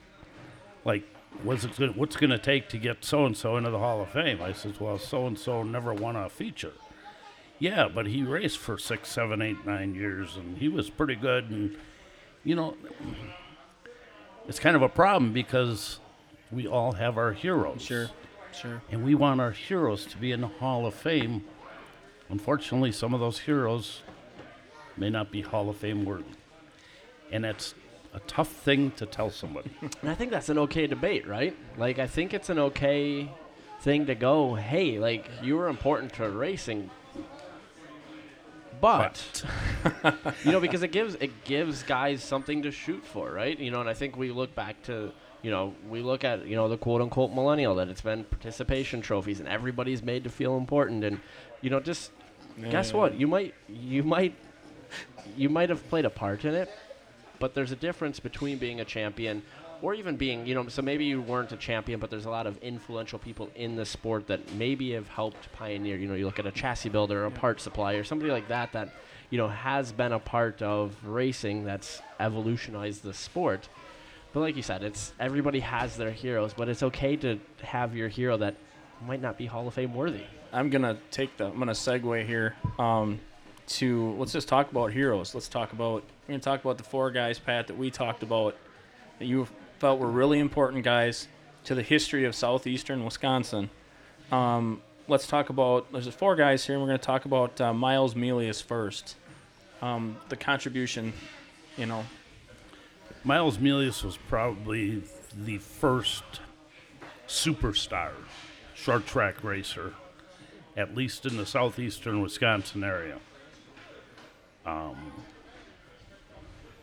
like, 0.85 1.05
"What's 1.43 1.64
it? 1.64 1.77
Gonna, 1.77 1.93
what's 1.93 2.16
going 2.16 2.31
to 2.31 2.39
take 2.39 2.68
to 2.70 2.79
get 2.79 3.05
so 3.05 3.27
and 3.27 3.37
so 3.37 3.57
into 3.57 3.70
the 3.70 3.79
Hall 3.79 4.01
of 4.01 4.09
Fame?" 4.09 4.41
I 4.41 4.53
says, 4.53 4.81
"Well, 4.81 4.99
so 4.99 5.27
and 5.27 5.39
so 5.39 5.62
never 5.62 5.93
won 5.93 6.16
a 6.16 6.29
feature." 6.29 6.72
Yeah, 7.59 7.89
but 7.89 8.07
he 8.07 8.23
raced 8.23 8.59
for 8.59 8.77
six, 8.79 9.09
seven, 9.09 9.41
eight, 9.41 9.65
nine 9.65 9.95
years, 9.95 10.37
and 10.37 10.59
he 10.59 10.69
was 10.69 10.91
pretty 10.91 11.15
good. 11.15 11.51
And 11.51 11.77
you 12.45 12.55
know, 12.55 12.77
it's 14.47 14.59
kind 14.59 14.77
of 14.77 14.83
a 14.83 14.89
problem 14.89 15.33
because 15.33 15.99
we 16.51 16.67
all 16.67 16.93
have 16.93 17.19
our 17.19 17.33
heroes. 17.33 17.83
Sure, 17.83 18.11
sure. 18.53 18.83
And 18.91 19.05
we 19.05 19.15
want 19.15 19.41
our 19.41 19.51
heroes 19.51 20.05
to 20.07 20.17
be 20.19 20.33
in 20.33 20.41
the 20.41 20.49
Hall 20.49 20.87
of 20.87 20.95
Fame. 20.95 21.45
Unfortunately, 22.29 22.93
some 22.93 23.15
of 23.15 23.21
those 23.21 23.41
heroes 23.41 24.03
may 24.97 25.11
not 25.11 25.31
be 25.31 25.43
Hall 25.43 25.69
of 25.69 25.77
Fame 25.77 26.05
worthy. 26.05 26.25
And 27.33 27.45
that's 27.45 27.75
a 28.15 28.21
tough 28.21 28.49
thing 28.49 28.93
to 28.93 29.07
tell 29.07 29.31
somebody. 29.31 29.71
And 30.03 30.11
I 30.11 30.15
think 30.15 30.31
that's 30.31 30.49
an 30.49 30.59
okay 30.59 30.87
debate, 30.87 31.27
right? 31.27 31.57
Like, 31.77 31.99
I 31.99 32.07
think 32.07 32.33
it's 32.33 32.49
an 32.49 32.59
okay 32.59 33.31
thing 33.81 34.07
to 34.07 34.15
go, 34.15 34.55
hey, 34.55 34.99
like, 34.99 35.29
you 35.43 35.57
were 35.57 35.69
important 35.69 36.15
to 36.15 36.29
racing, 36.31 36.91
but, 38.81 39.45
you 40.45 40.53
know, 40.53 40.61
because 40.61 40.83
it 40.83 40.93
gives 40.93 41.14
it 41.16 41.45
gives 41.45 41.83
guys 41.83 42.22
something 42.22 42.62
to 42.62 42.70
shoot 42.70 43.05
for, 43.05 43.31
right? 43.33 43.59
You 43.59 43.70
know, 43.70 43.81
and 43.81 43.89
I 43.89 43.95
think 43.95 44.16
we 44.16 44.31
look 44.31 44.55
back 44.55 44.83
to, 44.85 45.12
you 45.43 45.51
know, 45.51 45.74
we 45.89 46.01
look 46.01 46.24
at, 46.24 46.47
you 46.47 46.57
know, 46.57 46.68
the 46.68 46.77
quote 46.77 47.03
unquote 47.03 47.33
millennial 47.33 47.74
that 47.77 47.89
it's 47.89 48.01
been 48.01 48.24
participation 48.24 49.01
trophies 49.01 49.41
and 49.41 49.49
everybody's 49.49 50.03
made 50.03 50.24
to 50.24 50.31
feel 50.31 50.57
important, 50.57 51.05
and 51.05 51.20
you 51.61 51.70
know, 51.70 51.81
just 51.81 52.11
guess 52.70 52.93
what? 52.93 53.18
You 53.18 53.27
might 53.27 53.55
you 53.68 54.03
might 54.03 54.35
you 55.37 55.49
might 55.49 55.68
have 55.68 55.87
played 55.89 56.05
a 56.05 56.11
part 56.11 56.45
in 56.45 56.55
it, 56.55 56.70
but 57.39 57.55
there's 57.55 57.72
a 57.72 57.77
difference 57.77 58.20
between 58.20 58.59
being 58.59 58.81
a 58.81 58.85
champion 58.85 59.43
or 59.83 59.95
even 59.95 60.16
being, 60.16 60.47
you 60.47 60.55
know, 60.55 60.68
so 60.68 60.83
maybe 60.83 61.05
you 61.05 61.20
weren't 61.20 61.53
a 61.53 61.57
champion, 61.57 62.01
but 62.01 62.11
there's 62.11 62.27
a 62.27 62.31
lot 62.31 62.47
of 62.47 62.57
influential 62.59 63.18
people 63.18 63.51
in 63.55 63.77
the 63.77 63.85
sport 63.85 64.27
that 64.27 64.53
maybe 64.55 64.93
have 64.93 65.09
helped 65.09 65.53
pioneer. 65.53 65.97
You 65.97 66.09
know, 66.09 66.14
you 66.14 66.27
look 66.27 66.39
at 66.39 66.47
a 66.47 66.53
chassis 66.53 66.89
builder, 66.89 67.22
or 67.22 67.27
a 67.27 67.31
part 67.31 67.61
supplier, 67.61 68.05
somebody 68.05 68.31
like 68.31 68.49
that 68.49 68.72
that, 68.72 68.91
you 69.31 69.39
know, 69.39 69.49
has 69.49 69.93
been 69.93 70.12
a 70.12 70.18
part 70.18 70.62
of 70.62 70.95
racing 71.05 71.64
that's 71.64 72.01
evolutionized 72.20 73.03
the 73.03 73.14
sport. 73.14 73.68
But 74.33 74.41
like 74.41 74.57
you 74.57 74.62
said, 74.62 74.83
it's 74.83 75.12
everybody 75.18 75.61
has 75.61 75.97
their 75.97 76.11
heroes, 76.11 76.53
but 76.53 76.68
it's 76.68 76.83
okay 76.83 77.16
to 77.16 77.39
have 77.62 77.97
your 77.97 78.09
hero 78.09 78.37
that 78.39 78.55
might 79.07 79.20
not 79.20 79.39
be 79.39 79.47
Hall 79.47 79.66
of 79.66 79.74
Fame 79.74 79.95
worthy. 79.95 80.24
I'm 80.53 80.70
gonna 80.70 80.99
take 81.11 81.37
the. 81.37 81.47
I'm 81.47 81.59
gonna 81.59 81.72
segue 81.72 82.27
here 82.27 82.55
um, 82.79 83.20
to 83.68 84.14
let's 84.18 84.33
just 84.33 84.49
talk 84.49 84.70
about 84.70 84.93
heroes. 84.93 85.35
Let's 85.35 85.49
talk 85.49 85.72
about. 85.72 86.03
We're 86.27 86.33
gonna 86.33 86.41
talk 86.41 86.61
about 86.61 86.79
the 86.79 86.85
four 86.85 87.11
guys, 87.11 87.39
Pat, 87.39 87.66
that 87.66 87.77
we 87.77 87.91
talked 87.91 88.22
about 88.22 88.57
that 89.18 89.27
you 89.27 89.47
felt 89.79 90.01
were 90.01 90.11
really 90.11 90.39
important 90.39 90.85
guys 90.85 91.29
to 91.64 91.74
the 91.74 91.83
history 91.83 92.24
of 92.24 92.35
southeastern 92.35 93.05
Wisconsin. 93.05 93.70
Um, 94.31 94.83
let's 95.09 95.27
talk 95.27 95.51
about. 95.51 95.91
There's 95.93 96.09
four 96.09 96.37
guys 96.37 96.64
here, 96.64 96.77
and 96.77 96.83
we're 96.83 96.89
gonna 96.89 96.99
talk 96.99 97.24
about 97.24 97.61
uh, 97.61 97.72
Miles 97.72 98.14
Melius 98.14 98.61
first. 98.61 99.16
Um, 99.83 100.16
the 100.29 100.37
contribution, 100.37 101.12
you 101.77 101.87
know, 101.87 102.05
Miles 103.24 103.59
Melius 103.59 104.03
was 104.03 104.16
probably 104.16 105.03
the 105.45 105.59
first 105.59 106.24
superstar 107.29 108.12
short 108.74 109.07
track 109.07 109.43
racer, 109.43 109.93
at 110.77 110.95
least 110.95 111.27
in 111.27 111.37
the 111.37 111.47
southeastern 111.47 112.22
Wisconsin 112.22 112.85
area. 112.85 113.18
Um, 114.64 115.12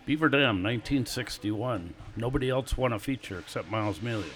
Beaver 0.05 0.27
Dam, 0.27 0.61
1961. 0.61 1.93
Nobody 2.17 2.49
else 2.49 2.77
won 2.77 2.91
a 2.91 2.99
feature 2.99 3.39
except 3.39 3.71
Miles 3.71 4.01
Melius. 4.01 4.33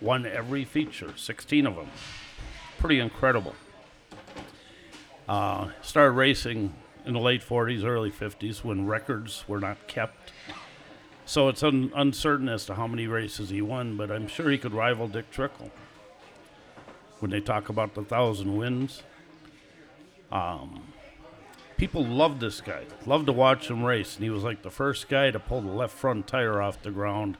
Won 0.00 0.26
every 0.26 0.64
feature, 0.64 1.12
16 1.16 1.66
of 1.66 1.76
them. 1.76 1.88
Pretty 2.78 3.00
incredible. 3.00 3.54
Uh, 5.26 5.68
started 5.80 6.12
racing 6.12 6.74
in 7.06 7.14
the 7.14 7.20
late 7.20 7.42
40s, 7.42 7.84
early 7.84 8.10
50s 8.10 8.62
when 8.62 8.86
records 8.86 9.44
were 9.48 9.60
not 9.60 9.86
kept. 9.86 10.32
So 11.24 11.48
it's 11.48 11.62
un- 11.62 11.92
uncertain 11.94 12.48
as 12.48 12.66
to 12.66 12.74
how 12.74 12.86
many 12.86 13.06
races 13.06 13.50
he 13.50 13.62
won, 13.62 13.96
but 13.96 14.10
I'm 14.10 14.26
sure 14.26 14.50
he 14.50 14.58
could 14.58 14.74
rival 14.74 15.08
Dick 15.08 15.30
Trickle. 15.30 15.70
When 17.20 17.30
they 17.30 17.40
talk 17.40 17.68
about 17.68 17.94
the 17.94 18.02
thousand 18.02 18.56
wins, 18.56 19.02
um, 20.32 20.92
people 21.80 22.04
loved 22.04 22.40
this 22.40 22.60
guy, 22.60 22.84
loved 23.06 23.24
to 23.24 23.32
watch 23.32 23.70
him 23.70 23.82
race, 23.82 24.14
and 24.16 24.22
he 24.22 24.28
was 24.28 24.44
like 24.44 24.60
the 24.60 24.70
first 24.70 25.08
guy 25.08 25.30
to 25.30 25.38
pull 25.40 25.62
the 25.62 25.72
left 25.72 25.96
front 25.96 26.26
tire 26.26 26.60
off 26.60 26.82
the 26.82 26.90
ground 26.90 27.38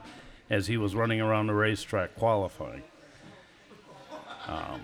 as 0.49 0.67
he 0.67 0.79
was 0.79 0.95
running 0.95 1.21
around 1.21 1.47
the 1.47 1.53
racetrack 1.53 2.17
qualifying. 2.17 2.83
Um, 4.49 4.81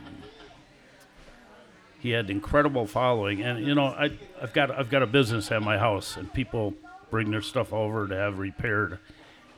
he 1.98 2.10
had 2.10 2.28
incredible 2.28 2.86
following, 2.86 3.42
and 3.42 3.66
you 3.66 3.74
know, 3.74 3.86
I, 3.86 4.10
I've 4.42 4.52
got 4.52 4.70
I've 4.70 4.90
got 4.90 5.02
a 5.02 5.06
business 5.06 5.50
at 5.50 5.62
my 5.62 5.78
house, 5.78 6.18
and 6.18 6.30
people 6.34 6.74
bring 7.10 7.30
their 7.30 7.40
stuff 7.40 7.72
over 7.72 8.06
to 8.06 8.14
have 8.14 8.38
repaired, 8.38 8.98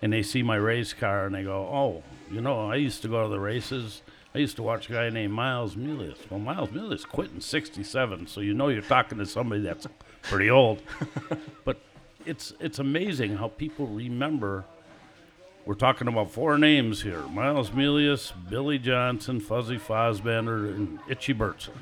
and 0.00 0.12
they 0.12 0.22
see 0.22 0.44
my 0.44 0.56
race 0.56 0.92
car, 0.92 1.26
and 1.26 1.34
they 1.34 1.42
go, 1.42 1.66
"Oh, 1.66 2.04
you 2.30 2.40
know, 2.40 2.70
I 2.70 2.76
used 2.76 3.02
to 3.02 3.08
go 3.08 3.24
to 3.24 3.28
the 3.28 3.40
races." 3.40 4.02
I 4.34 4.38
used 4.38 4.56
to 4.56 4.62
watch 4.62 4.90
a 4.90 4.92
guy 4.92 5.08
named 5.08 5.32
Miles 5.32 5.74
Melius. 5.74 6.18
Well, 6.28 6.40
Miles 6.40 6.70
Melius 6.70 7.04
quit 7.04 7.30
in 7.32 7.40
'67, 7.40 8.26
so 8.26 8.40
you 8.40 8.52
know 8.52 8.68
you're 8.68 8.82
talking 8.82 9.18
to 9.18 9.26
somebody 9.26 9.62
that's 9.62 9.86
pretty 10.22 10.50
old. 10.50 10.82
but 11.64 11.80
it's 12.26 12.52
it's 12.60 12.78
amazing 12.78 13.36
how 13.36 13.48
people 13.48 13.86
remember. 13.86 14.64
We're 15.64 15.74
talking 15.74 16.08
about 16.08 16.30
four 16.30 16.58
names 16.58 17.02
here: 17.02 17.22
Miles 17.22 17.72
Melius, 17.72 18.32
Billy 18.50 18.78
Johnson, 18.78 19.40
Fuzzy 19.40 19.78
Fosbinder, 19.78 20.74
and 20.74 20.98
Itchy 21.08 21.32
Burton. 21.32 21.74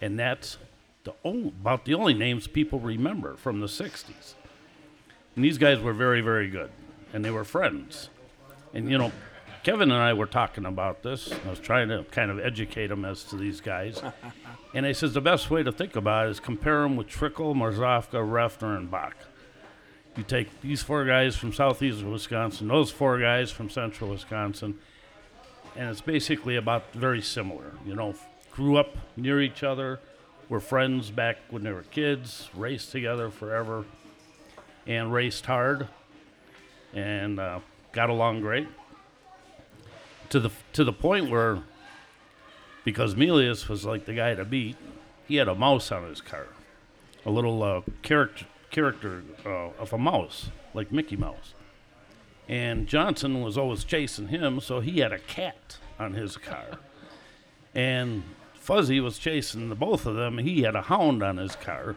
And 0.00 0.18
that's 0.18 0.56
the 1.04 1.14
only, 1.22 1.48
about 1.48 1.84
the 1.84 1.94
only 1.94 2.14
names 2.14 2.46
people 2.46 2.80
remember 2.80 3.36
from 3.36 3.60
the 3.60 3.66
'60s. 3.66 4.34
And 5.36 5.44
these 5.44 5.58
guys 5.58 5.80
were 5.80 5.92
very, 5.92 6.22
very 6.22 6.48
good, 6.48 6.70
and 7.12 7.24
they 7.24 7.30
were 7.30 7.44
friends. 7.44 8.08
And 8.72 8.90
you 8.90 8.96
know, 8.96 9.12
Kevin 9.62 9.92
and 9.92 10.02
I 10.02 10.12
were 10.12 10.26
talking 10.26 10.64
about 10.64 11.04
this. 11.04 11.32
I 11.46 11.50
was 11.50 11.60
trying 11.60 11.88
to 11.90 12.02
kind 12.10 12.32
of 12.32 12.40
educate 12.40 12.90
him 12.90 13.04
as 13.04 13.22
to 13.24 13.36
these 13.36 13.60
guys. 13.60 14.02
and 14.74 14.84
he 14.84 14.92
says 14.92 15.14
the 15.14 15.20
best 15.20 15.52
way 15.52 15.62
to 15.62 15.70
think 15.70 15.94
about 15.94 16.26
it 16.26 16.30
is 16.30 16.40
compare 16.40 16.82
them 16.82 16.96
with 16.96 17.06
Trickle, 17.06 17.54
Marzofka, 17.54 18.14
Reffner, 18.14 18.76
and 18.76 18.90
Bach. 18.90 19.14
You 20.16 20.24
take 20.24 20.60
these 20.62 20.82
four 20.82 21.04
guys 21.04 21.36
from 21.36 21.52
southeastern 21.52 22.10
Wisconsin, 22.10 22.66
those 22.68 22.90
four 22.90 23.20
guys 23.20 23.52
from 23.52 23.70
central 23.70 24.10
Wisconsin, 24.10 24.78
and 25.76 25.88
it's 25.88 26.00
basically 26.00 26.56
about 26.56 26.92
very 26.92 27.22
similar. 27.22 27.72
You 27.86 27.94
know, 27.94 28.14
grew 28.50 28.76
up 28.76 28.96
near 29.16 29.40
each 29.40 29.62
other, 29.62 30.00
were 30.48 30.60
friends 30.60 31.12
back 31.12 31.38
when 31.50 31.62
they 31.62 31.72
were 31.72 31.84
kids, 31.84 32.50
raced 32.52 32.90
together 32.90 33.30
forever, 33.30 33.84
and 34.88 35.12
raced 35.12 35.46
hard, 35.46 35.86
and 36.92 37.38
uh, 37.38 37.60
got 37.92 38.10
along 38.10 38.40
great 38.40 38.66
to 40.32 40.40
the 40.40 40.50
to 40.72 40.82
the 40.82 40.94
point 40.94 41.30
where 41.30 41.58
because 42.84 43.14
Melius 43.14 43.68
was 43.68 43.84
like 43.84 44.06
the 44.06 44.14
guy 44.14 44.34
to 44.34 44.46
beat, 44.46 44.76
he 45.28 45.36
had 45.36 45.46
a 45.46 45.54
mouse 45.54 45.92
on 45.92 46.08
his 46.08 46.22
car, 46.22 46.46
a 47.26 47.30
little 47.30 47.62
uh, 47.62 47.82
character 48.00 48.46
character 48.70 49.22
uh, 49.44 49.68
of 49.78 49.92
a 49.92 49.98
mouse 49.98 50.48
like 50.72 50.90
Mickey 50.90 51.16
Mouse, 51.16 51.52
and 52.48 52.86
Johnson 52.86 53.42
was 53.42 53.58
always 53.58 53.84
chasing 53.84 54.28
him, 54.28 54.58
so 54.58 54.80
he 54.80 55.00
had 55.00 55.12
a 55.12 55.18
cat 55.18 55.76
on 55.98 56.14
his 56.14 56.38
car, 56.38 56.78
and 57.74 58.22
Fuzzy 58.54 59.00
was 59.00 59.18
chasing 59.18 59.68
the 59.68 59.74
both 59.74 60.06
of 60.06 60.16
them. 60.16 60.38
He 60.38 60.62
had 60.62 60.74
a 60.74 60.82
hound 60.82 61.22
on 61.22 61.36
his 61.36 61.56
car, 61.56 61.94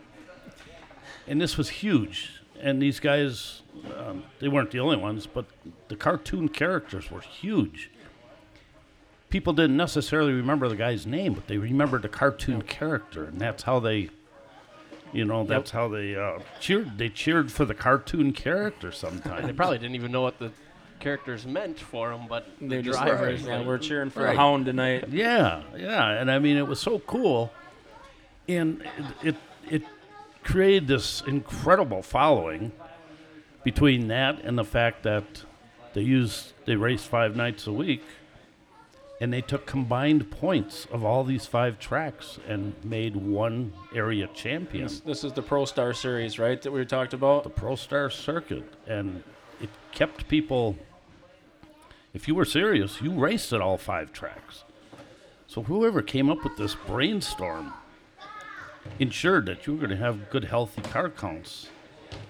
and 1.25 1.39
this 1.39 1.57
was 1.57 1.69
huge. 1.69 2.41
And 2.59 2.81
these 2.81 3.01
guys, 3.01 3.61
um, 3.97 4.23
they 4.39 4.47
weren't 4.47 4.71
the 4.71 4.79
only 4.79 4.95
ones, 4.95 5.27
but 5.27 5.45
the 5.89 5.95
cartoon 5.95 6.47
characters 6.47 7.11
were 7.11 7.19
huge 7.19 7.91
people 9.35 9.51
didn't 9.51 9.75
necessarily 9.75 10.31
remember 10.31 10.69
the 10.69 10.77
guy's 10.77 11.05
name, 11.05 11.33
but 11.33 11.45
they 11.45 11.57
remembered 11.57 12.01
the 12.03 12.07
cartoon 12.07 12.61
character, 12.61 13.25
and 13.25 13.37
that's 13.37 13.63
how 13.63 13.81
they, 13.81 14.09
you 15.11 15.25
know, 15.25 15.43
that's 15.43 15.71
how 15.71 15.89
they 15.89 16.15
uh, 16.15 16.39
cheered. 16.61 16.97
They 16.97 17.09
cheered 17.09 17.51
for 17.51 17.65
the 17.65 17.73
cartoon 17.73 18.31
character 18.31 18.93
sometimes. 18.93 19.45
They 19.45 19.51
probably 19.51 19.77
didn't 19.77 19.95
even 19.95 20.13
know 20.13 20.21
what 20.21 20.39
the 20.39 20.51
characters 21.01 21.45
meant 21.45 21.77
for 21.77 22.11
them, 22.11 22.27
but 22.29 22.47
They're 22.61 22.77
the 22.77 22.83
just 22.83 22.97
drivers, 22.97 23.41
yeah, 23.43 23.57
like- 23.57 23.67
we're 23.67 23.77
cheering 23.77 24.09
for 24.09 24.23
Right. 24.23 24.35
a 24.35 24.37
hound 24.37 24.67
tonight. 24.67 25.09
Yeah, 25.09 25.63
yeah, 25.75 26.11
and 26.11 26.31
I 26.31 26.39
mean 26.39 26.55
it 26.55 26.65
was 26.65 26.79
so 26.79 26.99
cool, 26.99 27.51
and 28.47 28.83
it 29.21 29.31
it, 29.31 29.35
it 29.69 29.83
created 30.45 30.87
this 30.87 31.21
incredible 31.27 32.01
following 32.01 32.71
between 33.65 34.07
that 34.07 34.39
and 34.45 34.57
the 34.57 34.63
fact 34.63 35.03
that 35.03 35.43
they 35.93 36.03
used 36.03 36.53
they 36.65 36.77
raced 36.77 37.09
five 37.09 37.35
nights 37.35 37.67
a 37.67 37.73
week, 37.73 38.01
and 39.25 39.33
they 39.33 39.41
took 39.41 39.65
combined 39.65 40.29
points 40.29 40.85
of 40.91 41.03
all 41.03 41.23
these 41.23 41.47
five 41.47 41.79
tracks 41.79 42.37
and 42.47 42.75
made 42.83 43.15
one 43.15 43.73
area 43.95 44.27
champion, 44.35 44.83
This, 44.83 44.99
this 44.99 45.23
is 45.23 45.33
the 45.33 45.41
Pro 45.41 45.65
Star 45.65 45.95
Series, 45.95 46.37
right? 46.37 46.61
That 46.61 46.71
we 46.71 46.85
talked 46.85 47.11
about. 47.11 47.43
the 47.43 47.49
Pro 47.49 47.75
Star 47.75 48.11
Circuit, 48.11 48.71
and 48.85 49.23
it 49.59 49.71
kept 49.91 50.27
people. 50.27 50.77
If 52.13 52.27
you 52.27 52.35
were 52.35 52.45
serious, 52.45 53.01
you 53.01 53.13
raced 53.13 53.51
at 53.51 53.61
all 53.61 53.79
five 53.79 54.13
tracks. 54.13 54.63
So 55.47 55.63
whoever 55.63 56.03
came 56.03 56.29
up 56.29 56.43
with 56.43 56.55
this 56.57 56.75
brainstorm 56.75 57.73
ensured 58.99 59.47
that 59.47 59.65
you 59.65 59.73
were 59.73 59.79
going 59.79 59.89
to 59.89 59.97
have 59.97 60.29
good, 60.29 60.43
healthy 60.43 60.83
car 60.83 61.09
counts, 61.09 61.69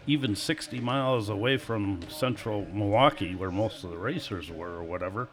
even 0.07 0.33
60 0.33 0.79
miles 0.79 1.27
away 1.27 1.57
from 1.57 1.99
central 2.07 2.65
Milwaukee, 2.71 3.35
where 3.35 3.51
most 3.51 3.83
of 3.83 3.89
the 3.89 3.97
racers 3.97 4.49
were, 4.49 4.77
or 4.77 4.83
whatever. 4.85 5.27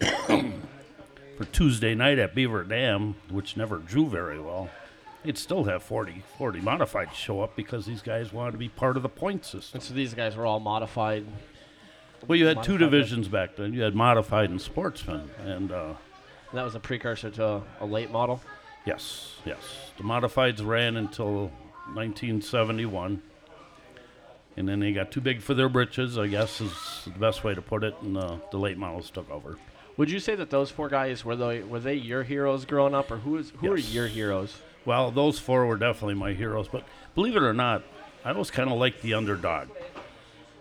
For 1.36 1.44
Tuesday 1.52 1.94
night 1.94 2.18
at 2.18 2.34
Beaver 2.34 2.64
Dam, 2.64 3.14
which 3.30 3.56
never 3.56 3.76
drew 3.78 4.08
very 4.08 4.40
well, 4.40 4.70
they'd 5.22 5.36
still 5.36 5.64
have 5.64 5.82
40, 5.82 6.22
40 6.38 6.60
modified 6.60 7.14
show 7.14 7.42
up 7.42 7.54
because 7.56 7.84
these 7.84 8.00
guys 8.02 8.32
wanted 8.32 8.52
to 8.52 8.58
be 8.58 8.68
part 8.70 8.96
of 8.96 9.02
the 9.02 9.08
point 9.08 9.44
system. 9.44 9.76
And 9.78 9.82
so 9.82 9.92
these 9.92 10.14
guys 10.14 10.34
were 10.36 10.46
all 10.46 10.60
modified. 10.60 11.26
Well, 12.26 12.38
you 12.38 12.46
had 12.46 12.62
two 12.62 12.72
Modified, 12.72 12.90
divisions 12.90 13.28
back 13.28 13.56
then. 13.56 13.74
You 13.74 13.82
had 13.82 13.94
modified 13.94 14.48
and 14.48 14.60
sportsman, 14.60 15.28
and 15.44 15.70
uh, 15.70 15.92
That 16.54 16.64
was 16.64 16.74
a 16.74 16.80
precursor 16.80 17.30
to 17.32 17.44
a, 17.46 17.62
a 17.80 17.86
late 17.86 18.10
model. 18.10 18.40
yes, 18.86 19.34
yes, 19.44 19.58
the 19.98 20.02
modifieds 20.04 20.66
ran 20.66 20.96
until 20.96 21.50
1971, 21.92 23.20
and 24.56 24.66
then 24.68 24.80
they 24.80 24.92
got 24.92 25.12
too 25.12 25.20
big 25.20 25.42
for 25.42 25.52
their 25.52 25.68
britches. 25.68 26.16
I 26.16 26.26
guess 26.28 26.62
is 26.62 26.72
the 27.04 27.18
best 27.18 27.44
way 27.44 27.54
to 27.54 27.60
put 27.60 27.84
it, 27.84 27.94
and 28.00 28.16
uh, 28.16 28.38
the 28.50 28.56
late 28.58 28.78
models 28.78 29.10
took 29.10 29.30
over. 29.30 29.58
Would 29.96 30.10
you 30.10 30.20
say 30.20 30.34
that 30.34 30.50
those 30.50 30.70
four 30.70 30.88
guys 30.88 31.24
were 31.24 31.36
they 31.36 31.60
were 31.60 31.80
they 31.80 31.94
your 31.94 32.22
heroes 32.22 32.64
growing 32.64 32.94
up, 32.94 33.10
or 33.10 33.18
who 33.18 33.36
is 33.36 33.52
who 33.56 33.72
are 33.72 33.78
your 33.78 34.06
heroes? 34.06 34.58
Well, 34.84 35.10
those 35.10 35.38
four 35.38 35.66
were 35.66 35.76
definitely 35.76 36.14
my 36.14 36.32
heroes, 36.32 36.68
but 36.68 36.84
believe 37.14 37.34
it 37.34 37.42
or 37.42 37.54
not, 37.54 37.82
I 38.24 38.32
was 38.32 38.50
kind 38.50 38.70
of 38.70 38.78
like 38.78 39.00
the 39.00 39.14
underdog. 39.14 39.68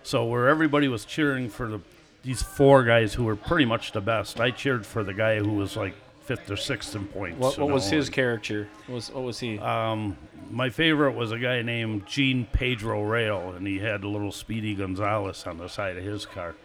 So 0.03 0.25
where 0.25 0.47
everybody 0.47 0.87
was 0.87 1.05
cheering 1.05 1.49
for 1.49 1.67
the 1.67 1.81
these 2.23 2.41
four 2.41 2.83
guys 2.83 3.13
who 3.13 3.23
were 3.23 3.35
pretty 3.35 3.65
much 3.65 3.91
the 3.91 4.01
best, 4.01 4.39
I 4.39 4.51
cheered 4.51 4.85
for 4.85 5.03
the 5.03 5.13
guy 5.13 5.37
who 5.37 5.53
was 5.53 5.77
like 5.77 5.93
fifth 6.21 6.49
or 6.49 6.55
sixth 6.55 6.95
in 6.95 7.05
points. 7.05 7.39
What, 7.39 7.57
what 7.59 7.69
was 7.69 7.91
know, 7.91 7.97
his 7.97 8.09
character? 8.09 8.67
What 8.87 8.95
was 8.95 9.11
what 9.11 9.23
was 9.23 9.39
he? 9.39 9.59
Um, 9.59 10.17
my 10.49 10.69
favorite 10.69 11.11
was 11.11 11.31
a 11.31 11.37
guy 11.39 11.61
named 11.61 12.05
Gene 12.05 12.47
Pedro 12.51 13.03
Rail, 13.03 13.51
and 13.51 13.67
he 13.67 13.79
had 13.79 14.03
a 14.03 14.07
little 14.07 14.31
Speedy 14.31 14.75
Gonzalez 14.75 15.45
on 15.45 15.57
the 15.57 15.67
side 15.67 15.97
of 15.97 16.03
his 16.03 16.25
car. 16.25 16.55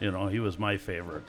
You 0.00 0.10
know, 0.10 0.28
he 0.28 0.40
was 0.40 0.58
my 0.58 0.76
favorite. 0.76 1.24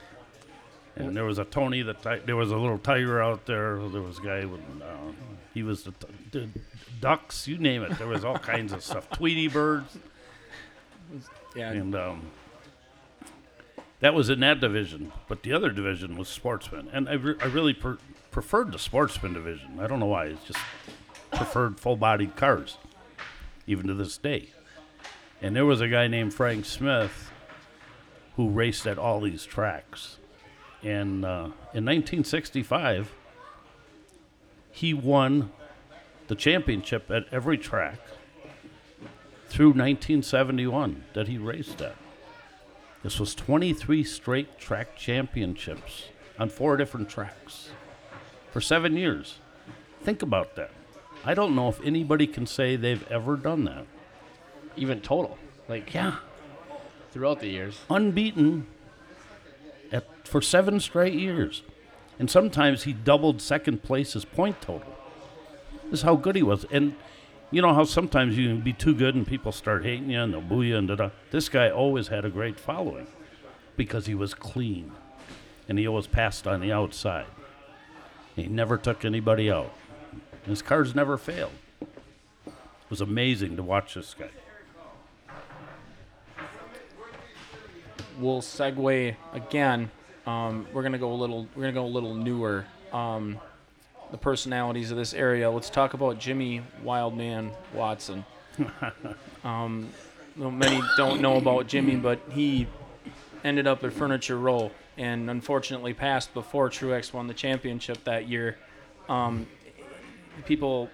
And 0.98 1.16
there 1.16 1.24
was 1.24 1.38
a 1.38 1.44
Tony 1.44 1.82
that 1.82 2.02
ti- 2.02 2.24
there 2.26 2.36
was 2.36 2.50
a 2.50 2.56
little 2.56 2.78
tiger 2.78 3.22
out 3.22 3.46
there. 3.46 3.78
There 3.88 4.02
was 4.02 4.18
a 4.18 4.22
guy 4.22 4.44
with 4.44 4.60
uh, 4.82 5.12
he 5.54 5.62
was 5.62 5.84
the, 5.84 5.92
t- 5.92 6.06
the 6.32 6.48
ducks, 7.00 7.46
you 7.46 7.56
name 7.58 7.82
it. 7.82 7.96
There 7.98 8.08
was 8.08 8.24
all 8.24 8.38
kinds 8.38 8.72
of 8.72 8.82
stuff. 8.82 9.08
Tweety 9.10 9.48
birds, 9.48 9.96
yeah, 11.54 11.70
and 11.70 11.94
um, 11.94 12.22
that 14.00 14.12
was 14.14 14.28
in 14.28 14.40
that 14.40 14.60
division. 14.60 15.12
But 15.28 15.42
the 15.42 15.52
other 15.52 15.70
division 15.70 16.16
was 16.16 16.28
sportsman, 16.28 16.88
and 16.92 17.08
I, 17.08 17.14
re- 17.14 17.36
I 17.40 17.46
really 17.46 17.74
per- 17.74 17.98
preferred 18.30 18.72
the 18.72 18.78
sportsman 18.78 19.32
division. 19.34 19.78
I 19.80 19.86
don't 19.86 20.00
know 20.00 20.06
why. 20.06 20.26
It's 20.26 20.44
just 20.44 20.60
preferred 21.32 21.78
full-bodied 21.78 22.36
cars, 22.36 22.76
even 23.66 23.86
to 23.86 23.94
this 23.94 24.18
day. 24.18 24.50
And 25.40 25.54
there 25.54 25.66
was 25.66 25.80
a 25.80 25.88
guy 25.88 26.08
named 26.08 26.34
Frank 26.34 26.64
Smith 26.64 27.30
who 28.36 28.48
raced 28.48 28.86
at 28.86 28.98
all 28.98 29.20
these 29.20 29.44
tracks. 29.44 30.16
And 30.82 31.24
uh, 31.24 31.50
in 31.74 31.84
1965, 31.84 33.12
he 34.70 34.94
won 34.94 35.50
the 36.28 36.34
championship 36.34 37.10
at 37.10 37.24
every 37.32 37.58
track 37.58 37.98
through 39.48 39.68
1971 39.68 41.04
that 41.14 41.26
he 41.28 41.38
raced 41.38 41.80
at. 41.80 41.96
This 43.02 43.18
was 43.18 43.34
23 43.34 44.04
straight 44.04 44.58
track 44.58 44.96
championships 44.96 46.08
on 46.38 46.48
four 46.48 46.76
different 46.76 47.08
tracks 47.08 47.70
for 48.50 48.60
seven 48.60 48.96
years. 48.96 49.38
Think 50.02 50.22
about 50.22 50.54
that. 50.56 50.70
I 51.24 51.34
don't 51.34 51.56
know 51.56 51.68
if 51.68 51.80
anybody 51.84 52.26
can 52.26 52.46
say 52.46 52.76
they've 52.76 53.06
ever 53.10 53.36
done 53.36 53.64
that. 53.64 53.86
Even 54.76 55.00
total, 55.00 55.38
like 55.68 55.92
Yeah. 55.92 56.16
throughout 57.10 57.40
the 57.40 57.48
years. 57.48 57.80
Unbeaten 57.90 58.60
at, 58.60 58.77
for 60.28 60.40
seven 60.40 60.78
straight 60.80 61.14
years. 61.14 61.62
And 62.18 62.30
sometimes 62.30 62.84
he 62.84 62.92
doubled 62.92 63.40
second 63.40 63.82
place's 63.82 64.24
point 64.24 64.60
total. 64.60 64.94
This 65.84 66.00
is 66.00 66.02
how 66.02 66.16
good 66.16 66.36
he 66.36 66.42
was. 66.42 66.66
And 66.70 66.94
you 67.50 67.62
know 67.62 67.72
how 67.72 67.84
sometimes 67.84 68.36
you 68.36 68.48
can 68.48 68.60
be 68.60 68.72
too 68.72 68.94
good 68.94 69.14
and 69.14 69.26
people 69.26 69.52
start 69.52 69.84
hating 69.84 70.10
you 70.10 70.20
and 70.20 70.32
they'll 70.32 70.40
boo 70.40 70.62
you 70.62 70.76
and 70.76 70.88
da 70.88 70.96
da. 70.96 71.10
This 71.30 71.48
guy 71.48 71.70
always 71.70 72.08
had 72.08 72.24
a 72.24 72.30
great 72.30 72.60
following 72.60 73.06
because 73.76 74.06
he 74.06 74.14
was 74.14 74.34
clean 74.34 74.92
and 75.68 75.78
he 75.78 75.86
always 75.86 76.06
passed 76.06 76.46
on 76.46 76.60
the 76.60 76.72
outside. 76.72 77.26
He 78.36 78.46
never 78.46 78.76
took 78.76 79.04
anybody 79.04 79.50
out. 79.50 79.72
His 80.44 80.62
cars 80.62 80.94
never 80.94 81.16
failed. 81.16 81.52
It 81.80 82.90
was 82.90 83.00
amazing 83.00 83.56
to 83.56 83.62
watch 83.62 83.94
this 83.94 84.14
guy. 84.14 84.30
We'll 88.18 88.40
segue 88.40 89.14
again. 89.32 89.90
Um, 90.28 90.66
we're 90.74 90.82
gonna 90.82 90.98
go 90.98 91.12
a 91.12 91.14
little. 91.14 91.48
We're 91.56 91.62
gonna 91.62 91.72
go 91.72 91.86
a 91.86 91.86
little 91.86 92.14
newer. 92.14 92.66
Um, 92.92 93.40
the 94.10 94.18
personalities 94.18 94.90
of 94.90 94.96
this 94.96 95.14
area. 95.14 95.50
Let's 95.50 95.70
talk 95.70 95.94
about 95.94 96.18
Jimmy 96.18 96.62
Wildman 96.82 97.50
Watson. 97.72 98.24
um, 99.44 99.88
many 100.36 100.82
don't 100.96 101.20
know 101.20 101.36
about 101.36 101.66
Jimmy, 101.66 101.96
but 101.96 102.20
he 102.30 102.66
ended 103.42 103.66
up 103.66 103.84
at 103.84 103.92
Furniture 103.92 104.38
Row 104.38 104.70
and 104.98 105.30
unfortunately 105.30 105.94
passed 105.94 106.34
before 106.34 106.68
Truex 106.68 107.12
won 107.12 107.26
the 107.26 107.34
championship 107.34 108.02
that 108.04 108.28
year. 108.28 108.56
Um, 109.08 109.46
people, 110.44 110.90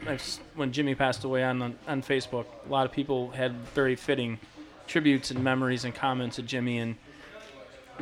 when 0.55 0.72
Jimmy 0.72 0.95
passed 0.95 1.24
away 1.24 1.43
on 1.43 1.76
on 1.89 2.03
Facebook, 2.03 2.47
a 2.66 2.70
lot 2.70 2.87
of 2.87 2.93
people 2.93 3.30
had 3.30 3.53
very 3.74 3.97
fitting 3.97 4.39
tributes 4.87 5.32
and 5.32 5.43
memories 5.43 5.85
and 5.85 5.93
comments 5.93 6.39
of 6.39 6.47
Jimmy, 6.47 6.78
and 6.78 6.95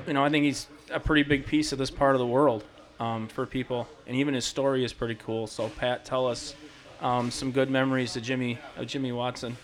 you 0.06 0.12
know 0.12 0.24
I 0.24 0.28
think 0.28 0.44
he's 0.44 0.66
a 0.92 1.00
pretty 1.00 1.22
big 1.22 1.46
piece 1.46 1.72
of 1.72 1.78
this 1.78 1.90
part 1.90 2.14
of 2.14 2.18
the 2.18 2.26
world 2.26 2.64
um, 3.00 3.28
for 3.28 3.46
people, 3.46 3.88
and 4.06 4.16
even 4.16 4.34
his 4.34 4.44
story 4.44 4.84
is 4.84 4.92
pretty 4.92 5.16
cool. 5.16 5.46
So 5.46 5.68
Pat, 5.68 6.04
tell 6.04 6.26
us 6.26 6.54
um, 7.00 7.30
some 7.30 7.50
good 7.50 7.70
memories 7.70 8.16
of 8.16 8.22
Jimmy 8.22 8.58
of 8.76 8.86
Jimmy 8.86 9.12
Watson. 9.12 9.56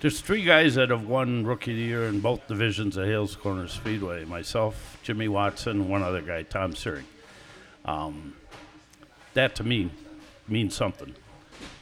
There's 0.00 0.20
three 0.20 0.44
guys 0.44 0.74
that 0.74 0.90
have 0.90 1.06
won 1.06 1.46
Rookie 1.46 1.72
of 1.72 1.78
the 1.78 1.82
Year 1.82 2.04
in 2.04 2.20
both 2.20 2.46
divisions 2.46 2.98
at 2.98 3.06
Hales 3.06 3.34
Corner 3.34 3.66
Speedway. 3.66 4.24
Myself, 4.26 4.98
Jimmy 5.02 5.26
Watson, 5.26 5.88
one 5.88 6.02
other 6.02 6.20
guy, 6.20 6.42
Tom 6.42 6.74
Searing. 6.74 7.06
Um, 7.86 8.34
that 9.34 9.54
to 9.56 9.64
me 9.64 9.90
means 10.48 10.74
something. 10.74 11.14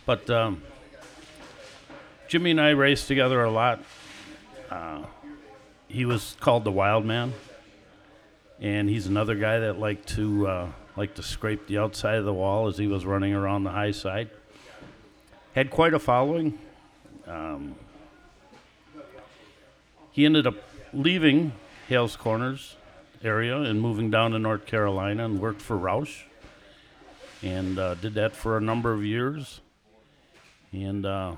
But 0.06 0.30
um, 0.30 0.62
Jimmy 2.28 2.52
and 2.52 2.60
I 2.60 2.70
raced 2.70 3.08
together 3.08 3.42
a 3.42 3.50
lot. 3.50 3.82
Uh, 4.70 5.02
he 5.88 6.04
was 6.04 6.36
called 6.40 6.64
the 6.64 6.72
Wild 6.72 7.04
Man, 7.04 7.32
and 8.60 8.88
he's 8.88 9.06
another 9.06 9.34
guy 9.34 9.60
that 9.60 9.78
liked 9.78 10.08
to 10.10 10.46
uh, 10.46 10.68
like 10.96 11.14
to 11.14 11.22
scrape 11.22 11.66
the 11.66 11.78
outside 11.78 12.16
of 12.16 12.24
the 12.24 12.32
wall 12.32 12.68
as 12.68 12.78
he 12.78 12.86
was 12.86 13.04
running 13.04 13.34
around 13.34 13.64
the 13.64 13.70
high 13.70 13.90
side. 13.90 14.30
Had 15.54 15.70
quite 15.70 15.94
a 15.94 15.98
following. 15.98 16.58
Um, 17.26 17.74
he 20.12 20.24
ended 20.24 20.46
up 20.46 20.56
leaving 20.92 21.52
Hales 21.88 22.16
Corners 22.16 22.76
area 23.22 23.58
and 23.58 23.80
moving 23.80 24.10
down 24.10 24.32
to 24.32 24.38
North 24.38 24.66
Carolina 24.66 25.24
and 25.24 25.40
worked 25.40 25.62
for 25.62 25.76
Roush. 25.76 26.22
And 27.42 27.78
uh, 27.78 27.94
did 27.94 28.14
that 28.14 28.34
for 28.34 28.56
a 28.56 28.60
number 28.60 28.92
of 28.92 29.04
years. 29.04 29.60
And 30.72 31.04
uh, 31.04 31.34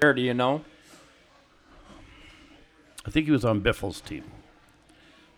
where 0.00 0.14
do 0.14 0.20
you 0.22 0.34
know? 0.34 0.64
I 3.06 3.10
think 3.10 3.26
he 3.26 3.32
was 3.32 3.44
on 3.44 3.60
Biffle's 3.60 4.00
team, 4.00 4.24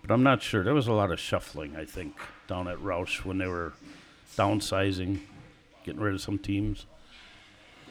but 0.09 0.15
I'm 0.15 0.25
not 0.25 0.43
sure. 0.43 0.65
There 0.65 0.75
was 0.75 0.89
a 0.89 0.93
lot 0.93 1.13
of 1.13 1.21
shuffling, 1.21 1.77
I 1.77 1.85
think, 1.85 2.17
down 2.49 2.67
at 2.67 2.79
Roush 2.79 3.25
when 3.25 3.39
they 3.39 3.47
were 3.47 3.75
downsizing, 4.37 5.21
getting 5.85 6.01
rid 6.01 6.15
of 6.15 6.21
some 6.21 6.39
teams. 6.39 6.87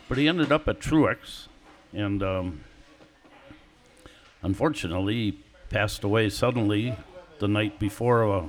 But 0.10 0.18
he 0.18 0.28
ended 0.28 0.52
up 0.52 0.68
at 0.68 0.80
Truex, 0.80 1.48
and 1.94 2.22
um, 2.22 2.62
Unfortunately, 4.42 5.14
he 5.14 5.40
passed 5.70 6.04
away 6.04 6.30
suddenly 6.30 6.96
the 7.40 7.48
night 7.48 7.80
before 7.80 8.24
a, 8.24 8.46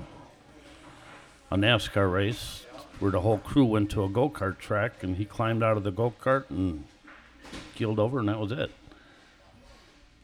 a 1.51 1.57
NASCAR 1.57 2.13
race 2.13 2.67
where 2.99 3.11
the 3.11 3.21
whole 3.21 3.39
crew 3.39 3.65
went 3.65 3.91
to 3.91 4.05
a 4.05 4.09
go 4.09 4.29
kart 4.29 4.59
track 4.59 5.03
and 5.03 5.17
he 5.17 5.25
climbed 5.25 5.63
out 5.63 5.77
of 5.77 5.85
the 5.85 5.91
go 5.91 6.13
kart 6.21 6.49
and 6.51 6.85
keeled 7.75 7.99
over, 7.99 8.19
and 8.19 8.29
that 8.29 8.39
was 8.39 8.53
it. 8.53 8.71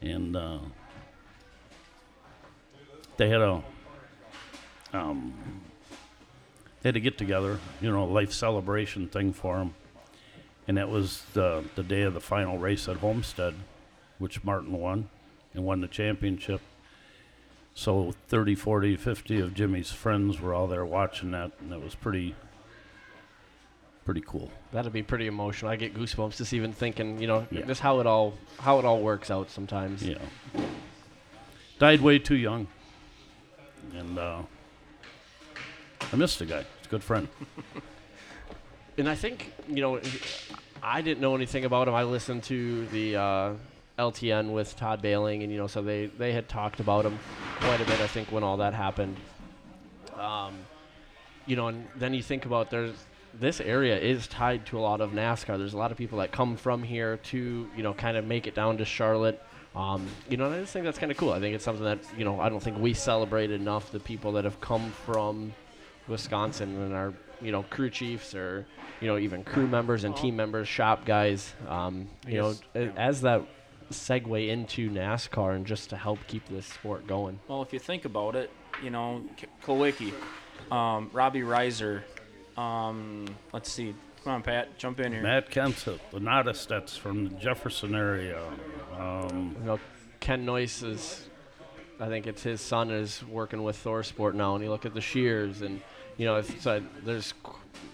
And 0.01 0.35
uh, 0.35 0.59
they 3.17 3.29
had 3.29 3.41
a 3.41 3.63
um, 4.93 5.33
they 6.81 6.89
had 6.89 6.93
to 6.95 6.99
get 7.01 7.17
together, 7.17 7.59
you 7.81 7.91
know, 7.91 8.03
a 8.03 8.05
life 8.11 8.31
celebration 8.31 9.07
thing 9.07 9.33
for 9.33 9.57
him. 9.59 9.73
And 10.67 10.77
that 10.77 10.89
was 10.89 11.23
the 11.33 11.63
the 11.75 11.83
day 11.83 12.01
of 12.03 12.13
the 12.13 12.21
final 12.21 12.57
race 12.57 12.87
at 12.87 12.97
Homestead, 12.97 13.53
which 14.19 14.43
Martin 14.43 14.71
won 14.73 15.09
and 15.53 15.63
won 15.65 15.81
the 15.81 15.87
championship. 15.87 16.61
So 17.77 18.13
30, 18.29 18.55
40, 18.55 18.95
50 18.95 19.39
of 19.41 19.53
Jimmy's 19.53 19.91
friends 19.91 20.39
were 20.39 20.53
all 20.53 20.65
there 20.67 20.85
watching 20.85 21.31
that, 21.31 21.51
and 21.59 21.73
it 21.73 21.83
was 21.83 21.93
pretty, 21.93 22.33
pretty 24.05 24.23
cool. 24.25 24.49
That'd 24.71 24.93
be 24.93 25.03
pretty 25.03 25.27
emotional. 25.27 25.69
I 25.71 25.75
get 25.75 25.93
goosebumps 25.93 26.37
just 26.37 26.53
even 26.53 26.71
thinking, 26.71 27.19
you 27.19 27.27
know, 27.27 27.45
Yeah. 27.51 27.65
just 27.65 27.81
how 27.81 27.99
it 27.99 28.07
all 28.07 28.33
how 28.59 28.79
it 28.79 28.85
all 28.85 29.01
works 29.01 29.29
out 29.29 29.49
sometimes. 29.51 30.03
Yeah. 30.07 30.19
Died 31.79 31.99
way 31.99 32.17
too 32.17 32.37
young, 32.37 32.67
and 33.93 34.17
uh, 34.17 34.41
I 36.11 36.15
missed 36.15 36.39
the 36.39 36.45
guy. 36.45 36.65
He's 36.77 36.87
a 36.87 36.89
good 36.89 37.03
friend. 37.03 37.27
And 38.97 39.09
I 39.09 39.15
think 39.15 39.51
you 39.67 39.81
know, 39.81 39.99
I 40.81 41.01
didn't 41.01 41.19
know 41.19 41.35
anything 41.35 41.65
about 41.65 41.87
him. 41.87 41.95
I 41.95 42.03
listened 42.03 42.43
to 42.43 42.85
the 42.87 43.17
uh, 43.17 43.53
LTN 43.99 44.53
with 44.53 44.75
Todd 44.77 45.01
Bailing, 45.01 45.43
and 45.43 45.51
you 45.51 45.57
know, 45.57 45.67
so 45.67 45.81
they 45.81 46.05
they 46.05 46.31
had 46.31 46.47
talked 46.47 46.79
about 46.79 47.05
him 47.05 47.19
quite 47.59 47.81
a 47.81 47.85
bit. 47.85 47.99
I 47.99 48.07
think 48.07 48.31
when 48.31 48.43
all 48.43 48.57
that 48.57 48.73
happened, 48.73 49.17
um, 50.17 50.55
you 51.45 51.55
know, 51.57 51.67
and 51.67 51.85
then 51.97 52.13
you 52.13 52.23
think 52.23 52.45
about 52.45 52.69
there's 52.69 52.95
this 53.37 53.59
area 53.59 53.97
is 53.99 54.27
tied 54.27 54.65
to 54.67 54.79
a 54.79 54.81
lot 54.81 55.01
of 55.01 55.11
NASCAR. 55.11 55.57
There's 55.57 55.73
a 55.73 55.77
lot 55.77 55.91
of 55.91 55.97
people 55.97 56.19
that 56.19 56.31
come 56.31 56.55
from 56.55 56.81
here 56.81 57.17
to 57.17 57.69
you 57.75 57.83
know 57.83 57.93
kind 57.93 58.15
of 58.15 58.25
make 58.25 58.47
it 58.47 58.55
down 58.55 58.77
to 58.77 58.85
Charlotte. 58.85 59.41
Um, 59.75 60.07
you 60.29 60.37
know, 60.37 60.45
and 60.45 60.55
I 60.55 60.59
just 60.61 60.71
think 60.73 60.85
that's 60.85 60.97
kind 60.99 61.11
of 61.11 61.17
cool. 61.17 61.31
I 61.33 61.39
think 61.39 61.53
it's 61.55 61.65
something 61.65 61.83
that 61.85 61.99
you 62.17 62.23
know 62.25 62.39
I 62.39 62.49
don't 62.49 62.61
think 62.63 62.77
we 62.79 62.93
celebrate 62.93 63.51
enough 63.51 63.91
the 63.91 63.99
people 63.99 64.31
that 64.33 64.45
have 64.45 64.61
come 64.61 64.91
from 65.05 65.53
Wisconsin 66.07 66.75
and 66.81 66.93
our 66.93 67.13
you 67.41 67.51
know 67.51 67.63
crew 67.63 67.89
chiefs 67.89 68.33
or 68.33 68.65
you 69.01 69.07
know 69.07 69.17
even 69.17 69.43
crew 69.43 69.67
members 69.67 70.03
and 70.05 70.15
team 70.15 70.35
members, 70.35 70.67
shop 70.67 71.05
guys. 71.05 71.53
Um, 71.67 72.07
you 72.27 72.35
Yes. 72.35 72.61
know, 72.75 72.81
a- 72.81 72.99
as 72.99 73.21
that 73.21 73.41
segue 73.91 74.47
into 74.47 74.89
NASCAR 74.89 75.55
and 75.55 75.65
just 75.65 75.89
to 75.91 75.97
help 75.97 76.19
keep 76.27 76.47
this 76.47 76.65
sport 76.65 77.05
going. 77.05 77.39
Well, 77.47 77.61
if 77.61 77.71
you 77.73 77.79
think 77.79 78.05
about 78.05 78.35
it, 78.35 78.49
you 78.81 78.89
know, 78.89 79.23
K- 79.37 79.47
Kowicki, 79.63 80.11
um, 80.71 81.09
Robbie 81.13 81.41
Reiser, 81.41 82.01
um, 82.57 83.25
let's 83.53 83.69
see. 83.71 83.93
Come 84.25 84.33
on, 84.33 84.41
Pat, 84.41 84.75
jump 84.79 84.99
in 84.99 85.13
here. 85.13 85.21
Matt 85.21 85.51
Kenseth, 85.51 85.99
the 86.09 86.17
Nodestets 86.17 86.97
from 86.97 87.25
the 87.25 87.35
Jefferson 87.35 87.93
area. 87.93 88.41
Um, 88.97 89.55
You 89.59 89.65
know, 89.67 89.79
Ken 90.19 90.43
Noyce 90.43 90.81
is, 90.81 91.29
I 91.99 92.07
think 92.07 92.25
it's 92.25 92.41
his 92.41 92.59
son 92.59 92.89
is 92.89 93.23
working 93.25 93.61
with 93.61 93.75
Thor 93.75 94.01
Sport 94.01 94.33
now, 94.33 94.55
and 94.55 94.63
you 94.63 94.71
look 94.71 94.83
at 94.83 94.95
the 94.95 95.01
Shears, 95.01 95.61
and 95.61 95.79
you 96.17 96.25
know, 96.25 96.37
it's, 96.37 96.65
uh, 96.65 96.81
there's, 97.03 97.35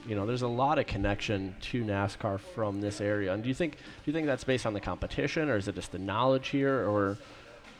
you 0.08 0.16
know, 0.16 0.26
there's 0.26 0.44
a 0.44 0.48
lot 0.48 0.80
of 0.80 0.88
connection 0.88 1.54
to 1.64 1.84
NASCAR 1.84 2.40
from 2.40 2.80
this 2.80 3.02
area. 3.02 3.34
And 3.34 3.44
do 3.44 3.50
you 3.50 3.56
think, 3.56 3.76
do 3.76 3.82
you 4.06 4.14
think 4.14 4.26
that's 4.26 4.46
based 4.46 4.66
on 4.66 4.72
the 4.72 4.80
competition, 4.80 5.50
or 5.50 5.58
is 5.58 5.68
it 5.68 5.76
just 5.76 5.92
the 5.92 6.00
knowledge 6.00 6.48
here, 6.48 6.90
or 6.90 7.18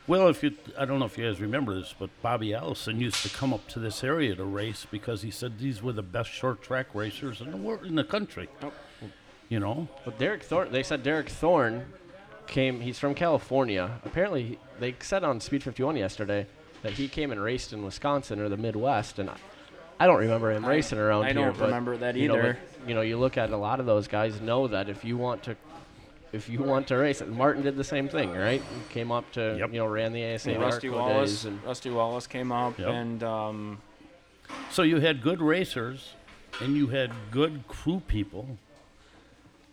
Well, 0.08 0.28
if 0.28 0.42
you, 0.42 0.52
I 0.76 0.84
don't 0.84 0.98
know 0.98 1.04
if 1.04 1.16
you 1.16 1.24
guys 1.30 1.40
remember 1.40 1.74
this, 1.78 1.94
but 1.96 2.10
Bobby 2.22 2.52
Allison 2.54 3.00
used 3.00 3.22
to 3.22 3.28
come 3.28 3.54
up 3.54 3.66
to 3.68 3.78
this 3.78 4.02
area 4.02 4.34
to 4.34 4.44
race 4.44 4.84
because 4.90 5.22
he 5.22 5.30
said 5.30 5.58
these 5.60 5.80
were 5.82 5.92
the 5.92 6.02
best 6.02 6.30
short 6.30 6.60
track 6.60 6.88
racers 6.94 7.40
in 7.40 7.50
the 7.52 7.56
world, 7.56 7.84
in 7.86 7.94
the 7.94 8.02
country. 8.04 8.48
Oh. 8.62 8.72
You 9.48 9.60
know, 9.60 9.86
But 10.04 10.18
Derek 10.18 10.42
Thorn, 10.42 10.72
they 10.72 10.82
said 10.82 11.02
Derek 11.02 11.28
Thorn 11.28 11.84
came. 12.46 12.80
He's 12.80 12.98
from 12.98 13.14
California. 13.14 14.00
Apparently, 14.04 14.42
he- 14.42 14.58
they 14.80 14.94
said 15.00 15.22
on 15.24 15.40
Speed 15.40 15.62
51 15.62 15.96
yesterday 15.96 16.46
that 16.82 16.94
he 16.94 17.06
came 17.06 17.30
and 17.30 17.40
raced 17.40 17.72
in 17.72 17.84
Wisconsin 17.84 18.40
or 18.40 18.48
the 18.48 18.56
Midwest, 18.56 19.18
and 19.18 19.28
I, 19.30 19.36
I 20.00 20.06
don't 20.06 20.18
remember 20.18 20.50
him 20.50 20.64
I- 20.64 20.68
racing 20.68 20.98
around 20.98 21.24
I 21.24 21.32
here. 21.32 21.40
I 21.42 21.44
don't 21.44 21.58
but, 21.58 21.66
remember 21.66 21.96
that 21.98 22.16
you 22.16 22.28
know, 22.28 22.38
either. 22.38 22.58
but, 22.80 22.88
you 22.88 22.94
know, 22.94 23.02
you 23.02 23.18
look 23.18 23.36
at 23.36 23.50
a 23.50 23.56
lot 23.56 23.78
of 23.78 23.84
those 23.86 24.08
guys 24.08 24.40
know 24.40 24.66
that 24.68 24.88
if 24.88 25.04
you 25.04 25.16
want 25.18 25.42
to, 25.44 25.56
if 26.32 26.48
you 26.48 26.60
want 26.62 26.86
to 26.88 26.96
race, 26.96 27.20
it. 27.20 27.28
Martin 27.28 27.62
did 27.62 27.76
the 27.76 27.84
same 27.84 28.08
thing, 28.08 28.32
right? 28.32 28.60
He 28.62 28.92
came 28.94 29.12
up 29.12 29.30
to, 29.32 29.56
Yep. 29.58 29.72
you 29.72 29.78
know, 29.78 29.86
ran 29.86 30.12
the 30.12 30.34
ASA 30.34 30.58
Rusty 30.58 30.88
Wallace, 30.88 31.30
days, 31.30 31.44
and 31.46 31.62
Rusty 31.64 31.90
Wallace 31.90 32.26
came 32.26 32.50
up, 32.52 32.78
Yep. 32.78 32.88
and 32.88 33.22
um, 33.22 33.78
so 34.70 34.82
you 34.82 35.00
had 35.00 35.22
good 35.22 35.40
racers, 35.40 36.14
and 36.60 36.76
you 36.76 36.86
had 36.88 37.10
good 37.30 37.66
crew 37.68 38.00
people, 38.06 38.58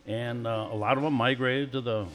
and 0.05 0.47
uh, 0.47 0.67
a 0.71 0.75
lot 0.75 0.97
of 0.97 1.03
them 1.03 1.13
migrated 1.13 1.71
to 1.73 1.81
the 1.81 2.05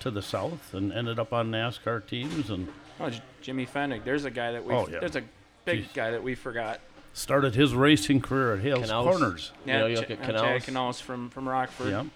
to 0.00 0.10
the 0.12 0.22
south 0.22 0.74
and 0.74 0.92
ended 0.92 1.18
up 1.18 1.32
on 1.32 1.50
NASCAR 1.50 2.06
teams. 2.06 2.50
And 2.50 2.68
oh, 3.00 3.10
J- 3.10 3.20
Jimmy 3.42 3.66
Fennig. 3.66 4.04
There's 4.04 4.24
a 4.24 4.30
guy 4.30 4.52
that 4.52 4.64
we. 4.64 4.72
Oh, 4.72 4.86
yeah. 4.90 5.00
There's 5.00 5.16
a 5.16 5.22
big 5.64 5.86
Jeez. 5.88 5.94
guy 5.94 6.10
that 6.12 6.22
we 6.22 6.34
forgot. 6.36 6.80
Started 7.14 7.56
his 7.56 7.74
racing 7.74 8.20
career 8.20 8.54
at 8.54 8.60
Hales 8.60 8.82
Canals. 8.82 9.06
Corners. 9.18 9.52
You 9.66 9.72
know, 9.72 9.86
you 9.86 9.96
Ch- 9.96 10.00
look 10.00 10.10
at 10.12 10.22
Knaus. 10.22 10.40
Jack 10.40 10.62
Knaus 10.64 11.00
from 11.00 11.30
from 11.30 11.48
Rockford. 11.48 11.88
Yep. 11.90 12.06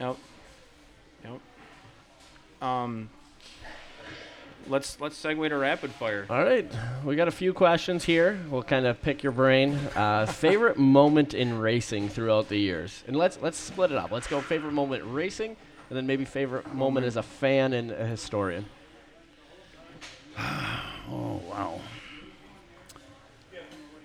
Yep. 0.00 0.16
Yep. 2.60 2.62
Um. 2.62 3.10
Let's 4.68 5.00
let's 5.00 5.20
segue 5.20 5.48
to 5.48 5.56
rapid 5.56 5.90
fire. 5.90 6.26
All 6.30 6.44
right, 6.44 6.70
we 7.04 7.16
got 7.16 7.28
a 7.28 7.32
few 7.32 7.52
questions 7.52 8.04
here. 8.04 8.38
We'll 8.50 8.62
kind 8.62 8.86
of 8.86 9.00
pick 9.02 9.22
your 9.22 9.32
brain. 9.32 9.74
Uh, 9.96 10.26
favorite 10.26 10.76
moment 10.78 11.34
in 11.34 11.58
racing 11.58 12.08
throughout 12.08 12.48
the 12.48 12.56
years, 12.56 13.02
and 13.06 13.16
let's 13.16 13.38
let's 13.42 13.58
split 13.58 13.90
it 13.90 13.96
up. 13.96 14.12
Let's 14.12 14.26
go 14.26 14.40
favorite 14.40 14.72
moment 14.72 15.02
racing, 15.06 15.56
and 15.88 15.96
then 15.96 16.06
maybe 16.06 16.24
favorite 16.24 16.72
moment 16.72 17.06
as 17.06 17.16
a 17.16 17.22
fan 17.22 17.72
and 17.72 17.90
a 17.90 18.06
historian. 18.06 18.66
Oh 21.12 21.42
wow! 21.50 21.80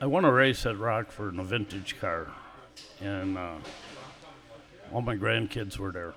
I 0.02 0.08
won 0.08 0.26
a 0.26 0.32
race 0.32 0.66
at 0.66 0.80
Rockford 0.80 1.36
in 1.36 1.40
a 1.40 1.44
vintage 1.44 2.00
car, 2.00 2.32
and 3.00 3.38
uh, 3.38 3.58
all 4.92 5.02
my 5.02 5.16
grandkids 5.16 5.78
were 5.78 5.92
there. 5.92 6.16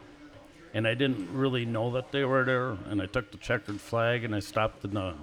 And 0.75 0.87
I 0.87 0.95
didn't 0.95 1.33
really 1.33 1.65
know 1.65 1.91
that 1.93 2.13
they 2.13 2.25
were 2.25 2.45
there. 2.45 2.77
And 2.91 3.01
I 3.01 3.07
took 3.07 3.31
the 3.31 3.39
checkered 3.39 3.81
flag 3.81 4.25
and 4.25 4.35
I 4.35 4.41
stopped 4.41 4.85
in 4.85 4.95
the, 4.95 5.15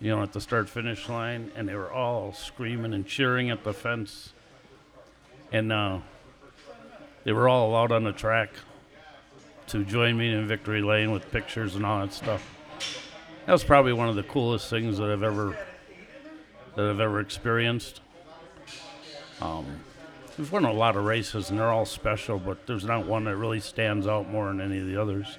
you 0.00 0.14
know, 0.14 0.22
at 0.22 0.32
the 0.32 0.40
start 0.40 0.68
finish 0.68 1.08
line, 1.08 1.50
and 1.56 1.68
they 1.68 1.74
were 1.74 1.90
all 1.90 2.32
screaming 2.32 2.92
and 2.92 3.06
cheering 3.06 3.50
at 3.50 3.64
the 3.64 3.72
fence. 3.72 4.32
And 5.50 5.72
uh, 5.72 5.98
they 7.24 7.32
were 7.32 7.48
all 7.48 7.74
out 7.76 7.92
on 7.92 8.04
the 8.04 8.12
track 8.12 8.50
to 9.68 9.84
join 9.84 10.16
me 10.16 10.32
in 10.32 10.46
victory 10.46 10.82
lane 10.82 11.12
with 11.12 11.30
pictures 11.30 11.76
and 11.76 11.86
all 11.86 12.00
that 12.00 12.12
stuff. 12.12 12.46
That 13.46 13.52
was 13.52 13.64
probably 13.64 13.92
one 13.92 14.08
of 14.08 14.16
the 14.16 14.22
coolest 14.22 14.68
things 14.68 14.98
that 14.98 15.10
I've 15.10 15.22
ever 15.22 15.56
that 16.76 16.86
I've 16.86 17.00
ever 17.00 17.20
experienced. 17.20 18.00
Um, 19.40 19.66
we've 20.38 20.50
won 20.52 20.64
a 20.64 20.72
lot 20.72 20.96
of 20.96 21.04
races 21.04 21.50
and 21.50 21.58
they're 21.58 21.70
all 21.70 21.84
special, 21.84 22.38
but 22.38 22.66
there's 22.66 22.84
not 22.84 23.06
one 23.06 23.24
that 23.24 23.36
really 23.36 23.60
stands 23.60 24.06
out 24.06 24.28
more 24.28 24.48
than 24.48 24.60
any 24.60 24.78
of 24.78 24.86
the 24.86 25.00
others. 25.00 25.38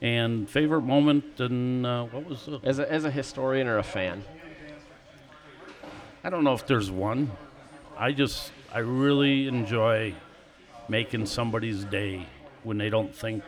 And 0.00 0.48
favorite 0.48 0.82
moment 0.82 1.40
and 1.40 1.84
uh, 1.84 2.04
what 2.04 2.24
was 2.24 2.46
the? 2.46 2.60
As 2.62 2.78
a, 2.78 2.90
as 2.90 3.04
a 3.04 3.10
historian 3.10 3.66
or 3.66 3.78
a 3.78 3.82
fan, 3.82 4.24
I 6.22 6.30
don't 6.30 6.44
know 6.44 6.54
if 6.54 6.66
there's 6.66 6.90
one. 6.90 7.32
I 7.96 8.12
just 8.12 8.52
I 8.72 8.78
really 8.78 9.48
enjoy 9.48 10.14
making 10.88 11.26
somebody's 11.26 11.84
day 11.84 12.26
when 12.62 12.78
they 12.78 12.90
don't 12.90 13.14
think 13.14 13.42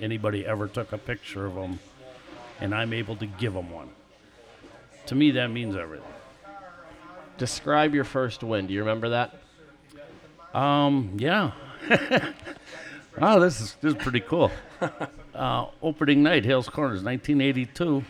anybody 0.00 0.46
ever 0.46 0.68
took 0.68 0.92
a 0.92 0.98
picture 0.98 1.44
of 1.44 1.54
them, 1.54 1.80
and 2.60 2.74
I'm 2.74 2.94
able 2.94 3.16
to 3.16 3.26
give 3.26 3.52
them 3.52 3.70
one. 3.70 3.90
To 5.06 5.14
me, 5.14 5.32
that 5.32 5.48
means 5.50 5.76
everything. 5.76 6.06
describe 7.36 7.94
your 7.94 8.04
first 8.04 8.42
win. 8.42 8.66
Do 8.66 8.72
you 8.72 8.80
remember 8.80 9.10
that? 9.10 9.34
Um, 10.54 11.16
yeah. 11.18 11.52
wow, 13.18 13.38
this 13.38 13.60
is 13.60 13.76
this 13.80 13.94
is 13.94 14.02
pretty 14.02 14.20
cool. 14.20 14.50
Uh, 15.34 15.66
opening 15.82 16.22
night, 16.22 16.44
Hales 16.44 16.68
Corners, 16.68 17.02
1982. 17.02 18.04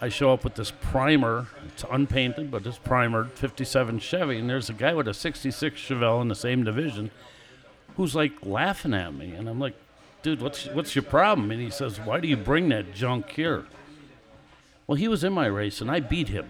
I 0.00 0.08
show 0.08 0.32
up 0.32 0.44
with 0.44 0.54
this 0.54 0.70
primer. 0.70 1.46
It's 1.66 1.84
unpainted, 1.90 2.50
but 2.50 2.66
it's 2.66 2.78
primered 2.78 3.32
57 3.32 3.98
Chevy, 3.98 4.38
and 4.38 4.48
there's 4.48 4.70
a 4.70 4.72
guy 4.72 4.94
with 4.94 5.08
a 5.08 5.14
66 5.14 5.80
Chevelle 5.80 6.20
in 6.20 6.28
the 6.28 6.34
same 6.34 6.62
division 6.64 7.10
who's 7.96 8.14
like 8.14 8.32
laughing 8.42 8.94
at 8.94 9.14
me, 9.14 9.32
and 9.32 9.48
I'm 9.48 9.58
like, 9.58 9.74
"Dude, 10.22 10.40
what's 10.40 10.66
what's 10.66 10.94
your 10.94 11.02
problem?" 11.02 11.50
And 11.50 11.60
he 11.60 11.70
says, 11.70 11.98
"Why 11.98 12.20
do 12.20 12.28
you 12.28 12.36
bring 12.36 12.68
that 12.68 12.94
junk 12.94 13.30
here?" 13.30 13.66
Well, 14.86 14.96
he 14.96 15.08
was 15.08 15.22
in 15.24 15.32
my 15.32 15.46
race, 15.46 15.80
and 15.80 15.90
I 15.90 16.00
beat 16.00 16.28
him. 16.28 16.48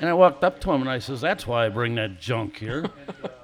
And 0.00 0.08
I 0.08 0.14
walked 0.14 0.42
up 0.44 0.60
to 0.62 0.72
him 0.72 0.80
and 0.80 0.90
I 0.90 0.98
says, 0.98 1.20
"That's 1.20 1.46
why 1.46 1.66
I 1.66 1.68
bring 1.68 1.94
that 1.96 2.18
junk 2.20 2.56
here." 2.58 2.86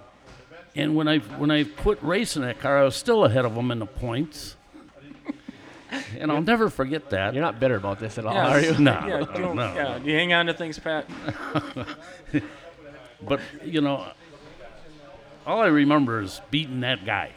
and 0.75 0.97
when 0.97 1.07
I 1.07 1.19
when 1.19 1.51
I 1.51 1.65
quit 1.65 2.03
racing 2.03 2.43
that 2.43 2.61
car, 2.61 2.79
I 2.79 2.85
was 2.85 2.97
still 2.97 3.25
ahead 3.25 3.45
of 3.45 3.55
him 3.55 3.71
in 3.71 3.79
the 3.79 3.87
points. 3.87 4.57
And 6.19 6.33
I'll 6.33 6.43
never 6.43 6.69
forget 6.69 7.11
that. 7.11 7.33
You're 7.33 7.45
not 7.45 7.61
bitter 7.61 7.77
about 7.77 8.01
this 8.01 8.19
at 8.19 8.27
all, 8.27 8.35
Yeah. 8.35 8.49
are 8.49 8.61
you? 8.61 8.79
no, 8.79 8.93
Yeah, 9.07 9.25
do 9.35 9.41
you, 9.41 9.55
no. 9.55 9.73
yeah. 9.75 9.99
Do 10.01 10.11
you 10.11 10.17
hang 10.17 10.33
on 10.33 10.47
to 10.47 10.53
things, 10.55 10.79
Pat? 10.79 11.07
But 13.23 13.41
you 13.65 13.81
know, 13.81 14.07
all 15.47 15.61
I 15.63 15.67
remember 15.69 16.21
is 16.21 16.41
beating 16.51 16.81
that 16.81 17.07
guy. 17.07 17.33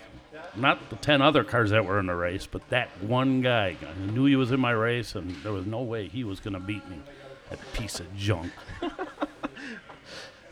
Not 0.55 0.89
the 0.89 0.95
ten 0.97 1.21
other 1.21 1.43
cars 1.43 1.69
that 1.69 1.85
were 1.85 1.99
in 1.99 2.07
the 2.07 2.15
race, 2.15 2.47
but 2.47 2.67
that 2.69 2.89
one 3.01 3.41
guy. 3.41 3.77
I 3.81 4.11
knew 4.11 4.25
he 4.25 4.35
was 4.35 4.51
in 4.51 4.59
my 4.59 4.71
race, 4.71 5.15
and 5.15 5.31
there 5.43 5.53
was 5.53 5.65
no 5.65 5.81
way 5.81 6.07
he 6.07 6.23
was 6.23 6.39
going 6.39 6.53
to 6.55 6.59
beat 6.59 6.87
me. 6.89 6.99
That 7.49 7.59
piece 7.73 7.99
of 7.99 8.13
junk. 8.15 8.51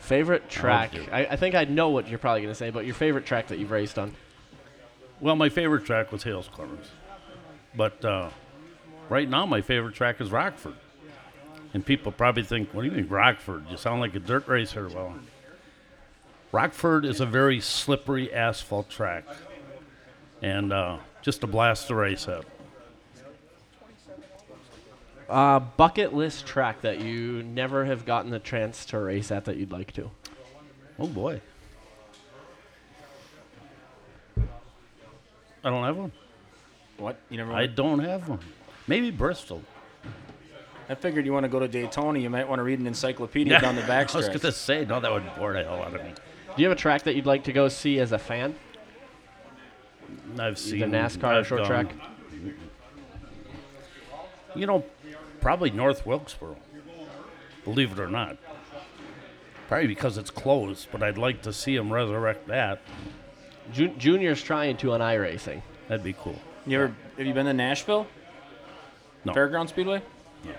Favorite 0.08 0.48
track? 0.48 0.94
I, 1.12 1.26
I 1.26 1.36
think 1.36 1.54
I 1.54 1.64
know 1.64 1.90
what 1.90 2.08
you're 2.08 2.18
probably 2.18 2.40
going 2.40 2.50
to 2.50 2.58
say, 2.58 2.70
but 2.70 2.86
your 2.86 2.94
favorite 2.94 3.26
track 3.26 3.48
that 3.48 3.58
you've 3.58 3.70
raced 3.70 3.98
on? 3.98 4.14
Well, 5.20 5.36
my 5.36 5.50
favorite 5.50 5.84
track 5.84 6.12
was 6.12 6.22
Hales 6.22 6.48
Corners, 6.48 6.86
but 7.76 8.02
uh, 8.02 8.30
right 9.10 9.28
now 9.28 9.44
my 9.44 9.60
favorite 9.60 9.94
track 9.94 10.22
is 10.22 10.30
Rockford. 10.30 10.76
And 11.74 11.84
people 11.84 12.10
probably 12.10 12.42
think, 12.42 12.72
"What 12.72 12.84
do 12.84 12.88
you 12.88 12.94
mean 12.94 13.08
Rockford? 13.08 13.66
You 13.68 13.76
sound 13.76 14.00
like 14.00 14.14
a 14.14 14.18
dirt 14.18 14.48
racer." 14.48 14.88
Well, 14.88 15.14
Rockford 16.52 17.04
is 17.04 17.20
a 17.20 17.26
very 17.26 17.60
slippery 17.60 18.32
asphalt 18.32 18.88
track, 18.88 19.26
and 20.40 20.72
uh, 20.72 20.96
just 21.20 21.44
a 21.44 21.46
blast 21.46 21.88
to 21.88 21.94
race 21.94 22.26
at. 22.28 22.46
Uh, 25.28 25.60
bucket 25.60 26.14
list 26.14 26.46
track 26.46 26.80
that 26.80 27.00
you 27.00 27.42
never 27.42 27.84
have 27.84 28.06
gotten 28.06 28.30
the 28.30 28.38
chance 28.38 28.86
to 28.86 28.98
race 28.98 29.30
at 29.30 29.44
that 29.44 29.56
you'd 29.58 29.70
like 29.70 29.92
to. 29.92 30.10
Oh 30.98 31.06
boy, 31.06 31.40
I 35.62 35.70
don't 35.70 35.84
have 35.84 35.96
one. 35.96 36.12
What? 36.96 37.18
You 37.28 37.36
never. 37.36 37.52
I 37.52 37.60
Went? 37.62 37.76
don't 37.76 37.98
have 38.00 38.28
one. 38.28 38.40
Maybe 38.86 39.10
Bristol. 39.10 39.62
I 40.88 40.94
figured 40.94 41.26
you 41.26 41.32
want 41.34 41.44
to 41.44 41.48
go 41.50 41.58
to 41.58 41.68
Daytona. 41.68 42.18
You 42.18 42.30
might 42.30 42.48
want 42.48 42.60
to 42.60 42.62
read 42.62 42.80
an 42.80 42.86
encyclopedia 42.86 43.60
down 43.60 43.76
the 43.76 43.82
I 43.92 44.04
was 44.04 44.12
going 44.28 44.40
to 44.40 44.52
say, 44.52 44.86
no, 44.86 44.98
that 45.00 45.12
would 45.12 45.24
bore 45.36 45.52
the 45.52 45.62
hell 45.62 45.82
out 45.82 45.94
of 45.94 46.02
me. 46.02 46.14
Do 46.56 46.62
you 46.62 46.68
have 46.68 46.76
a 46.76 46.80
track 46.80 47.02
that 47.02 47.14
you'd 47.14 47.26
like 47.26 47.44
to 47.44 47.52
go 47.52 47.68
see 47.68 48.00
as 48.00 48.12
a 48.12 48.18
fan? 48.18 48.54
I've 50.38 50.58
seen 50.58 50.80
the 50.80 50.86
NASCAR 50.86 51.24
I've 51.24 51.46
short 51.46 51.60
gone- 51.60 51.68
track? 51.68 51.94
You 54.56 54.66
know, 54.66 54.82
probably 55.40 55.70
North 55.70 56.04
Wilkesboro. 56.06 56.56
Believe 57.64 57.92
it 57.92 57.98
or 57.98 58.08
not. 58.08 58.36
Probably 59.68 59.86
because 59.86 60.16
it's 60.16 60.30
closed, 60.30 60.88
but 60.90 61.02
I'd 61.02 61.18
like 61.18 61.42
to 61.42 61.52
see 61.52 61.76
them 61.76 61.92
resurrect 61.92 62.48
that. 62.48 62.80
Ju- 63.72 63.94
Junior's 63.98 64.42
trying 64.42 64.76
to 64.78 64.92
on 64.92 65.00
iRacing. 65.00 65.60
That'd 65.88 66.02
be 66.04 66.14
cool. 66.14 66.36
You 66.66 66.80
ever 66.82 66.94
have 67.18 67.26
you 67.26 67.34
been 67.34 67.46
to 67.46 67.52
Nashville? 67.52 68.06
No. 69.24 69.34
Fairground 69.34 69.68
Speedway. 69.68 70.00
Yeah. 70.44 70.52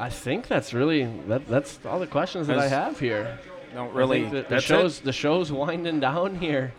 I 0.00 0.08
think 0.08 0.48
that's 0.48 0.72
really 0.74 1.04
that, 1.28 1.46
that's 1.46 1.78
all 1.84 1.98
the 1.98 2.06
questions 2.06 2.46
that 2.46 2.58
I 2.58 2.68
That's- 2.68 2.86
have 2.86 3.00
here. 3.00 3.38
Don't 3.74 3.90
I 3.90 3.94
really. 3.96 4.20
think 4.22 4.32
that 4.32 4.48
the 4.48 4.54
That's 4.56 4.64
show's 4.64 5.00
the 5.00 5.12
show's 5.12 5.50
winding 5.52 6.00
down 6.00 6.36
here. 6.36 6.72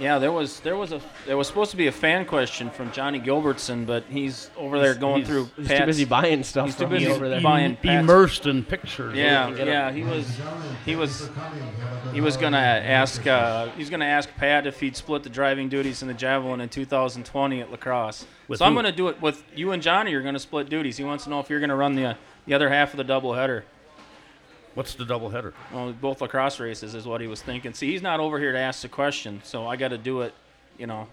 Yeah, 0.00 0.18
there 0.18 0.32
was 0.32 0.60
there 0.60 0.76
was 0.76 0.92
a 0.92 1.00
there 1.26 1.36
was 1.36 1.46
supposed 1.46 1.70
to 1.72 1.76
be 1.76 1.86
a 1.86 1.92
fan 1.92 2.24
question 2.24 2.70
from 2.70 2.90
Johnny 2.92 3.20
Gilbertson, 3.20 3.84
but 3.86 4.04
he's 4.08 4.50
over 4.56 4.80
there 4.80 4.94
going 4.94 5.16
he's- 5.16 5.28
through. 5.28 5.50
He's 5.56 5.68
too 5.68 5.84
busy 5.86 6.04
buying 6.06 6.42
stuff 6.42 6.66
he's 6.66 6.74
too 6.76 6.84
from 6.84 6.92
me 6.92 6.98
busy 7.00 7.10
over 7.12 7.28
there. 7.28 7.40
buying- 7.42 7.76
Pat's- 7.76 8.00
immersed 8.00 8.46
in 8.46 8.64
pictures. 8.64 9.14
Yeah, 9.16 9.50
yeah, 9.50 9.92
he 9.92 10.02
was 10.02 10.26
he 10.86 10.96
was 10.96 11.28
he 12.14 12.20
was 12.20 12.36
gonna 12.38 12.56
ask 12.56 13.26
uh, 13.26 13.68
he's 13.76 13.90
gonna 13.90 14.06
ask 14.06 14.28
Pat 14.36 14.66
if 14.66 14.80
he'd 14.80 14.96
split 14.96 15.22
the 15.22 15.30
driving 15.30 15.68
duties 15.68 16.00
in 16.02 16.08
the 16.08 16.14
javelin 16.14 16.60
in 16.60 16.68
2020 16.70 17.60
at 17.60 17.70
La 17.70 17.76
Crosse. 17.76 18.24
With 18.48 18.58
so 18.60 18.64
I'm 18.64 18.74
gonna 18.74 18.92
do 18.92 19.08
it 19.08 19.20
with 19.20 19.42
you 19.54 19.72
and 19.72 19.82
Johnny. 19.82 20.10
You're 20.12 20.22
gonna 20.22 20.38
split 20.38 20.68
duties. 20.70 20.96
He 20.96 21.04
wants 21.04 21.24
to 21.24 21.30
know 21.30 21.40
if 21.40 21.50
you're 21.50 21.60
gonna 21.60 21.76
run 21.76 21.94
the 21.94 22.16
the 22.46 22.54
other 22.54 22.70
half 22.70 22.92
of 22.92 22.96
the 22.96 23.04
doubleheader. 23.04 23.62
What's 24.74 24.94
the 24.94 25.04
double 25.04 25.30
header? 25.30 25.52
Well, 25.72 25.92
both 25.92 26.20
La 26.20 26.28
Crosse 26.28 26.60
races 26.60 26.94
is 26.94 27.06
what 27.06 27.20
he 27.20 27.26
was 27.26 27.42
thinking. 27.42 27.74
See, 27.74 27.90
he's 27.90 28.02
not 28.02 28.20
over 28.20 28.38
here 28.38 28.52
to 28.52 28.58
ask 28.58 28.82
the 28.82 28.88
question, 28.88 29.40
so 29.44 29.66
I 29.66 29.76
got 29.76 29.88
to 29.88 29.98
do 29.98 30.20
it. 30.22 30.32
You 30.78 30.86
know. 30.86 31.08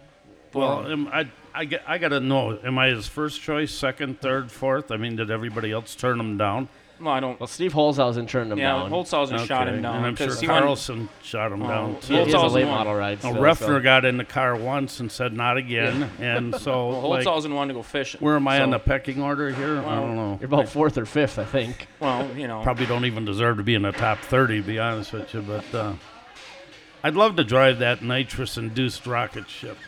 Well, 0.54 0.90
am, 0.90 1.08
I, 1.10 1.30
I, 1.54 1.66
get, 1.66 1.84
I 1.86 1.98
got 1.98 2.10
to 2.10 2.20
know, 2.20 2.58
am 2.64 2.78
I 2.80 2.88
his 2.88 3.08
first 3.08 3.42
choice, 3.42 3.72
second, 3.72 4.22
third, 4.22 4.52
fourth? 4.52 4.92
I 4.92 4.98
mean, 4.98 5.16
did 5.16 5.30
everybody 5.30 5.72
else 5.72 5.94
turn 5.94 6.20
him 6.20 6.38
down? 6.38 6.70
Well, 7.00 7.14
I 7.14 7.20
don't. 7.20 7.40
Well, 7.40 7.48
Steve 7.48 7.74
Holzhausen 7.74 8.28
turned 8.28 8.52
him 8.52 8.58
Yeah, 8.58 8.74
down. 8.74 8.90
Holzhausen 8.92 9.46
shot 9.46 9.68
him 9.68 9.76
Okay, 9.76 9.82
down 9.84 9.98
And 9.98 10.06
I'm 10.08 10.16
sure 10.16 10.28
because 10.28 10.40
he 10.42 10.48
went. 10.48 10.60
Carlson 10.62 11.10
shot 11.22 11.52
him 11.52 11.62
Oh, 11.62 11.68
down, 11.68 11.94
he, 11.96 12.02
too. 12.02 12.14
he 12.26 12.32
has 12.32 12.34
a 12.34 12.48
late 12.48 12.66
won. 12.66 12.74
model 12.76 12.96
ride. 12.96 13.24
Now, 13.24 13.30
still, 13.32 13.42
Reffner 13.44 13.58
so- 13.78 13.80
got 13.82 14.06
in 14.06 14.18
the 14.18 14.26
car 14.26 14.56
once 14.56 15.00
and 15.00 15.12
said 15.12 15.34
not 15.34 15.58
again, 15.58 16.10
and 16.20 16.56
so 16.60 16.90
Well, 16.90 17.10
like, 17.10 17.26
Holzhausen 17.26 17.54
wanted 17.54 17.74
to 17.74 17.80
go 17.80 17.84
fishing. 17.84 18.20
where 18.20 18.36
am 18.36 18.48
I 18.48 18.60
on 18.62 18.70
so- 18.70 18.72
the 18.74 18.80
pecking 18.80 19.22
order 19.22 19.52
here? 19.52 19.78
I 19.80 19.96
don't 19.96 20.16
know. 20.16 20.38
You're 20.42 20.48
about 20.48 20.70
fourth 20.70 20.98
or 20.98 21.06
fifth, 21.06 21.38
I 21.38 21.46
think. 21.46 21.88
Well, 22.00 22.28
you 22.36 22.48
know. 22.48 22.64
Probably 22.64 22.86
don't 22.88 23.06
even 23.06 23.26
deserve 23.26 23.58
to 23.58 23.64
be 23.64 23.76
in 23.76 23.84
the 23.84 23.92
top 23.92 24.18
30, 24.20 24.62
to 24.62 24.68
be 24.68 24.80
honest 24.80 25.14
with 25.14 25.32
you. 25.34 25.42
But 25.42 25.76
uh, 25.76 25.94
I'd 27.04 27.16
love 27.16 27.36
to 27.36 27.44
drive 27.44 27.80
that 27.80 28.02
nitrous-induced 28.02 29.06
rocket 29.06 29.48
ship. 29.50 29.78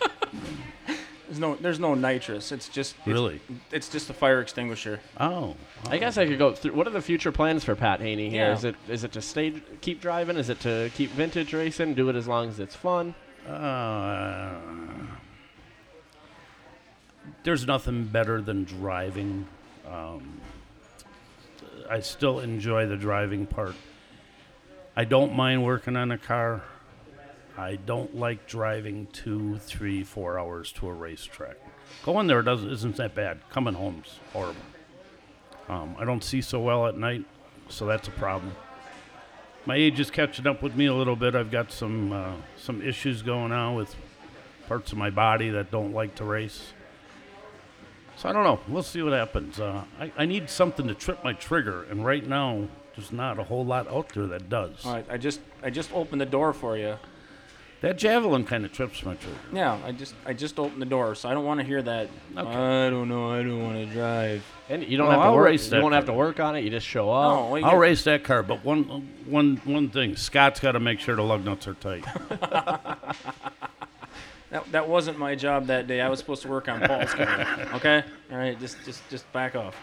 There's 1.29 1.39
no 1.39 1.55
there's 1.57 1.79
no 1.79 1.93
nitrous. 1.93 2.51
It's 2.51 2.67
just 2.67 2.95
it's, 2.97 3.07
Really? 3.07 3.39
It's 3.71 3.87
just 3.87 4.09
a 4.09 4.13
fire 4.13 4.41
extinguisher. 4.41 4.99
Oh. 5.19 5.55
I 5.87 5.99
guess 5.99 6.17
I 6.17 6.25
could 6.25 6.39
go 6.39 6.55
through. 6.55 6.73
What 6.73 6.87
are 6.87 6.89
the 6.89 7.03
future 7.03 7.31
plans 7.31 7.63
for 7.63 7.75
Pat 7.75 8.01
Haney 8.01 8.31
here? 8.31 8.47
Yeah. 8.47 8.53
Is 8.53 8.63
it 8.63 8.75
is 8.87 9.03
it 9.03 9.11
to 9.11 9.21
stay, 9.21 9.53
keep 9.81 10.01
driving? 10.01 10.37
Is 10.37 10.49
it 10.49 10.59
to 10.61 10.89
keep 10.95 11.11
vintage 11.11 11.53
racing? 11.53 11.93
Do 11.93 12.09
it 12.09 12.15
as 12.15 12.27
long 12.27 12.49
as 12.49 12.59
it's 12.59 12.75
fun? 12.75 13.13
Uh, 13.47 14.55
there's 17.43 17.67
nothing 17.67 18.05
better 18.05 18.41
than 18.41 18.63
driving. 18.63 19.45
Um, 19.87 20.41
I 21.91 21.99
still 21.99 22.39
enjoy 22.39 22.87
the 22.87 22.97
driving 22.97 23.45
part. 23.45 23.75
I 24.95 25.05
don't 25.05 25.35
mind 25.35 25.63
working 25.63 25.95
on 25.95 26.09
a 26.11 26.17
car. 26.17 26.63
I 27.59 27.75
don't 27.75 28.15
like 28.15 28.47
driving 28.47 29.07
two, 29.11 29.57
three, 29.57 30.05
four 30.05 30.39
hours 30.39 30.71
to 30.73 30.87
a 30.87 30.93
racetrack. 30.93 31.57
Going 32.05 32.27
there 32.27 32.41
doesn't 32.41 32.69
isn't 32.69 32.95
that 32.95 33.13
bad. 33.15 33.41
Coming 33.49 33.73
home's 33.73 34.19
horrible. 34.31 34.61
Um, 35.67 35.95
I 35.99 36.05
don't 36.05 36.23
see 36.23 36.39
so 36.39 36.61
well 36.61 36.87
at 36.87 36.97
night, 36.97 37.25
so 37.67 37.85
that's 37.85 38.07
a 38.07 38.11
problem. 38.11 38.55
My 39.65 39.75
age 39.75 39.99
is 39.99 40.09
catching 40.09 40.47
up 40.47 40.63
with 40.63 40.73
me 40.75 40.85
a 40.85 40.93
little 40.93 41.17
bit. 41.17 41.35
I've 41.35 41.51
got 41.51 41.69
some 41.69 42.13
uh, 42.13 42.31
some 42.55 42.81
issues 42.81 43.21
going 43.21 43.51
on 43.51 43.75
with 43.75 43.93
parts 44.69 44.93
of 44.93 44.97
my 44.97 45.09
body 45.09 45.49
that 45.49 45.69
don't 45.69 45.93
like 45.93 46.15
to 46.15 46.23
race. 46.23 46.71
So 48.15 48.29
I 48.29 48.31
don't 48.31 48.45
know. 48.45 48.61
We'll 48.69 48.83
see 48.83 49.01
what 49.01 49.11
happens. 49.11 49.59
Uh, 49.59 49.83
I, 49.99 50.11
I 50.17 50.25
need 50.25 50.49
something 50.49 50.87
to 50.87 50.93
trip 50.93 51.25
my 51.25 51.33
trigger, 51.33 51.83
and 51.89 52.05
right 52.05 52.25
now, 52.25 52.69
there's 52.95 53.11
not 53.11 53.37
a 53.37 53.43
whole 53.43 53.65
lot 53.65 53.89
out 53.89 54.09
there 54.13 54.27
that 54.27 54.47
does. 54.49 54.85
All 54.85 54.93
right, 54.93 55.05
I 55.09 55.17
just 55.17 55.41
I 55.61 55.69
just 55.69 55.91
opened 55.91 56.21
the 56.21 56.25
door 56.25 56.53
for 56.53 56.77
you. 56.77 56.95
That 57.81 57.97
javelin 57.97 58.43
kind 58.43 58.65
of 58.65 58.73
trips 58.73 59.05
my 59.05 59.13
trigger. 59.15 59.37
Yeah, 59.53 59.77
I 59.85 59.93
just 59.93 60.13
I 60.25 60.33
just 60.33 60.59
opened 60.59 60.81
the 60.81 60.85
door, 60.85 61.15
so 61.15 61.29
I 61.29 61.33
don't 61.33 61.45
want 61.45 61.61
to 61.61 61.65
hear 61.65 61.81
that. 61.81 62.09
Okay. 62.35 62.49
I 62.49 62.89
don't 62.89 63.07
know. 63.07 63.31
I 63.31 63.41
don't 63.41 63.63
want 63.63 63.77
to 63.77 63.85
drive. 63.85 64.43
And 64.69 64.83
you 64.83 64.97
don't 64.97 65.07
Well, 65.07 65.15
have 65.17 65.23
to 65.23 65.29
I'll 65.29 65.35
work. 65.35 65.45
race 65.45 65.63
You 65.65 65.69
that 65.71 65.81
won't 65.83 65.93
have 65.95 66.05
to 66.07 66.13
work 66.13 66.41
on 66.41 66.57
it. 66.57 66.63
You 66.65 66.69
just 66.71 66.85
show 66.85 67.09
up. 67.09 67.33
No, 67.33 67.49
we 67.51 67.63
I'll 67.63 67.71
get- 67.71 67.77
race 67.77 68.03
that 68.03 68.23
car, 68.25 68.43
but 68.43 68.65
one 68.65 68.83
one 69.25 69.61
one 69.63 69.89
thing: 69.89 70.17
Scott's 70.17 70.59
got 70.59 70.73
to 70.73 70.79
make 70.81 70.99
sure 70.99 71.15
the 71.15 71.23
lug 71.23 71.45
nuts 71.45 71.67
are 71.69 71.73
tight. 71.75 72.03
that, 74.49 74.71
that 74.71 74.87
wasn't 74.89 75.17
my 75.17 75.35
job 75.35 75.67
that 75.67 75.87
day. 75.87 76.01
I 76.01 76.09
was 76.09 76.19
supposed 76.19 76.41
to 76.41 76.47
work 76.49 76.67
on 76.67 76.81
Paul's 76.81 77.13
car. 77.13 77.47
Okay, 77.75 78.03
all 78.31 78.37
right, 78.37 78.59
just 78.59 78.77
just 78.83 79.07
just 79.09 79.31
back 79.31 79.55
off. 79.55 79.75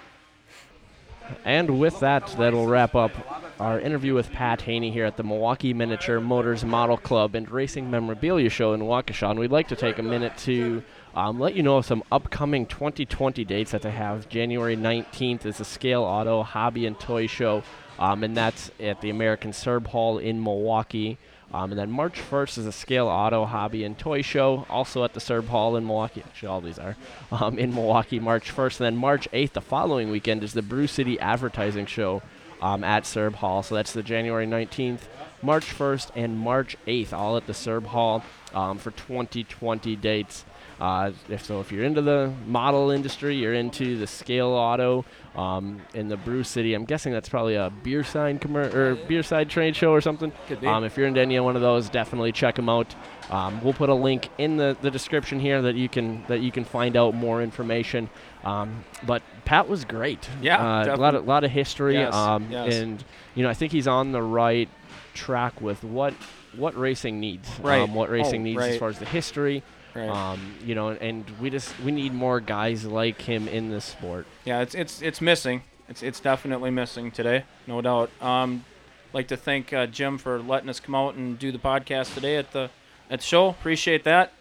And 1.45 1.79
with 1.79 2.01
that, 2.01 2.27
that'll 2.39 2.67
wrap 2.67 2.95
up 2.95 3.13
our 3.59 3.81
interview 3.81 4.15
with 4.15 4.31
Pat 4.33 4.63
Haney 4.63 4.91
here 4.91 5.05
at 5.05 5.17
the 5.17 5.23
Milwaukee 5.23 5.73
Miniature 5.73 6.21
Motors 6.21 6.65
Model 6.65 6.97
Club 6.97 7.35
and 7.35 7.51
Racing 7.51 7.91
Memorabilia 7.91 8.51
Show 8.51 8.75
in 8.75 8.81
Waukesha. 8.81 9.31
And 9.31 9.39
we'd 9.39 9.51
like 9.51 9.69
to 9.69 9.77
take 9.77 9.99
a 9.99 10.03
minute 10.03 10.37
to 10.39 10.83
um, 11.15 11.41
let 11.41 11.55
you 11.55 11.63
know 11.63 11.79
of 11.79 11.87
some 11.87 12.03
upcoming 12.13 12.67
2020 12.67 13.45
dates 13.45 13.71
that 13.71 13.83
they 13.83 13.91
have. 13.91 14.29
January 14.29 14.77
19th 14.77 15.47
is 15.47 15.59
the 15.59 15.65
Scale 15.65 16.03
Auto 16.03 16.43
Hobby 16.43 16.85
and 16.85 17.01
Toy 17.01 17.27
Show, 17.27 17.63
um, 17.99 18.23
and 18.23 18.37
that's 18.37 18.71
at 18.79 19.01
the 19.01 19.09
American 19.09 19.55
Serb 19.55 19.87
Hall 19.89 20.19
in 20.19 20.43
Milwaukee. 20.43 21.19
Um, 21.57 21.73
and 21.73 21.79
then 21.79 21.91
March 21.91 22.21
1st 22.21 22.59
is 22.59 22.67
a 22.67 22.73
Scale 22.73 23.07
Auto 23.07 23.47
Hobby 23.47 23.83
and 23.83 23.99
Toy 23.99 24.21
Show, 24.21 24.67
also 24.69 25.05
at 25.05 25.15
the 25.15 25.21
Serb 25.21 25.49
Hall 25.49 25.75
in 25.77 25.87
Milwaukee. 25.87 26.23
Actually, 26.23 26.49
all 26.49 26.61
these 26.61 26.79
are 26.79 26.97
um, 27.33 27.59
in 27.59 27.75
Milwaukee 27.75 28.21
March 28.21 28.55
1st. 28.55 28.81
And 28.81 28.85
then 28.85 28.97
March 28.97 29.27
8th, 29.33 29.53
the 29.53 29.63
following 29.63 30.11
weekend, 30.11 30.45
is 30.45 30.53
the 30.53 30.61
Brew 30.61 30.87
City 30.87 31.19
Advertising 31.19 31.87
Show 31.87 32.21
um, 32.61 32.85
at 32.85 33.07
Serb 33.07 33.37
Hall. 33.37 33.63
So 33.63 33.75
that's 33.75 33.95
the 33.95 34.03
January 34.03 34.47
19th, 34.47 35.09
March 35.41 35.65
1st, 35.65 36.11
and 36.15 36.39
March 36.39 36.77
8th, 36.87 37.15
all 37.15 37.39
at 37.39 37.47
the 37.47 37.55
Serb 37.55 37.87
Hall 37.87 38.23
um, 38.53 38.77
for 38.77 38.91
2020 38.91 39.97
dates. 39.97 40.45
Uh, 40.81 41.13
if 41.29 41.45
so, 41.45 41.61
if 41.61 41.73
you're 41.73 41.85
into 41.85 42.03
the 42.03 42.33
model 42.47 42.91
industry, 42.91 43.35
you're 43.35 43.55
into 43.55 43.99
the 43.99 44.07
scale 44.07 44.49
auto 44.49 45.05
um, 45.35 45.81
in 45.95 46.09
the 46.09 46.19
Brew 46.19 46.45
City. 46.45 46.75
I'm 46.75 46.85
guessing 46.85 47.13
that's 47.13 47.29
probably 47.31 47.55
a 47.55 47.73
beer 47.83 48.05
sign 48.05 48.39
commer- 48.39 48.73
or 48.75 48.95
beer 48.95 49.23
side 49.23 49.49
trade 49.49 49.75
show 49.75 49.93
or 49.93 50.03
something. 50.03 50.33
Could 50.49 50.61
be. 50.61 50.67
Um, 50.67 50.85
if 50.85 50.97
you're 50.99 51.07
into 51.07 51.21
any 51.21 51.41
one 51.41 51.57
of 51.57 51.63
those, 51.63 51.89
definitely 51.89 52.33
check 52.33 52.57
them 52.57 52.69
out. 52.69 52.95
Um, 53.31 53.63
we'll 53.65 53.73
put 53.73 53.89
a 53.89 53.95
link 53.95 54.29
in 54.37 54.59
the, 54.59 54.77
the 54.83 54.91
description 54.91 55.41
here 55.41 55.63
that 55.63 55.77
you 55.77 55.89
can 55.89 56.25
that 56.29 56.41
you 56.41 56.53
can 56.53 56.65
find 56.65 56.97
out 56.97 57.15
more 57.15 57.43
information. 57.43 58.11
Um, 58.45 58.85
but 59.05 59.23
Pat 59.47 59.69
was 59.69 59.85
great. 59.85 60.29
Yeah, 60.43 60.59
uh, 60.59 60.95
a 60.95 60.99
lot 60.99 61.15
of 61.15 61.27
lot 61.27 61.43
of 61.43 61.51
history. 61.51 61.95
Yes, 61.95 62.15
um, 62.15 62.49
yes. 62.51 62.75
and 62.75 63.03
you 63.35 63.43
know 63.43 63.49
I 63.49 63.55
think 63.55 63.73
he's 63.73 63.89
on 63.89 64.13
the 64.13 64.23
right 64.23 64.69
track 65.15 65.61
with 65.61 65.83
what 65.83 66.13
what 66.55 66.77
racing 66.77 67.19
needs. 67.19 67.49
Right. 67.61 67.81
Um, 67.81 67.95
what 67.95 68.11
racing 68.11 68.43
Oh, 68.43 68.45
needs 68.45 68.63
as 68.63 68.79
far 68.79 68.89
as 68.89 68.99
the 68.99 69.07
history. 69.07 69.63
Right. 69.97 70.09
Um, 70.09 70.55
you 70.65 70.75
know, 70.75 70.91
and 70.91 71.25
we 71.41 71.51
just 71.51 71.79
we 71.81 71.91
need 71.93 72.13
more 72.13 72.41
guys 72.41 72.85
like 72.85 73.21
him 73.23 73.49
in 73.49 73.71
this 73.71 73.85
sport. 73.85 74.27
Yeah, 74.45 74.61
it's 74.61 74.75
it's 74.75 75.01
it's 75.03 75.21
missing. 75.21 75.63
It's 75.89 76.03
it's 76.03 76.21
definitely 76.21 76.71
missing 76.71 77.11
today, 77.11 77.45
no 77.67 77.81
doubt. 77.81 78.11
Um, 78.21 78.65
like 79.13 79.29
to 79.29 79.37
thank 79.37 79.73
uh, 79.73 79.87
Jim 79.87 80.19
for 80.19 80.39
letting 80.41 80.69
us 80.69 80.81
come 80.81 80.95
out 80.95 81.15
and 81.15 81.39
do 81.39 81.51
the 81.53 81.59
podcast 81.59 82.15
today 82.15 82.37
at 82.37 82.53
the 82.53 82.71
at 83.11 83.21
the 83.21 83.25
show. 83.27 83.49
Appreciate 83.49 84.05
that. 84.05 84.33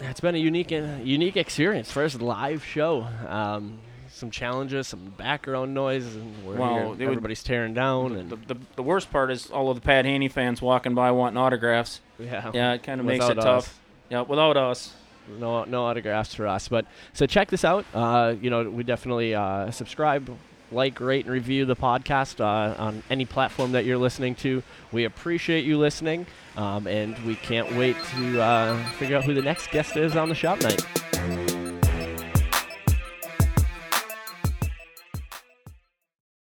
It's 0.00 0.20
been 0.20 0.34
a 0.34 0.38
unique 0.38 0.72
uh, 0.72 0.96
unique 1.02 1.36
experience. 1.36 1.90
First 1.90 2.20
live 2.20 2.64
show. 2.64 3.06
Um, 3.28 3.78
some 4.08 4.30
challenges, 4.30 4.86
some 4.88 5.12
background 5.18 5.74
noise, 5.74 6.06
and 6.14 6.32
we're 6.46 6.54
Well, 6.56 6.72
here, 6.74 6.82
it 6.84 6.88
would- 6.88 7.02
everybody's 7.02 7.42
tearing 7.42 7.74
down, 7.74 8.16
and 8.16 8.30
The, 8.30 8.36
the, 8.54 8.56
the 8.76 8.82
worst 8.82 9.10
part 9.10 9.30
is 9.30 9.50
all 9.50 9.68
of 9.68 9.74
the 9.74 9.80
Pat 9.82 10.06
Haney 10.06 10.28
fans 10.28 10.62
walking 10.62 10.94
by 10.94 11.10
wanting 11.10 11.36
autographs. 11.36 12.00
yeah, 12.18 12.50
Yeah, 12.54 12.72
it 12.74 12.82
kind 12.82 12.98
of 13.00 13.04
makes 13.06 13.26
it 13.26 13.36
without 13.36 13.42
tough. 13.42 13.78
Yeah, 14.10 14.22
without 14.22 14.56
us. 14.56 14.94
no 15.38 15.64
no 15.64 15.84
autographs 15.84 16.34
for 16.34 16.46
us. 16.46 16.68
But 16.68 16.86
so 17.12 17.26
check 17.26 17.50
this 17.50 17.64
out. 17.64 17.84
Uh, 17.94 18.34
you 18.40 18.50
know, 18.50 18.68
we 18.70 18.84
definitely 18.84 19.34
uh, 19.34 19.70
subscribe, 19.72 20.30
like, 20.70 21.00
rate, 21.00 21.24
and 21.24 21.34
review 21.34 21.64
the 21.64 21.76
podcast 21.76 22.40
uh, 22.40 22.80
on 22.80 23.02
any 23.10 23.24
platform 23.24 23.72
that 23.72 23.84
you're 23.84 23.98
listening 23.98 24.34
to. 24.36 24.62
We 24.92 25.04
appreciate 25.04 25.64
you 25.64 25.78
listening, 25.78 26.26
um, 26.56 26.86
and 26.86 27.18
we 27.24 27.34
can't 27.34 27.74
wait 27.76 27.96
to 28.16 28.40
uh, 28.40 28.84
figure 28.92 29.16
out 29.16 29.24
who 29.24 29.34
the 29.34 29.42
next 29.42 29.70
guest 29.70 29.96
is 29.96 30.14
on 30.16 30.28
the 30.28 30.34
shop 30.34 30.60
night. 30.62 30.84